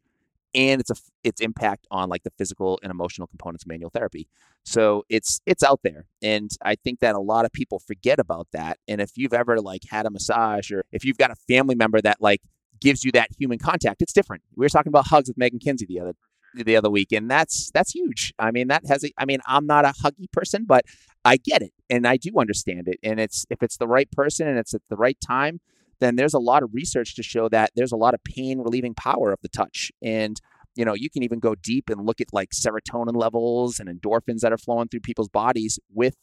and 0.56 0.82
its 0.82 0.90
a, 0.90 0.96
its 1.24 1.42
impact 1.42 1.86
on 1.92 2.10
like 2.10 2.24
the 2.24 2.32
physical 2.38 2.80
and 2.82 2.92
emotional 2.92 3.28
components 3.28 3.64
of 3.64 3.68
manual 3.68 3.90
therapy. 3.90 4.28
So 4.64 5.04
it's 5.10 5.42
it's 5.46 5.64
out 5.64 5.82
there, 5.84 6.06
and 6.22 6.50
I 6.64 6.76
think 6.76 7.00
that 7.00 7.16
a 7.16 7.20
lot 7.20 7.46
of 7.46 7.52
people 7.52 7.80
forget 7.80 8.20
about 8.20 8.48
that. 8.54 8.78
And 8.88 9.00
if 9.02 9.12
you've 9.16 9.34
ever 9.34 9.60
like 9.60 9.84
had 9.90 10.06
a 10.06 10.10
massage, 10.10 10.72
or 10.72 10.84
if 10.92 11.06
you've 11.06 11.18
got 11.18 11.32
a 11.32 11.36
family 11.36 11.76
member 11.76 12.02
that 12.02 12.18
like 12.20 12.42
gives 12.82 13.04
you 13.04 13.12
that 13.14 13.30
human 13.38 13.60
contact, 13.60 14.02
it's 14.02 14.14
different. 14.14 14.44
We 14.56 14.66
were 14.66 14.70
talking 14.70 14.90
about 14.90 15.08
hugs 15.08 15.30
with 15.30 15.38
Megan 15.38 15.60
Kinsey 15.60 15.86
the 15.86 16.00
other 16.00 16.14
the 16.54 16.76
other 16.76 16.90
week, 16.90 17.12
and 17.12 17.30
that's 17.30 17.72
that's 17.74 17.92
huge. 17.92 18.34
I 18.40 18.52
mean, 18.52 18.68
that 18.68 18.86
has. 18.88 19.04
A, 19.04 19.12
I 19.18 19.26
mean, 19.26 19.40
I'm 19.46 19.66
not 19.66 19.86
a 19.86 19.94
huggy 20.04 20.32
person, 20.32 20.66
but 20.66 20.86
I 21.26 21.38
get 21.38 21.62
it, 21.62 21.74
and 21.90 22.08
I 22.08 22.18
do 22.18 22.32
understand 22.38 22.88
it. 22.88 23.00
And 23.04 23.20
it's 23.20 23.46
if 23.50 23.62
it's 23.64 23.78
the 23.78 23.88
right 23.88 24.10
person 24.12 24.48
and 24.48 24.58
it's 24.58 24.74
at 24.74 24.82
the 24.90 24.96
right 24.96 25.18
time, 25.26 25.60
then 26.00 26.16
there's 26.16 26.34
a 26.34 26.40
lot 26.40 26.64
of 26.64 26.74
research 26.74 27.16
to 27.16 27.24
show 27.24 27.50
that 27.50 27.72
there's 27.76 27.92
a 27.92 27.98
lot 27.98 28.14
of 28.14 28.24
pain 28.24 28.60
relieving 28.60 28.94
power 28.94 29.32
of 29.32 29.40
the 29.42 29.50
touch. 29.50 29.92
And 30.02 30.40
you 30.76 30.86
know, 30.86 30.94
you 30.94 31.10
can 31.10 31.24
even 31.24 31.40
go 31.40 31.56
deep 31.56 31.90
and 31.90 32.06
look 32.06 32.22
at 32.22 32.28
like 32.32 32.52
serotonin 32.52 33.16
levels 33.16 33.80
and 33.80 33.90
endorphins 33.90 34.40
that 34.42 34.54
are 34.54 34.58
flowing 34.58 34.88
through 34.88 35.02
people's 35.02 35.28
bodies 35.28 35.80
with 35.94 36.16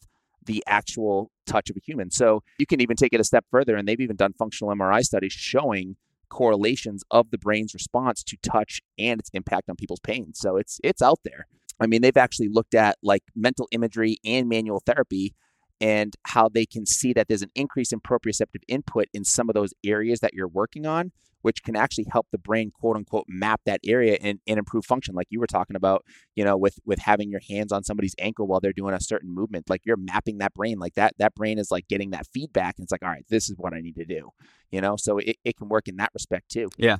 the 0.45 0.63
actual 0.65 1.29
touch 1.45 1.69
of 1.69 1.75
a 1.75 1.79
human. 1.79 2.09
So 2.09 2.41
you 2.57 2.65
can 2.65 2.81
even 2.81 2.95
take 2.95 3.13
it 3.13 3.19
a 3.19 3.23
step 3.23 3.45
further, 3.51 3.75
and 3.75 3.87
they've 3.87 3.99
even 3.99 4.15
done 4.15 4.33
functional 4.33 4.73
MRI 4.73 5.03
studies 5.03 5.33
showing 5.33 5.95
correlations 6.29 7.03
of 7.11 7.31
the 7.31 7.37
brain's 7.37 7.73
response 7.73 8.23
to 8.23 8.37
touch 8.41 8.81
and 8.97 9.19
its 9.19 9.29
impact 9.33 9.69
on 9.69 9.75
people's 9.75 9.99
pain. 9.99 10.33
So 10.33 10.57
it's 10.57 10.79
it's 10.83 11.01
out 11.01 11.19
there. 11.23 11.47
I 11.79 11.87
mean, 11.87 12.01
they've 12.01 12.17
actually 12.17 12.49
looked 12.49 12.73
at 12.75 12.97
like 13.03 13.23
mental 13.35 13.67
imagery 13.71 14.17
and 14.25 14.49
manual 14.49 14.81
therapy 14.85 15.35
and 15.79 16.15
how 16.23 16.49
they 16.49 16.65
can 16.65 16.85
see 16.85 17.13
that 17.13 17.27
there's 17.27 17.41
an 17.41 17.51
increase 17.55 17.91
in 17.91 17.99
proprioceptive 17.99 18.63
input 18.67 19.07
in 19.13 19.23
some 19.23 19.49
of 19.49 19.53
those 19.53 19.73
areas 19.83 20.19
that 20.21 20.33
you're 20.33 20.47
working 20.47 20.85
on, 20.85 21.11
which 21.41 21.63
can 21.63 21.75
actually 21.75 22.05
help 22.11 22.27
the 22.31 22.37
brain 22.37 22.71
quote 22.71 22.95
unquote 22.95 23.25
map 23.27 23.61
that 23.65 23.79
area 23.85 24.17
and, 24.21 24.39
and 24.47 24.57
improve 24.57 24.85
function. 24.85 25.13
Like 25.13 25.27
you 25.29 25.39
were 25.39 25.47
talking 25.47 25.75
about, 25.75 26.03
you 26.35 26.43
know, 26.43 26.57
with 26.57 26.79
with 26.85 26.99
having 26.99 27.29
your 27.29 27.41
hands 27.47 27.71
on 27.71 27.83
somebody's 27.83 28.15
ankle 28.17 28.47
while 28.47 28.59
they're 28.59 28.73
doing 28.73 28.93
a 28.93 28.99
certain 28.99 29.33
movement. 29.33 29.69
Like 29.69 29.81
you're 29.85 29.97
mapping 29.97 30.39
that 30.39 30.53
brain 30.53 30.79
like 30.79 30.95
that. 30.95 31.13
That 31.19 31.35
brain 31.35 31.59
is 31.59 31.69
like 31.69 31.87
getting 31.87 32.09
that 32.11 32.25
feedback 32.27 32.75
and 32.77 32.83
it's 32.83 32.91
like, 32.91 33.03
all 33.03 33.09
right, 33.09 33.25
this 33.29 33.49
is 33.49 33.55
what 33.57 33.73
I 33.73 33.81
need 33.81 33.95
to 33.95 34.05
do. 34.05 34.31
You 34.71 34.81
know, 34.81 34.97
so 34.97 35.19
it, 35.19 35.37
it 35.45 35.57
can 35.57 35.69
work 35.69 35.87
in 35.87 35.97
that 35.97 36.11
respect 36.13 36.49
too. 36.49 36.69
Yeah. 36.77 36.97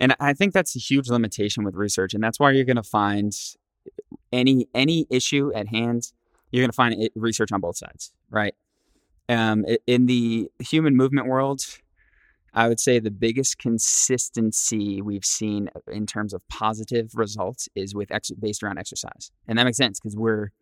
And 0.00 0.16
I 0.18 0.32
think 0.32 0.54
that's 0.54 0.74
a 0.74 0.78
huge 0.78 1.08
limitation 1.10 1.62
with 1.62 1.74
research. 1.74 2.14
And 2.14 2.24
that's 2.24 2.40
why 2.40 2.52
you're 2.52 2.64
gonna 2.64 2.82
find 2.82 3.34
any 4.32 4.66
any 4.74 5.06
issue 5.10 5.52
at 5.54 5.68
hand 5.68 6.12
you're 6.54 6.62
going 6.62 6.70
to 6.70 6.76
find 6.76 7.10
research 7.16 7.50
on 7.50 7.60
both 7.60 7.76
sides, 7.76 8.12
right? 8.30 8.54
Um, 9.28 9.66
in 9.88 10.06
the 10.06 10.48
human 10.60 10.96
movement 10.96 11.26
world, 11.26 11.66
I 12.52 12.68
would 12.68 12.78
say 12.78 13.00
the 13.00 13.10
biggest 13.10 13.58
consistency 13.58 15.02
we've 15.02 15.24
seen 15.24 15.68
in 15.90 16.06
terms 16.06 16.32
of 16.32 16.46
positive 16.46 17.16
results 17.16 17.68
is 17.74 17.92
with 17.92 18.12
ex- 18.12 18.30
based 18.30 18.62
around 18.62 18.78
exercise, 18.78 19.32
and 19.48 19.58
that 19.58 19.64
makes 19.64 19.78
sense 19.78 19.98
because 19.98 20.16
we're, 20.16 20.52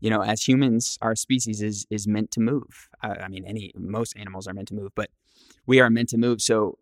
you 0.00 0.08
know, 0.08 0.22
as 0.22 0.48
humans, 0.48 0.96
our 1.02 1.14
species 1.14 1.60
is 1.60 1.86
is 1.90 2.08
meant 2.08 2.30
to 2.30 2.40
move. 2.40 2.88
I, 3.02 3.24
I 3.24 3.28
mean, 3.28 3.44
any 3.44 3.72
most 3.76 4.16
animals 4.16 4.46
are 4.46 4.54
meant 4.54 4.68
to 4.68 4.74
move, 4.74 4.92
but 4.94 5.10
we 5.66 5.80
are 5.80 5.90
meant 5.90 6.08
to 6.10 6.16
move. 6.16 6.40
So 6.40 6.78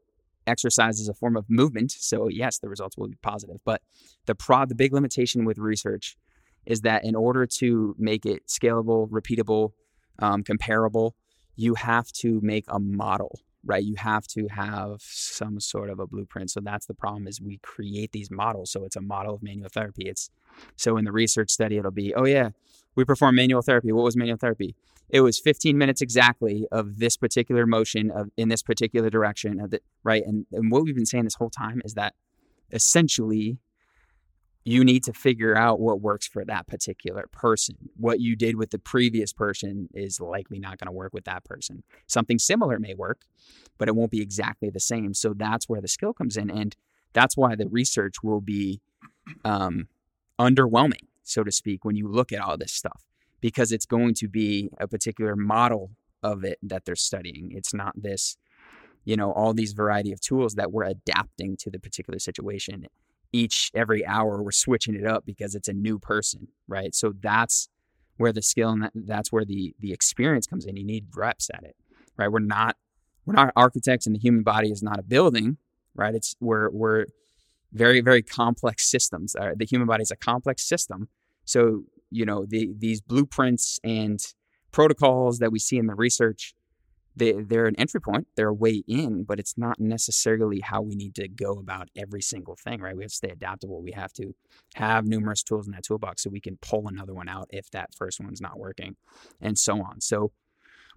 exercise 0.47 1.01
is 1.01 1.09
a 1.09 1.15
form 1.15 1.37
of 1.37 1.51
movement. 1.51 1.91
So 1.91 2.29
yes, 2.29 2.61
the 2.61 2.69
results 2.69 2.97
will 2.97 3.09
be 3.09 3.19
positive. 3.21 3.57
But 3.65 3.83
the 4.27 4.37
pro 4.37 4.65
the 4.65 4.77
big 4.77 4.93
limitation 4.93 5.45
with 5.45 5.59
research 5.59 6.17
is 6.67 6.83
that 6.83 7.05
in 7.05 7.15
order 7.15 7.47
to 7.47 7.95
make 7.99 8.25
it 8.27 8.47
scalable, 8.47 9.09
repeatable, 9.09 9.73
um, 10.19 10.43
comparable, 10.43 11.15
you 11.57 11.75
have 11.75 12.11
to 12.13 12.41
make 12.43 12.65
a 12.69 12.79
model, 12.79 13.39
right? 13.65 13.85
You 13.85 13.95
have 13.97 14.27
to 14.29 14.49
have 14.49 15.01
some 15.01 15.61
sort 15.61 15.91
of 15.91 15.99
a 15.99 16.07
blueprint. 16.07 16.51
So 16.51 16.61
that's 16.61 16.87
the 16.87 16.95
problem 16.95 17.27
is 17.27 17.41
we 17.41 17.59
create 17.59 18.13
these 18.13 18.31
models. 18.31 18.71
So 18.71 18.85
it's 18.85 18.97
a 18.97 19.01
model 19.01 19.35
of 19.35 19.43
manual 19.43 19.69
therapy. 19.69 20.09
It's 20.09 20.31
so 20.77 20.97
in 20.97 21.05
the 21.05 21.13
research 21.13 21.51
study, 21.51 21.77
it'll 21.77 21.91
be, 21.91 22.15
oh 22.15 22.27
yeah, 22.27 22.51
we 22.95 23.05
perform 23.05 23.37
manual 23.37 23.63
therapy. 23.63 23.93
What 23.93 24.05
was 24.05 24.17
manual 24.17 24.39
therapy? 24.39 24.75
It 25.11 25.21
was 25.21 25.39
15 25.39 25.77
minutes 25.77 26.01
exactly 26.01 26.67
of 26.73 26.99
this 26.99 27.17
particular 27.17 27.67
motion 27.67 28.11
of 28.11 28.31
in 28.37 28.49
this 28.49 28.63
particular 28.63 29.11
direction 29.11 29.61
of 29.61 29.71
the, 29.71 29.81
right? 30.03 30.25
And, 30.25 30.47
and 30.53 30.71
what 30.71 30.85
we've 30.85 30.95
been 30.95 31.07
saying 31.07 31.25
this 31.25 31.35
whole 31.35 31.51
time 31.51 31.83
is 31.85 31.95
that 31.95 32.15
essentially 32.73 33.59
you 34.65 34.83
need 34.83 35.05
to 35.05 35.13
figure 35.13 35.55
out 35.55 35.79
what 35.79 36.01
works 36.01 36.27
for 36.27 36.45
that 36.45 36.67
particular 36.67 37.27
person. 37.31 37.77
What 37.97 38.21
you 38.21 38.35
did 38.35 38.57
with 38.57 38.71
the 38.71 38.79
previous 38.79 39.33
person 39.33 39.89
is 39.93 40.21
likely 40.21 40.59
not 40.59 40.79
going 40.79 40.87
to 40.87 40.93
work 40.93 41.13
with 41.13 41.25
that 41.25 41.45
person. 41.45 41.85
Something 42.07 42.39
similar 42.39 42.79
may 42.79 42.95
work, 42.95 43.23
but 43.77 43.89
it 43.89 43.95
won't 43.95 44.11
be 44.11 44.23
exactly 44.23 44.71
the 44.71 44.81
same. 44.81 45.13
So 45.13 45.35
that's 45.35 45.69
where 45.69 45.83
the 45.83 45.89
skill 45.89 46.15
comes 46.15 46.39
in. 46.39 46.51
And 46.51 46.75
that's 47.13 47.37
why 47.37 47.55
the 47.55 47.69
research 47.69 48.23
will 48.23 48.41
be 48.41 48.81
um, 49.45 49.89
underwhelming, 50.39 51.09
so 51.23 51.45
to 51.45 51.53
speak, 51.53 51.85
when 51.85 51.97
you 51.97 52.09
look 52.09 52.33
at 52.33 52.41
all 52.41 52.57
this 52.57 52.73
stuff, 52.73 53.05
because 53.43 53.71
it's 53.71 53.87
going 53.87 54.15
to 54.15 54.29
be 54.29 54.71
a 54.81 54.89
particular 54.89 55.37
model 55.37 55.91
of 56.23 56.43
it 56.43 56.59
that 56.63 56.87
they're 56.87 56.97
studying. 56.97 57.53
It's 57.53 57.75
not 57.75 57.93
this, 58.01 58.39
you 59.05 59.15
know, 59.15 59.31
all 59.31 59.53
these 59.53 59.75
variety 59.75 60.11
of 60.11 60.21
tools 60.21 60.55
that 60.55 60.73
we're 60.73 60.85
adapting 60.85 61.59
to 61.59 61.71
the 61.71 61.79
particular 61.79 62.19
situation 62.19 62.87
each 63.35 63.71
every 63.75 64.07
hour 64.07 64.43
we're 64.43 64.53
switching 64.53 64.95
it 64.95 65.05
up 65.05 65.27
because 65.27 65.55
it's 65.55 65.69
a 65.69 65.73
new 65.73 65.99
person 65.99 66.49
right? 66.69 66.95
So 66.95 67.13
that's 67.21 67.69
where 68.17 68.33
the 68.33 68.43
skill 68.43 68.71
and 68.71 68.83
that, 68.85 68.93
that's 68.95 69.33
where 69.33 69.45
the 69.45 69.75
the 69.81 69.93
experience 69.93 70.47
comes 70.47 70.65
in. 70.65 70.77
You 70.77 70.85
need 70.85 71.07
reps 71.15 71.51
at 71.53 71.65
it 71.65 71.77
right? 72.17 72.31
We're 72.31 72.39
not 72.39 72.77
we're 73.27 73.35
not 73.35 73.53
architects 73.57 74.07
and 74.07 74.15
the 74.15 74.21
human 74.21 74.43
body 74.43 74.71
is 74.71 74.83
not 74.83 74.99
a 74.99 75.03
building 75.03 75.59
right? 75.97 76.15
It's 76.15 76.37
we're 76.41 76.71
we're 76.71 77.07
very 77.73 78.01
very 78.01 78.23
complex 78.23 78.89
systems. 78.89 79.35
Uh, 79.35 79.53
the 79.57 79.67
human 79.67 79.89
body 79.89 80.03
is 80.03 80.11
a 80.11 80.17
complex 80.17 80.63
system. 80.63 81.09
So 81.45 81.85
you 82.11 82.25
know 82.25 82.47
the 82.47 82.73
these 82.79 83.01
blueprints 83.01 83.81
and 83.83 84.21
protocols 84.71 85.39
that 85.41 85.51
we 85.53 85.59
see 85.59 85.79
in 85.79 85.87
the 85.87 85.95
research 85.95 86.55
they, 87.17 87.33
they're 87.33 87.67
an 87.67 87.79
entry 87.79 88.01
point, 88.01 88.27
they're 88.37 88.49
a 88.49 88.55
way 88.55 88.83
in, 88.89 89.25
but 89.25 89.39
it's 89.39 89.57
not 89.57 89.79
necessarily 89.79 90.61
how 90.61 90.83
we 90.83 90.95
need 90.95 91.15
to 91.15 91.29
go 91.29 91.53
about 91.59 91.89
every 91.97 92.21
single 92.23 92.57
thing, 92.57 92.81
right? 92.81 92.97
We 92.97 93.05
have 93.05 93.11
to 93.11 93.17
stay 93.17 93.31
adaptable. 93.31 93.83
We 93.83 93.93
have 93.93 94.13
to 94.15 94.35
have 94.75 95.07
numerous 95.07 95.43
tools 95.43 95.67
in 95.67 95.73
that 95.73 95.85
toolbox 95.85 96.23
so 96.23 96.31
we 96.31 96.41
can 96.41 96.59
pull 96.61 96.89
another 96.89 97.15
one 97.15 97.29
out 97.29 97.47
if 97.51 97.71
that 97.71 97.95
first 97.95 98.21
one's 98.21 98.41
not 98.41 98.59
working, 98.59 98.97
and 99.41 99.59
so 99.59 99.81
on. 99.81 100.01
So 100.01 100.33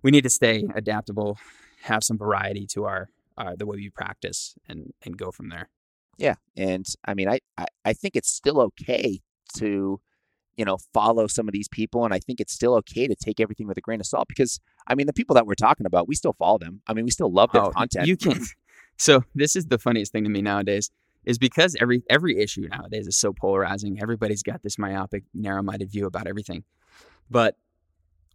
we 0.02 0.12
need 0.12 0.24
to 0.24 0.30
stay 0.30 0.64
adaptable, 0.76 1.38
have 1.84 2.04
some 2.04 2.18
variety 2.18 2.68
to 2.74 2.86
our 2.86 3.10
uh, 3.38 3.54
the 3.56 3.68
way 3.68 3.78
we 3.78 3.90
practice, 3.90 4.56
and 4.68 4.94
and 5.06 5.18
go 5.18 5.32
from 5.32 5.50
there. 5.50 5.70
Yeah, 6.18 6.36
and 6.56 6.86
I 7.06 7.14
mean, 7.14 7.30
I, 7.30 7.40
I 7.58 7.66
I 7.86 7.94
think 7.94 8.16
it's 8.16 8.32
still 8.32 8.60
okay 8.60 9.22
to 9.58 10.00
you 10.58 10.66
know, 10.66 10.78
follow 10.94 11.28
some 11.28 11.48
of 11.48 11.54
these 11.54 11.68
people. 11.68 12.04
And 12.04 12.14
I 12.14 12.20
think 12.20 12.40
it's 12.40 12.54
still 12.54 12.74
okay 12.76 13.08
to 13.08 13.16
take 13.16 13.40
everything 13.40 13.68
with 13.68 13.78
a 13.78 13.82
grain 13.82 14.00
of 14.00 14.08
salt 14.08 14.28
because, 14.28 14.60
I 14.88 14.96
mean, 14.96 15.08
the 15.08 15.14
people 15.14 15.36
that 15.36 15.46
we're 15.46 15.56
talking 15.56 15.86
about, 15.86 16.08
we 16.08 16.16
still 16.16 16.34
follow 16.34 16.58
them. 16.58 16.82
I 16.88 16.94
mean, 16.94 17.06
we 17.06 17.12
still 17.12 17.32
love 17.32 17.52
their 17.54 17.64
oh, 17.64 17.70
content. 17.70 18.08
You 18.08 18.18
can. 18.18 18.42
So 19.00 19.24
this 19.36 19.56
is 19.56 19.68
the 19.68 19.78
funniest 19.78 20.12
thing 20.12 20.24
to 20.24 20.30
me 20.32 20.42
nowadays 20.42 20.90
is 21.24 21.38
because 21.38 21.76
every 21.80 22.02
every 22.10 22.40
issue 22.40 22.68
nowadays 22.68 23.06
is 23.06 23.16
so 23.16 23.32
polarizing. 23.32 24.02
Everybody's 24.02 24.42
got 24.42 24.64
this 24.64 24.80
myopic, 24.80 25.24
narrow-minded 25.36 25.92
view 25.92 26.08
about 26.08 26.26
everything. 26.26 26.64
But 27.30 27.58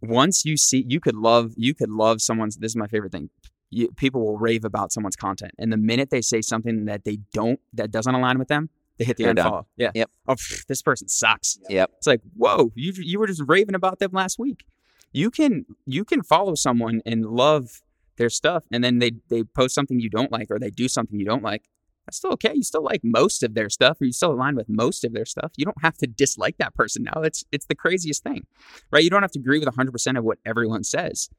once 0.01 0.45
you 0.45 0.55
see, 0.55 0.85
you 0.87 0.99
could 0.99 1.15
love, 1.15 1.51
you 1.57 1.73
could 1.73 1.89
love 1.89 2.21
someone's. 2.21 2.55
This 2.57 2.71
is 2.71 2.75
my 2.75 2.87
favorite 2.87 3.11
thing. 3.11 3.29
You, 3.71 3.89
people 3.97 4.23
will 4.23 4.37
rave 4.37 4.63
about 4.63 4.93
someone's 4.93 5.15
content, 5.15 5.51
and 5.57 5.73
the 5.73 5.77
minute 5.77 6.11
they 6.11 6.21
say 6.21 6.41
something 6.41 6.85
that 6.85 7.03
they 7.03 7.17
don't, 7.33 7.59
that 7.73 7.91
doesn't 7.91 8.13
align 8.13 8.37
with 8.37 8.47
them, 8.47 8.69
they 8.97 9.05
hit 9.05 9.17
the 9.17 9.23
They're 9.23 9.33
unfollow. 9.33 9.51
Done. 9.51 9.63
Yeah. 9.77 9.91
Yep. 9.93 10.09
Oh, 10.27 10.35
pff, 10.35 10.65
this 10.67 10.81
person 10.81 11.07
sucks. 11.07 11.57
Yep. 11.69 11.91
It's 11.97 12.07
like, 12.07 12.21
whoa, 12.35 12.71
you 12.75 12.93
you 12.97 13.19
were 13.19 13.27
just 13.27 13.43
raving 13.47 13.75
about 13.75 13.99
them 13.99 14.11
last 14.13 14.37
week. 14.39 14.65
You 15.11 15.31
can 15.31 15.65
you 15.85 16.05
can 16.05 16.23
follow 16.23 16.55
someone 16.55 17.01
and 17.05 17.25
love 17.25 17.81
their 18.17 18.29
stuff, 18.29 18.63
and 18.71 18.83
then 18.83 18.99
they 18.99 19.11
they 19.29 19.43
post 19.43 19.75
something 19.75 19.99
you 19.99 20.09
don't 20.09 20.31
like 20.31 20.47
or 20.51 20.59
they 20.59 20.69
do 20.69 20.87
something 20.87 21.19
you 21.19 21.25
don't 21.25 21.43
like. 21.43 21.63
That's 22.05 22.17
still 22.17 22.33
okay. 22.33 22.51
You 22.53 22.63
still 22.63 22.83
like 22.83 23.01
most 23.03 23.43
of 23.43 23.53
their 23.53 23.69
stuff, 23.69 24.01
or 24.01 24.05
you 24.05 24.11
still 24.11 24.31
align 24.31 24.55
with 24.55 24.67
most 24.67 25.05
of 25.05 25.13
their 25.13 25.25
stuff. 25.25 25.53
You 25.55 25.65
don't 25.65 25.81
have 25.81 25.97
to 25.99 26.07
dislike 26.07 26.57
that 26.57 26.75
person 26.75 27.03
now. 27.03 27.21
It's 27.21 27.45
it's 27.51 27.65
the 27.65 27.75
craziest 27.75 28.23
thing, 28.23 28.45
right? 28.91 29.03
You 29.03 29.09
don't 29.09 29.21
have 29.21 29.31
to 29.31 29.39
agree 29.39 29.59
with 29.59 29.69
100% 29.69 30.17
of 30.17 30.23
what 30.23 30.39
everyone 30.45 30.83
says 30.83 31.29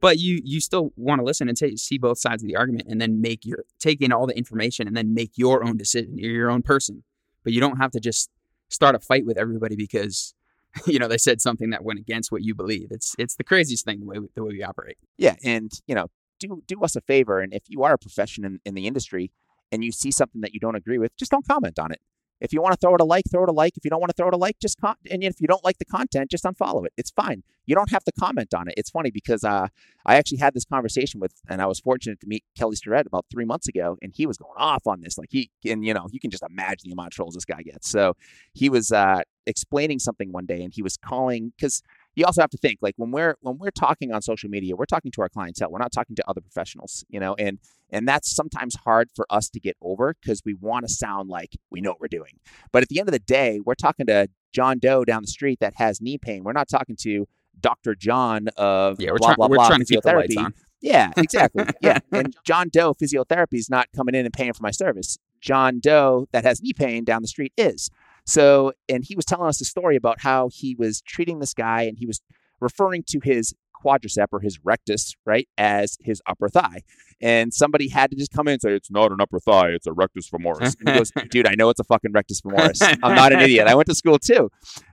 but 0.00 0.18
you 0.18 0.40
you 0.44 0.60
still 0.60 0.92
want 0.96 1.20
to 1.20 1.24
listen 1.24 1.48
and 1.48 1.56
t- 1.56 1.76
see 1.76 1.98
both 1.98 2.18
sides 2.18 2.42
of 2.42 2.48
the 2.48 2.56
argument 2.56 2.88
and 2.88 3.00
then 3.00 3.20
make 3.20 3.44
your 3.44 3.64
take 3.78 4.00
in 4.00 4.12
all 4.12 4.26
the 4.26 4.36
information 4.36 4.86
and 4.86 4.96
then 4.96 5.14
make 5.14 5.32
your 5.36 5.64
own 5.64 5.76
decision. 5.76 6.18
You're 6.18 6.32
your 6.32 6.50
own 6.50 6.62
person 6.62 7.04
but 7.48 7.54
you 7.54 7.60
don't 7.60 7.78
have 7.78 7.90
to 7.92 8.00
just 8.00 8.30
start 8.68 8.94
a 8.94 8.98
fight 8.98 9.24
with 9.24 9.38
everybody 9.38 9.74
because 9.74 10.34
you 10.86 10.98
know 10.98 11.08
they 11.08 11.16
said 11.16 11.40
something 11.40 11.70
that 11.70 11.82
went 11.82 11.98
against 11.98 12.30
what 12.30 12.42
you 12.42 12.54
believe. 12.54 12.88
It's 12.90 13.14
it's 13.18 13.36
the 13.36 13.44
craziest 13.44 13.84
thing 13.84 14.00
the 14.00 14.06
way 14.06 14.18
we, 14.18 14.28
the 14.34 14.44
way 14.44 14.52
we 14.52 14.62
operate. 14.62 14.98
Yeah 15.16 15.36
and 15.42 15.72
you 15.86 15.94
know 15.94 16.08
do 16.38 16.62
do 16.66 16.82
us 16.82 16.94
a 16.94 17.00
favor 17.00 17.40
and 17.40 17.54
if 17.54 17.62
you 17.68 17.82
are 17.82 17.94
a 17.94 17.98
profession 17.98 18.44
in, 18.44 18.60
in 18.64 18.74
the 18.74 18.86
industry 18.86 19.32
and 19.72 19.82
you 19.82 19.92
see 19.92 20.10
something 20.10 20.42
that 20.42 20.54
you 20.54 20.60
don't 20.60 20.76
agree 20.76 20.98
with 20.98 21.16
just 21.16 21.30
don't 21.30 21.46
comment 21.48 21.78
on 21.78 21.90
it 21.90 22.00
If 22.40 22.52
you 22.52 22.62
want 22.62 22.72
to 22.72 22.78
throw 22.78 22.94
it 22.94 23.00
a 23.00 23.04
like, 23.04 23.24
throw 23.30 23.42
it 23.42 23.48
a 23.48 23.52
like. 23.52 23.76
If 23.76 23.84
you 23.84 23.90
don't 23.90 24.00
want 24.00 24.10
to 24.10 24.14
throw 24.14 24.28
it 24.28 24.34
a 24.34 24.36
like, 24.36 24.58
just 24.60 24.80
con- 24.80 24.96
and 25.10 25.22
if 25.22 25.40
you 25.40 25.46
don't 25.46 25.64
like 25.64 25.78
the 25.78 25.84
content, 25.84 26.30
just 26.30 26.44
unfollow 26.44 26.86
it. 26.86 26.92
It's 26.96 27.10
fine. 27.10 27.42
You 27.66 27.74
don't 27.74 27.90
have 27.90 28.04
to 28.04 28.12
comment 28.12 28.54
on 28.54 28.68
it. 28.68 28.74
It's 28.76 28.90
funny 28.90 29.10
because 29.10 29.44
uh, 29.44 29.68
I 30.06 30.16
actually 30.16 30.38
had 30.38 30.54
this 30.54 30.64
conversation 30.64 31.20
with, 31.20 31.34
and 31.48 31.60
I 31.60 31.66
was 31.66 31.80
fortunate 31.80 32.20
to 32.20 32.26
meet 32.26 32.44
Kelly 32.56 32.76
Starrett 32.76 33.06
about 33.06 33.26
three 33.30 33.44
months 33.44 33.68
ago, 33.68 33.98
and 34.00 34.12
he 34.14 34.26
was 34.26 34.38
going 34.38 34.54
off 34.56 34.86
on 34.86 35.00
this. 35.02 35.18
Like 35.18 35.28
he, 35.30 35.50
and 35.66 35.84
you 35.84 35.92
know, 35.92 36.06
you 36.10 36.20
can 36.20 36.30
just 36.30 36.42
imagine 36.48 36.88
the 36.88 36.92
amount 36.92 37.08
of 37.08 37.12
trolls 37.12 37.34
this 37.34 37.44
guy 37.44 37.62
gets. 37.62 37.90
So 37.90 38.14
he 38.54 38.70
was 38.70 38.90
uh, 38.90 39.20
explaining 39.46 39.98
something 39.98 40.32
one 40.32 40.46
day, 40.46 40.62
and 40.62 40.72
he 40.72 40.82
was 40.82 40.96
calling 40.96 41.52
because 41.56 41.82
you 42.18 42.24
also 42.26 42.40
have 42.40 42.50
to 42.50 42.58
think 42.58 42.78
like 42.82 42.94
when 42.96 43.10
we're 43.10 43.36
when 43.40 43.58
we're 43.58 43.70
talking 43.70 44.12
on 44.12 44.20
social 44.22 44.50
media 44.50 44.74
we're 44.76 44.84
talking 44.86 45.10
to 45.10 45.22
our 45.22 45.28
clientele 45.28 45.70
we're 45.70 45.78
not 45.78 45.92
talking 45.92 46.16
to 46.16 46.28
other 46.28 46.40
professionals 46.40 47.04
you 47.08 47.20
know 47.20 47.34
and 47.38 47.58
and 47.90 48.06
that's 48.06 48.34
sometimes 48.34 48.76
hard 48.84 49.08
for 49.14 49.26
us 49.30 49.48
to 49.48 49.60
get 49.60 49.76
over 49.80 50.14
because 50.20 50.42
we 50.44 50.54
want 50.54 50.86
to 50.86 50.92
sound 50.92 51.28
like 51.28 51.56
we 51.70 51.80
know 51.80 51.90
what 51.90 52.00
we're 52.00 52.08
doing 52.08 52.38
but 52.72 52.82
at 52.82 52.88
the 52.88 52.98
end 52.98 53.08
of 53.08 53.12
the 53.12 53.18
day 53.18 53.60
we're 53.64 53.74
talking 53.74 54.06
to 54.06 54.28
john 54.52 54.78
doe 54.78 55.04
down 55.04 55.22
the 55.22 55.28
street 55.28 55.58
that 55.60 55.74
has 55.76 56.00
knee 56.00 56.18
pain 56.18 56.42
we're 56.44 56.52
not 56.52 56.68
talking 56.68 56.96
to 56.96 57.26
dr 57.60 57.94
john 57.96 58.48
of 58.56 59.00
Yeah, 59.00 59.10
we're, 59.12 59.18
blah 59.18 59.28
trying, 59.28 59.36
blah 59.36 59.46
we're 59.48 59.56
blah 59.56 59.68
trying 59.68 59.80
to 59.80 59.84
keep 59.86 60.02
the 60.02 60.12
lights 60.12 60.34
physiotherapy 60.34 60.44
on. 60.44 60.54
yeah, 60.80 61.12
exactly. 61.16 61.64
Yeah. 61.82 61.98
And 62.12 62.36
John 62.44 62.68
Doe 62.68 62.94
physiotherapy 62.94 63.54
is 63.58 63.68
not 63.68 63.88
coming 63.96 64.14
in 64.14 64.24
and 64.24 64.32
paying 64.32 64.52
for 64.52 64.62
my 64.62 64.70
service. 64.70 65.18
John 65.40 65.80
Doe 65.80 66.26
that 66.32 66.44
has 66.44 66.62
knee 66.62 66.72
pain 66.72 67.04
down 67.04 67.22
the 67.22 67.28
street 67.28 67.52
is. 67.56 67.90
So, 68.28 68.72
and 68.90 69.02
he 69.02 69.16
was 69.16 69.24
telling 69.24 69.48
us 69.48 69.58
a 69.62 69.64
story 69.64 69.96
about 69.96 70.20
how 70.20 70.50
he 70.52 70.76
was 70.78 71.00
treating 71.00 71.38
this 71.38 71.54
guy 71.54 71.82
and 71.82 71.96
he 71.96 72.04
was 72.04 72.20
referring 72.60 73.04
to 73.08 73.20
his 73.22 73.54
quadricep 73.82 74.26
or 74.32 74.40
his 74.40 74.58
rectus, 74.62 75.14
right, 75.24 75.48
as 75.56 75.96
his 76.02 76.20
upper 76.26 76.50
thigh. 76.50 76.82
And 77.22 77.54
somebody 77.54 77.88
had 77.88 78.10
to 78.10 78.16
just 78.16 78.30
come 78.30 78.46
in 78.46 78.52
and 78.52 78.60
say, 78.60 78.74
it's 78.74 78.90
not 78.90 79.12
an 79.12 79.20
upper 79.22 79.40
thigh, 79.40 79.68
it's 79.68 79.86
a 79.86 79.92
rectus 79.92 80.28
femoris. 80.28 80.76
And 80.78 80.90
he 80.90 80.94
goes, 80.94 81.10
dude, 81.30 81.46
I 81.46 81.54
know 81.54 81.70
it's 81.70 81.80
a 81.80 81.84
fucking 81.84 82.12
rectus 82.12 82.42
femoris. 82.42 82.82
I'm 83.02 83.14
not 83.14 83.32
an 83.32 83.40
idiot. 83.40 83.66
I 83.66 83.74
went 83.74 83.88
to 83.88 83.94
school 83.94 84.18
too. 84.18 84.50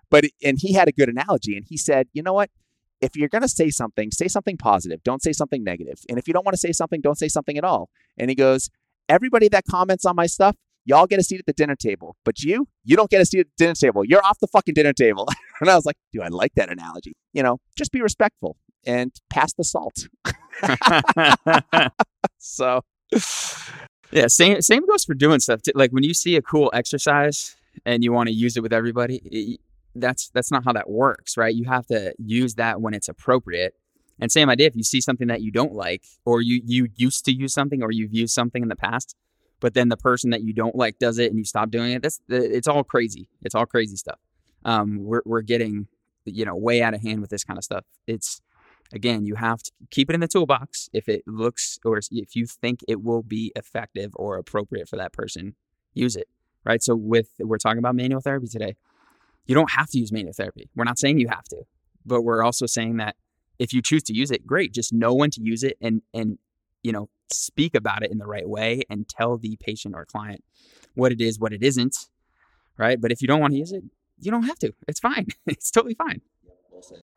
But, 0.10 0.24
and 0.42 0.58
he 0.58 0.72
had 0.72 0.88
a 0.88 0.94
good 0.94 1.10
analogy 1.10 1.58
and 1.58 1.66
he 1.68 1.76
said, 1.76 2.08
you 2.14 2.24
know 2.24 2.34
what? 2.34 2.50
if 3.02 3.18
you're 3.18 3.28
going 3.28 3.42
to 3.42 3.50
say 3.50 3.70
something, 3.70 4.10
say 4.10 4.30
something 4.30 4.56
positive. 4.56 5.04
Don't 5.04 5.22
say 5.22 5.34
something 5.34 5.62
negative. 5.64 6.00
And 6.08 6.18
if 6.18 6.30
you 6.30 6.34
don't 6.34 6.46
want 6.46 6.54
to 6.54 6.60
say 6.60 6.72
something, 6.72 7.02
don't 7.02 7.20
say 7.20 7.28
something 7.28 7.58
at 7.58 7.66
all. 7.66 7.90
And 8.18 8.30
he 8.30 8.36
goes, 8.36 8.70
Everybody 9.10 9.50
that 9.50 9.66
comments 9.70 10.06
on 10.06 10.16
my 10.16 10.26
stuff, 10.26 10.56
y'all 10.86 11.08
get 11.08 11.20
a 11.20 11.24
seat 11.24 11.40
at 11.40 11.46
the 11.46 11.54
dinner 11.54 11.76
table. 11.76 12.16
But 12.24 12.42
you, 12.42 12.68
you 12.84 12.96
don't 12.96 13.10
get 13.10 13.22
a 13.22 13.26
seat 13.26 13.42
at 13.42 13.48
the 13.58 13.66
dinner 13.66 13.76
table. 13.76 14.06
You're 14.06 14.24
off 14.24 14.40
the 14.40 14.48
fucking 14.48 14.74
dinner 14.74 14.94
table. 14.94 15.28
and 15.62 15.70
I 15.70 15.76
was 15.76 15.86
like, 15.86 15.98
Dude, 16.14 16.24
I 16.24 16.30
like 16.30 16.54
that 16.56 16.70
analogy. 16.70 17.14
You 17.34 17.44
know, 17.44 17.60
just 17.76 17.92
be 17.92 18.02
respectful 18.02 18.58
and 18.86 19.12
pass 19.30 19.54
the 19.54 19.64
salt. 19.64 20.08
so, 22.38 22.82
yeah, 24.12 24.28
same 24.28 24.62
same 24.62 24.86
goes 24.88 25.04
for 25.04 25.14
doing 25.14 25.40
stuff. 25.40 25.62
too. 25.62 25.72
Like 25.76 25.92
when 25.92 26.04
you 26.04 26.14
see 26.14 26.36
a 26.36 26.42
cool 26.42 26.72
exercise 26.74 27.56
and 27.86 28.04
you 28.04 28.14
want 28.14 28.28
to 28.28 28.34
use 28.34 28.56
it 28.56 28.64
with 28.64 28.74
everybody, 28.74 29.22
it, 29.26 29.60
that's 29.96 30.30
that's 30.30 30.52
not 30.52 30.64
how 30.64 30.74
that 30.74 30.90
works, 30.90 31.38
right? 31.38 31.54
You 31.54 31.66
have 31.66 31.88
to 31.88 32.14
use 32.18 32.56
that 32.56 32.82
when 32.82 32.94
it's 32.94 33.10
appropriate. 33.10 33.76
And 34.20 34.32
same 34.32 34.50
idea 34.50 34.68
if 34.68 34.76
you 34.78 34.84
see 34.84 35.02
something 35.02 35.28
that 35.28 35.42
you 35.42 35.52
don't 35.52 35.74
like, 35.74 36.04
or 36.24 36.42
you 36.42 36.62
you 36.64 36.88
used 36.96 37.26
to 37.26 37.34
use 37.34 37.54
something, 37.54 37.84
or 37.84 37.92
you've 37.92 38.14
used 38.14 38.34
something 38.34 38.64
in 38.64 38.70
the 38.70 38.76
past, 38.76 39.16
but 39.66 39.74
then 39.74 39.90
the 39.90 39.98
person 39.98 40.30
that 40.30 40.44
you 40.44 40.54
don't 40.54 40.76
like 40.76 41.00
does 41.00 41.18
it 41.18 41.32
and 41.32 41.40
you 41.40 41.44
stop 41.44 41.72
doing 41.72 41.94
it. 41.94 42.04
That's 42.04 42.22
it's 42.30 42.68
all 42.68 42.84
crazy. 42.84 43.28
It's 43.42 43.56
all 43.56 43.66
crazy 43.66 43.96
stuff. 43.96 44.20
Um, 44.64 45.00
we're 45.00 45.24
we're 45.26 45.42
getting 45.42 45.88
you 46.26 46.46
know 46.46 46.56
way 46.56 46.84
out 46.84 46.94
of 46.94 47.02
hand 47.02 47.20
with 47.20 47.32
this 47.32 47.44
kind 47.44 47.58
of 47.58 47.64
stuff. 47.64 47.84
It's 48.06 48.42
again, 48.94 49.26
you 49.26 49.34
have 49.34 49.64
to 49.64 49.72
keep 49.90 50.08
it 50.12 50.14
in 50.14 50.20
the 50.20 50.28
toolbox 50.28 50.88
if 50.94 51.10
it 51.10 51.24
looks 51.26 51.80
or 51.84 51.98
if 51.98 52.36
you 52.36 52.46
think 52.46 52.82
it 52.88 53.02
will 53.02 53.24
be 53.24 53.52
effective 53.56 54.12
or 54.18 54.38
appropriate 54.38 54.88
for 54.88 54.98
that 54.98 55.14
person, 55.14 55.56
use 55.96 56.16
it. 56.16 56.28
Right. 56.64 56.84
So 56.84 56.96
with 56.96 57.30
we're 57.40 57.58
talking 57.58 57.80
about 57.80 57.96
manual 57.96 58.22
therapy 58.22 58.48
today. 58.48 58.76
You 59.48 59.56
don't 59.56 59.72
have 59.72 59.90
to 59.90 59.98
use 59.98 60.12
manual 60.12 60.34
therapy. 60.34 60.70
We're 60.76 60.84
not 60.84 61.00
saying 61.00 61.18
you 61.18 61.30
have 61.30 61.46
to, 61.46 61.64
but 62.06 62.22
we're 62.22 62.44
also 62.44 62.68
saying 62.68 62.98
that 62.98 63.16
if 63.58 63.74
you 63.74 63.82
choose 63.82 64.04
to 64.04 64.14
use 64.14 64.30
it, 64.30 64.46
great. 64.46 64.76
Just 64.76 64.94
know 64.94 65.16
when 65.16 65.32
to 65.32 65.42
use 65.42 65.64
it 65.64 65.76
and 65.82 66.04
and 66.14 66.38
you 66.84 66.92
know 66.92 67.10
speak 67.32 67.76
about 67.76 68.04
it 68.04 68.12
in 68.12 68.18
the 68.18 68.28
right 68.28 68.48
way 68.48 68.84
and 68.90 69.08
tell 69.08 69.38
the 69.38 69.58
patient 69.60 69.96
or 69.96 70.06
client 70.06 70.44
what 70.94 71.12
it 71.12 71.22
is, 71.22 71.40
what 71.40 71.54
it 71.54 71.64
isn't. 71.64 72.08
Right. 72.78 73.00
But 73.00 73.12
if 73.12 73.22
you 73.22 73.28
don't 73.28 73.40
want 73.40 73.54
to 73.54 73.60
use 73.60 73.72
it, 73.72 73.84
you 74.20 74.32
don't 74.32 74.44
have 74.44 74.60
to. 74.60 74.74
It's 74.88 75.00
fine. 75.00 75.28
it's 75.48 75.72
totally 75.72 75.96
fine. 75.96 76.22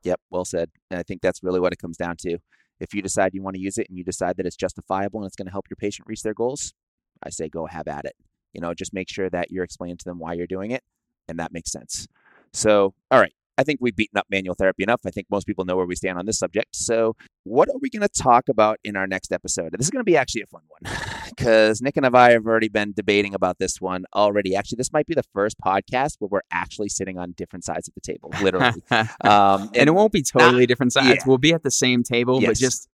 Yep, 0.04 0.20
well 0.30 0.44
said. 0.44 0.70
And 0.90 1.00
I 1.00 1.02
think 1.02 1.20
that's 1.20 1.42
really 1.42 1.60
what 1.60 1.72
it 1.72 1.78
comes 1.78 1.96
down 1.96 2.16
to. 2.18 2.38
If 2.80 2.94
you 2.94 3.02
decide 3.02 3.34
you 3.34 3.42
want 3.42 3.56
to 3.56 3.60
use 3.60 3.76
it 3.76 3.88
and 3.88 3.98
you 3.98 4.04
decide 4.04 4.36
that 4.36 4.46
it's 4.46 4.56
justifiable 4.56 5.20
and 5.20 5.26
it's 5.26 5.34
going 5.34 5.46
to 5.46 5.52
help 5.52 5.66
your 5.68 5.76
patient 5.76 6.06
reach 6.06 6.22
their 6.22 6.34
goals, 6.34 6.74
I 7.24 7.30
say 7.30 7.48
go 7.48 7.66
have 7.66 7.88
at 7.88 8.04
it. 8.04 8.14
You 8.52 8.60
know, 8.60 8.72
just 8.72 8.94
make 8.94 9.08
sure 9.08 9.28
that 9.30 9.50
you're 9.50 9.64
explaining 9.64 9.96
to 9.98 10.04
them 10.04 10.20
why 10.20 10.34
you're 10.34 10.46
doing 10.46 10.70
it 10.70 10.84
and 11.28 11.38
that 11.38 11.52
makes 11.52 11.70
sense. 11.70 12.08
So, 12.52 12.94
all 13.10 13.20
right, 13.20 13.34
I 13.58 13.64
think 13.64 13.80
we've 13.82 13.96
beaten 13.96 14.16
up 14.16 14.26
manual 14.30 14.54
therapy 14.54 14.84
enough. 14.84 15.00
I 15.04 15.10
think 15.10 15.26
most 15.30 15.46
people 15.46 15.64
know 15.64 15.76
where 15.76 15.84
we 15.84 15.96
stand 15.96 16.18
on 16.18 16.26
this 16.26 16.38
subject. 16.38 16.76
So, 16.76 17.16
what 17.44 17.68
are 17.68 17.78
we 17.80 17.90
going 17.90 18.02
to 18.02 18.08
talk 18.08 18.48
about 18.48 18.78
in 18.84 18.96
our 18.96 19.06
next 19.06 19.32
episode? 19.32 19.72
This 19.76 19.86
is 19.86 19.90
going 19.90 20.00
to 20.00 20.04
be 20.04 20.16
actually 20.16 20.42
a 20.42 20.46
fun 20.46 20.62
one 20.68 20.94
because 21.28 21.82
Nick 21.82 21.96
and 21.96 22.06
I 22.06 22.30
have 22.32 22.46
already 22.46 22.68
been 22.68 22.92
debating 22.92 23.34
about 23.34 23.58
this 23.58 23.80
one 23.80 24.04
already. 24.14 24.54
Actually, 24.54 24.76
this 24.76 24.92
might 24.92 25.06
be 25.06 25.14
the 25.14 25.24
first 25.34 25.56
podcast 25.58 26.16
where 26.20 26.28
we're 26.28 26.40
actually 26.52 26.88
sitting 26.88 27.18
on 27.18 27.32
different 27.32 27.64
sides 27.64 27.88
of 27.88 27.94
the 27.94 28.00
table, 28.00 28.32
literally. 28.40 28.82
um, 28.90 29.70
and, 29.74 29.88
it 29.88 29.94
won't 29.94 30.12
be 30.12 30.22
totally 30.22 30.66
different 30.66 30.92
sides. 30.92 31.08
yeah. 31.08 31.22
We'll 31.26 31.38
be 31.38 31.52
at 31.52 31.64
the 31.64 31.70
same 31.70 32.02
table, 32.04 32.40
but 32.40 32.56
just 32.56 32.88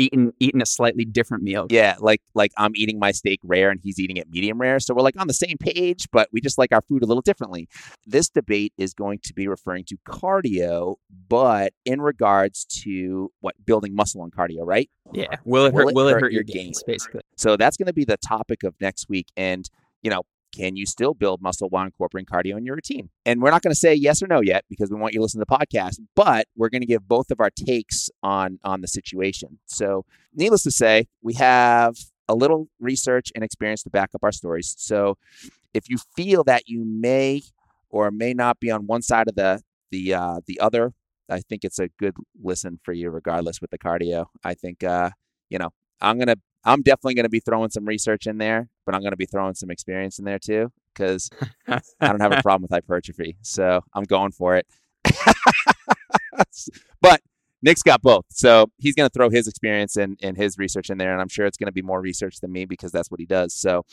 eating 0.00 0.32
eating 0.40 0.60
a 0.62 0.66
slightly 0.66 1.04
different 1.04 1.42
meal. 1.42 1.66
Yeah, 1.70 1.96
like 2.00 2.20
like 2.34 2.52
I'm 2.56 2.72
eating 2.74 2.98
my 2.98 3.12
steak 3.12 3.40
rare 3.44 3.70
and 3.70 3.80
he's 3.82 3.98
eating 3.98 4.16
it 4.16 4.28
medium 4.30 4.60
rare. 4.60 4.80
So 4.80 4.94
we're 4.94 5.02
like 5.02 5.20
on 5.20 5.28
the 5.28 5.34
same 5.34 5.56
page, 5.58 6.06
but 6.12 6.28
we 6.32 6.40
just 6.40 6.58
like 6.58 6.72
our 6.72 6.82
food 6.82 7.02
a 7.02 7.06
little 7.06 7.22
differently. 7.22 7.68
This 8.06 8.28
debate 8.28 8.72
is 8.76 8.94
going 8.94 9.20
to 9.24 9.34
be 9.34 9.46
referring 9.46 9.84
to 9.84 9.96
cardio, 10.08 10.96
but 11.28 11.72
in 11.84 12.00
regards 12.00 12.64
to 12.82 13.30
what 13.40 13.54
building 13.64 13.94
muscle 13.94 14.22
on 14.22 14.30
cardio, 14.30 14.60
right? 14.64 14.90
Yeah. 15.12 15.26
Will 15.44 15.66
it 15.66 15.72
Will 15.72 15.84
hurt? 15.84 15.90
it 15.90 15.94
will 15.94 16.08
it 16.08 16.12
hurt 16.12 16.20
hurt 16.22 16.32
your 16.32 16.40
your 16.40 16.44
gains? 16.44 16.82
Basically. 16.82 17.22
So 17.36 17.56
that's 17.56 17.76
going 17.76 17.86
to 17.86 17.92
be 17.92 18.04
the 18.04 18.16
topic 18.16 18.62
of 18.62 18.74
next 18.80 19.08
week. 19.08 19.28
And, 19.36 19.68
you 20.02 20.10
know, 20.10 20.22
can 20.52 20.76
you 20.76 20.86
still 20.86 21.14
build 21.14 21.40
muscle 21.40 21.68
while 21.68 21.84
incorporating 21.84 22.26
cardio 22.26 22.56
in 22.56 22.64
your 22.64 22.74
routine? 22.74 23.10
And 23.24 23.40
we're 23.40 23.50
not 23.50 23.62
going 23.62 23.72
to 23.72 23.78
say 23.78 23.94
yes 23.94 24.22
or 24.22 24.26
no 24.26 24.40
yet 24.40 24.64
because 24.68 24.90
we 24.90 24.96
want 24.98 25.14
you 25.14 25.18
to 25.18 25.22
listen 25.22 25.40
to 25.40 25.46
the 25.48 25.56
podcast, 25.56 25.98
but 26.14 26.46
we're 26.56 26.68
going 26.68 26.80
to 26.80 26.86
give 26.86 27.06
both 27.06 27.30
of 27.30 27.40
our 27.40 27.50
takes 27.50 28.10
on 28.22 28.58
on 28.64 28.80
the 28.80 28.88
situation. 28.88 29.58
So, 29.66 30.04
needless 30.34 30.62
to 30.64 30.70
say, 30.70 31.06
we 31.22 31.34
have 31.34 31.96
a 32.28 32.34
little 32.34 32.68
research 32.78 33.32
and 33.34 33.42
experience 33.44 33.82
to 33.84 33.90
back 33.90 34.10
up 34.14 34.22
our 34.22 34.32
stories. 34.32 34.74
So, 34.78 35.16
if 35.74 35.88
you 35.88 35.98
feel 36.16 36.44
that 36.44 36.68
you 36.68 36.84
may 36.84 37.42
or 37.88 38.10
may 38.10 38.34
not 38.34 38.60
be 38.60 38.70
on 38.70 38.86
one 38.86 39.02
side 39.02 39.28
of 39.28 39.34
the 39.34 39.62
the 39.90 40.14
uh, 40.14 40.40
the 40.46 40.60
other, 40.60 40.92
I 41.28 41.40
think 41.40 41.64
it's 41.64 41.78
a 41.78 41.88
good 41.98 42.14
listen 42.42 42.80
for 42.82 42.92
you, 42.92 43.10
regardless 43.10 43.60
with 43.60 43.70
the 43.70 43.78
cardio. 43.78 44.26
I 44.44 44.54
think 44.54 44.82
uh, 44.84 45.10
you 45.48 45.58
know 45.58 45.70
I'm 46.00 46.18
gonna 46.18 46.36
I'm 46.64 46.82
definitely 46.82 47.14
gonna 47.14 47.28
be 47.28 47.40
throwing 47.40 47.70
some 47.70 47.84
research 47.84 48.26
in 48.26 48.38
there, 48.38 48.68
but 48.84 48.94
I'm 48.94 49.02
gonna 49.02 49.16
be 49.16 49.26
throwing 49.26 49.54
some 49.54 49.70
experience 49.70 50.18
in 50.18 50.24
there 50.24 50.38
too 50.38 50.72
because 50.92 51.30
I 51.66 51.80
don't 52.00 52.20
have 52.20 52.32
a 52.32 52.42
problem 52.42 52.62
with 52.62 52.70
hypertrophy, 52.70 53.36
so 53.42 53.80
I'm 53.94 54.04
going 54.04 54.32
for 54.32 54.56
it. 54.56 54.66
but 57.00 57.20
Nick's 57.62 57.82
got 57.82 58.02
both, 58.02 58.24
so 58.30 58.70
he's 58.78 58.94
gonna 58.94 59.08
throw 59.08 59.30
his 59.30 59.48
experience 59.48 59.96
and, 59.96 60.18
and 60.22 60.36
his 60.36 60.58
research 60.58 60.90
in 60.90 60.98
there, 60.98 61.12
and 61.12 61.20
I'm 61.20 61.28
sure 61.28 61.46
it's 61.46 61.56
gonna 61.56 61.72
be 61.72 61.82
more 61.82 62.00
research 62.00 62.40
than 62.40 62.52
me 62.52 62.64
because 62.66 62.92
that's 62.92 63.10
what 63.10 63.20
he 63.20 63.26
does. 63.26 63.54
So, 63.54 63.84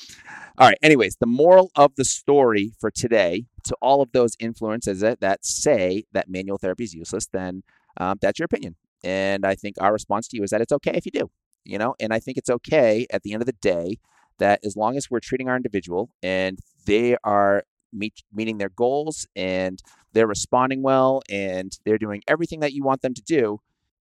all 0.57 0.67
right. 0.67 0.77
Anyways, 0.81 1.17
the 1.19 1.27
moral 1.27 1.71
of 1.75 1.95
the 1.95 2.05
story 2.05 2.73
for 2.79 2.91
today 2.91 3.45
to 3.65 3.75
all 3.81 4.01
of 4.01 4.11
those 4.11 4.35
influences 4.39 5.01
that, 5.01 5.21
that 5.21 5.45
say 5.45 6.05
that 6.13 6.29
manual 6.29 6.57
therapy 6.57 6.83
is 6.85 6.93
useless, 6.93 7.27
then 7.27 7.63
um, 7.97 8.17
that's 8.21 8.39
your 8.39 8.45
opinion. 8.45 8.75
And 9.03 9.45
I 9.45 9.55
think 9.55 9.75
our 9.79 9.93
response 9.93 10.27
to 10.29 10.37
you 10.37 10.43
is 10.43 10.49
that 10.49 10.61
it's 10.61 10.71
okay 10.71 10.91
if 10.95 11.05
you 11.05 11.11
do, 11.11 11.29
you 11.67 11.77
know, 11.77 11.95
and 11.99 12.13
I 12.13 12.19
think 12.19 12.37
it's 12.37 12.49
okay 12.49 13.05
at 13.11 13.23
the 13.23 13.33
end 13.33 13.41
of 13.41 13.45
the 13.45 13.55
day 13.61 13.97
that 14.39 14.59
as 14.63 14.75
long 14.75 14.97
as 14.97 15.09
we're 15.09 15.19
treating 15.19 15.49
our 15.49 15.55
individual 15.55 16.09
and 16.23 16.59
they 16.85 17.17
are 17.23 17.63
meet, 17.91 18.23
meeting 18.33 18.57
their 18.57 18.69
goals 18.69 19.27
and 19.35 19.81
they're 20.13 20.27
responding 20.27 20.81
well 20.81 21.21
and 21.29 21.77
they're 21.85 21.97
doing 21.97 22.21
everything 22.27 22.59
that 22.61 22.73
you 22.73 22.83
want 22.83 23.01
them 23.01 23.13
to 23.13 23.21
do, 23.21 23.59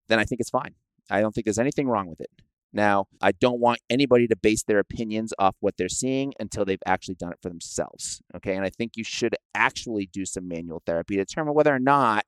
then 0.09 0.19
I 0.19 0.25
think 0.25 0.41
it's 0.41 0.51
fine. 0.51 0.75
I 1.11 1.21
don't 1.21 1.35
think 1.35 1.45
there's 1.45 1.59
anything 1.59 1.89
wrong 1.89 2.09
with 2.09 2.21
it. 2.21 2.31
Now, 2.73 3.07
I 3.21 3.31
don't 3.31 3.61
want 3.61 3.79
anybody 3.89 4.27
to 4.27 4.37
base 4.37 4.65
their 4.65 4.81
opinions 4.81 5.33
off 5.39 5.55
what 5.61 5.77
they're 5.77 5.89
seeing 5.89 6.35
until 6.41 6.65
they've 6.65 6.83
actually 6.85 7.15
done 7.15 7.31
it 7.31 7.39
for 7.41 7.49
themselves. 7.49 8.21
Okay. 8.35 8.57
And 8.57 8.65
I 8.65 8.71
think 8.71 8.97
you 8.97 9.05
should 9.05 9.37
actually 9.55 10.07
do 10.13 10.25
some 10.25 10.49
manual 10.49 10.83
therapy 10.85 11.15
to 11.17 11.25
determine 11.25 11.55
whether 11.55 11.73
or 11.73 11.79
not 11.79 12.25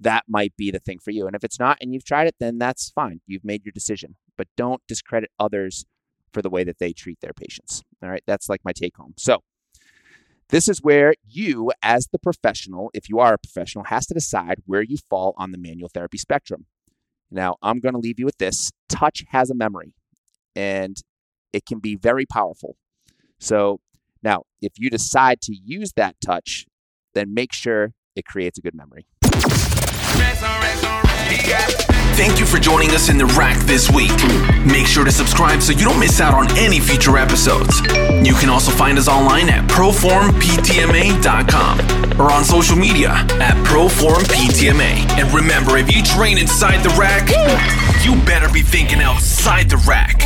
that 0.00 0.24
might 0.28 0.56
be 0.56 0.70
the 0.70 0.78
thing 0.78 0.98
for 0.98 1.10
you. 1.10 1.26
And 1.26 1.34
if 1.34 1.44
it's 1.44 1.58
not 1.58 1.78
and 1.80 1.92
you've 1.92 2.04
tried 2.04 2.26
it, 2.26 2.36
then 2.38 2.58
that's 2.58 2.90
fine. 2.90 3.20
You've 3.26 3.44
made 3.44 3.64
your 3.64 3.72
decision. 3.72 4.16
But 4.36 4.48
don't 4.56 4.82
discredit 4.86 5.30
others 5.38 5.84
for 6.32 6.42
the 6.42 6.50
way 6.50 6.64
that 6.64 6.78
they 6.78 6.92
treat 6.92 7.20
their 7.20 7.32
patients. 7.32 7.82
All 8.02 8.10
right. 8.10 8.22
That's 8.26 8.48
like 8.48 8.60
my 8.64 8.72
take 8.72 8.96
home. 8.96 9.14
So, 9.16 9.42
this 10.50 10.66
is 10.66 10.78
where 10.82 11.14
you, 11.28 11.72
as 11.82 12.08
the 12.10 12.18
professional, 12.18 12.90
if 12.94 13.10
you 13.10 13.18
are 13.18 13.34
a 13.34 13.38
professional, 13.38 13.84
has 13.84 14.06
to 14.06 14.14
decide 14.14 14.62
where 14.64 14.82
you 14.82 14.96
fall 14.96 15.34
on 15.36 15.52
the 15.52 15.58
manual 15.58 15.90
therapy 15.92 16.16
spectrum. 16.16 16.64
Now, 17.30 17.56
I'm 17.60 17.80
going 17.80 17.92
to 17.92 18.00
leave 18.00 18.18
you 18.18 18.24
with 18.24 18.38
this 18.38 18.70
touch 18.88 19.24
has 19.28 19.50
a 19.50 19.54
memory, 19.54 19.92
and 20.56 20.96
it 21.52 21.66
can 21.66 21.80
be 21.80 21.96
very 21.96 22.24
powerful. 22.24 22.76
So, 23.38 23.80
Now, 24.22 24.44
if 24.62 24.72
you 24.78 24.88
decide 24.88 25.40
to 25.42 25.54
use 25.54 25.92
that 25.96 26.16
touch, 26.24 26.66
then 27.14 27.34
make 27.34 27.52
sure 27.52 27.92
it 28.16 28.24
creates 28.24 28.58
a 28.58 28.62
good 28.62 28.74
memory. 28.74 29.06
Thank 32.18 32.40
you 32.40 32.46
for 32.46 32.58
joining 32.58 32.90
us 32.90 33.08
in 33.08 33.16
the 33.16 33.26
rack 33.26 33.56
this 33.60 33.88
week. 33.90 34.10
Make 34.66 34.88
sure 34.88 35.04
to 35.04 35.12
subscribe 35.12 35.62
so 35.62 35.70
you 35.72 35.84
don't 35.84 36.00
miss 36.00 36.20
out 36.20 36.34
on 36.34 36.50
any 36.58 36.80
future 36.80 37.16
episodes. 37.16 37.80
You 38.26 38.34
can 38.34 38.48
also 38.48 38.72
find 38.72 38.98
us 38.98 39.06
online 39.06 39.48
at 39.48 39.70
proformptma.com 39.70 42.20
or 42.20 42.32
on 42.32 42.42
social 42.44 42.76
media 42.76 43.10
at 43.40 43.54
proformptma. 43.64 45.08
And 45.18 45.32
remember, 45.32 45.76
if 45.76 45.94
you 45.94 46.02
train 46.02 46.38
inside 46.38 46.82
the 46.82 46.90
rack, 46.98 47.30
you 48.04 48.16
better 48.24 48.48
be 48.52 48.62
thinking 48.62 49.00
outside 49.00 49.70
the 49.70 49.76
rack. 49.86 50.24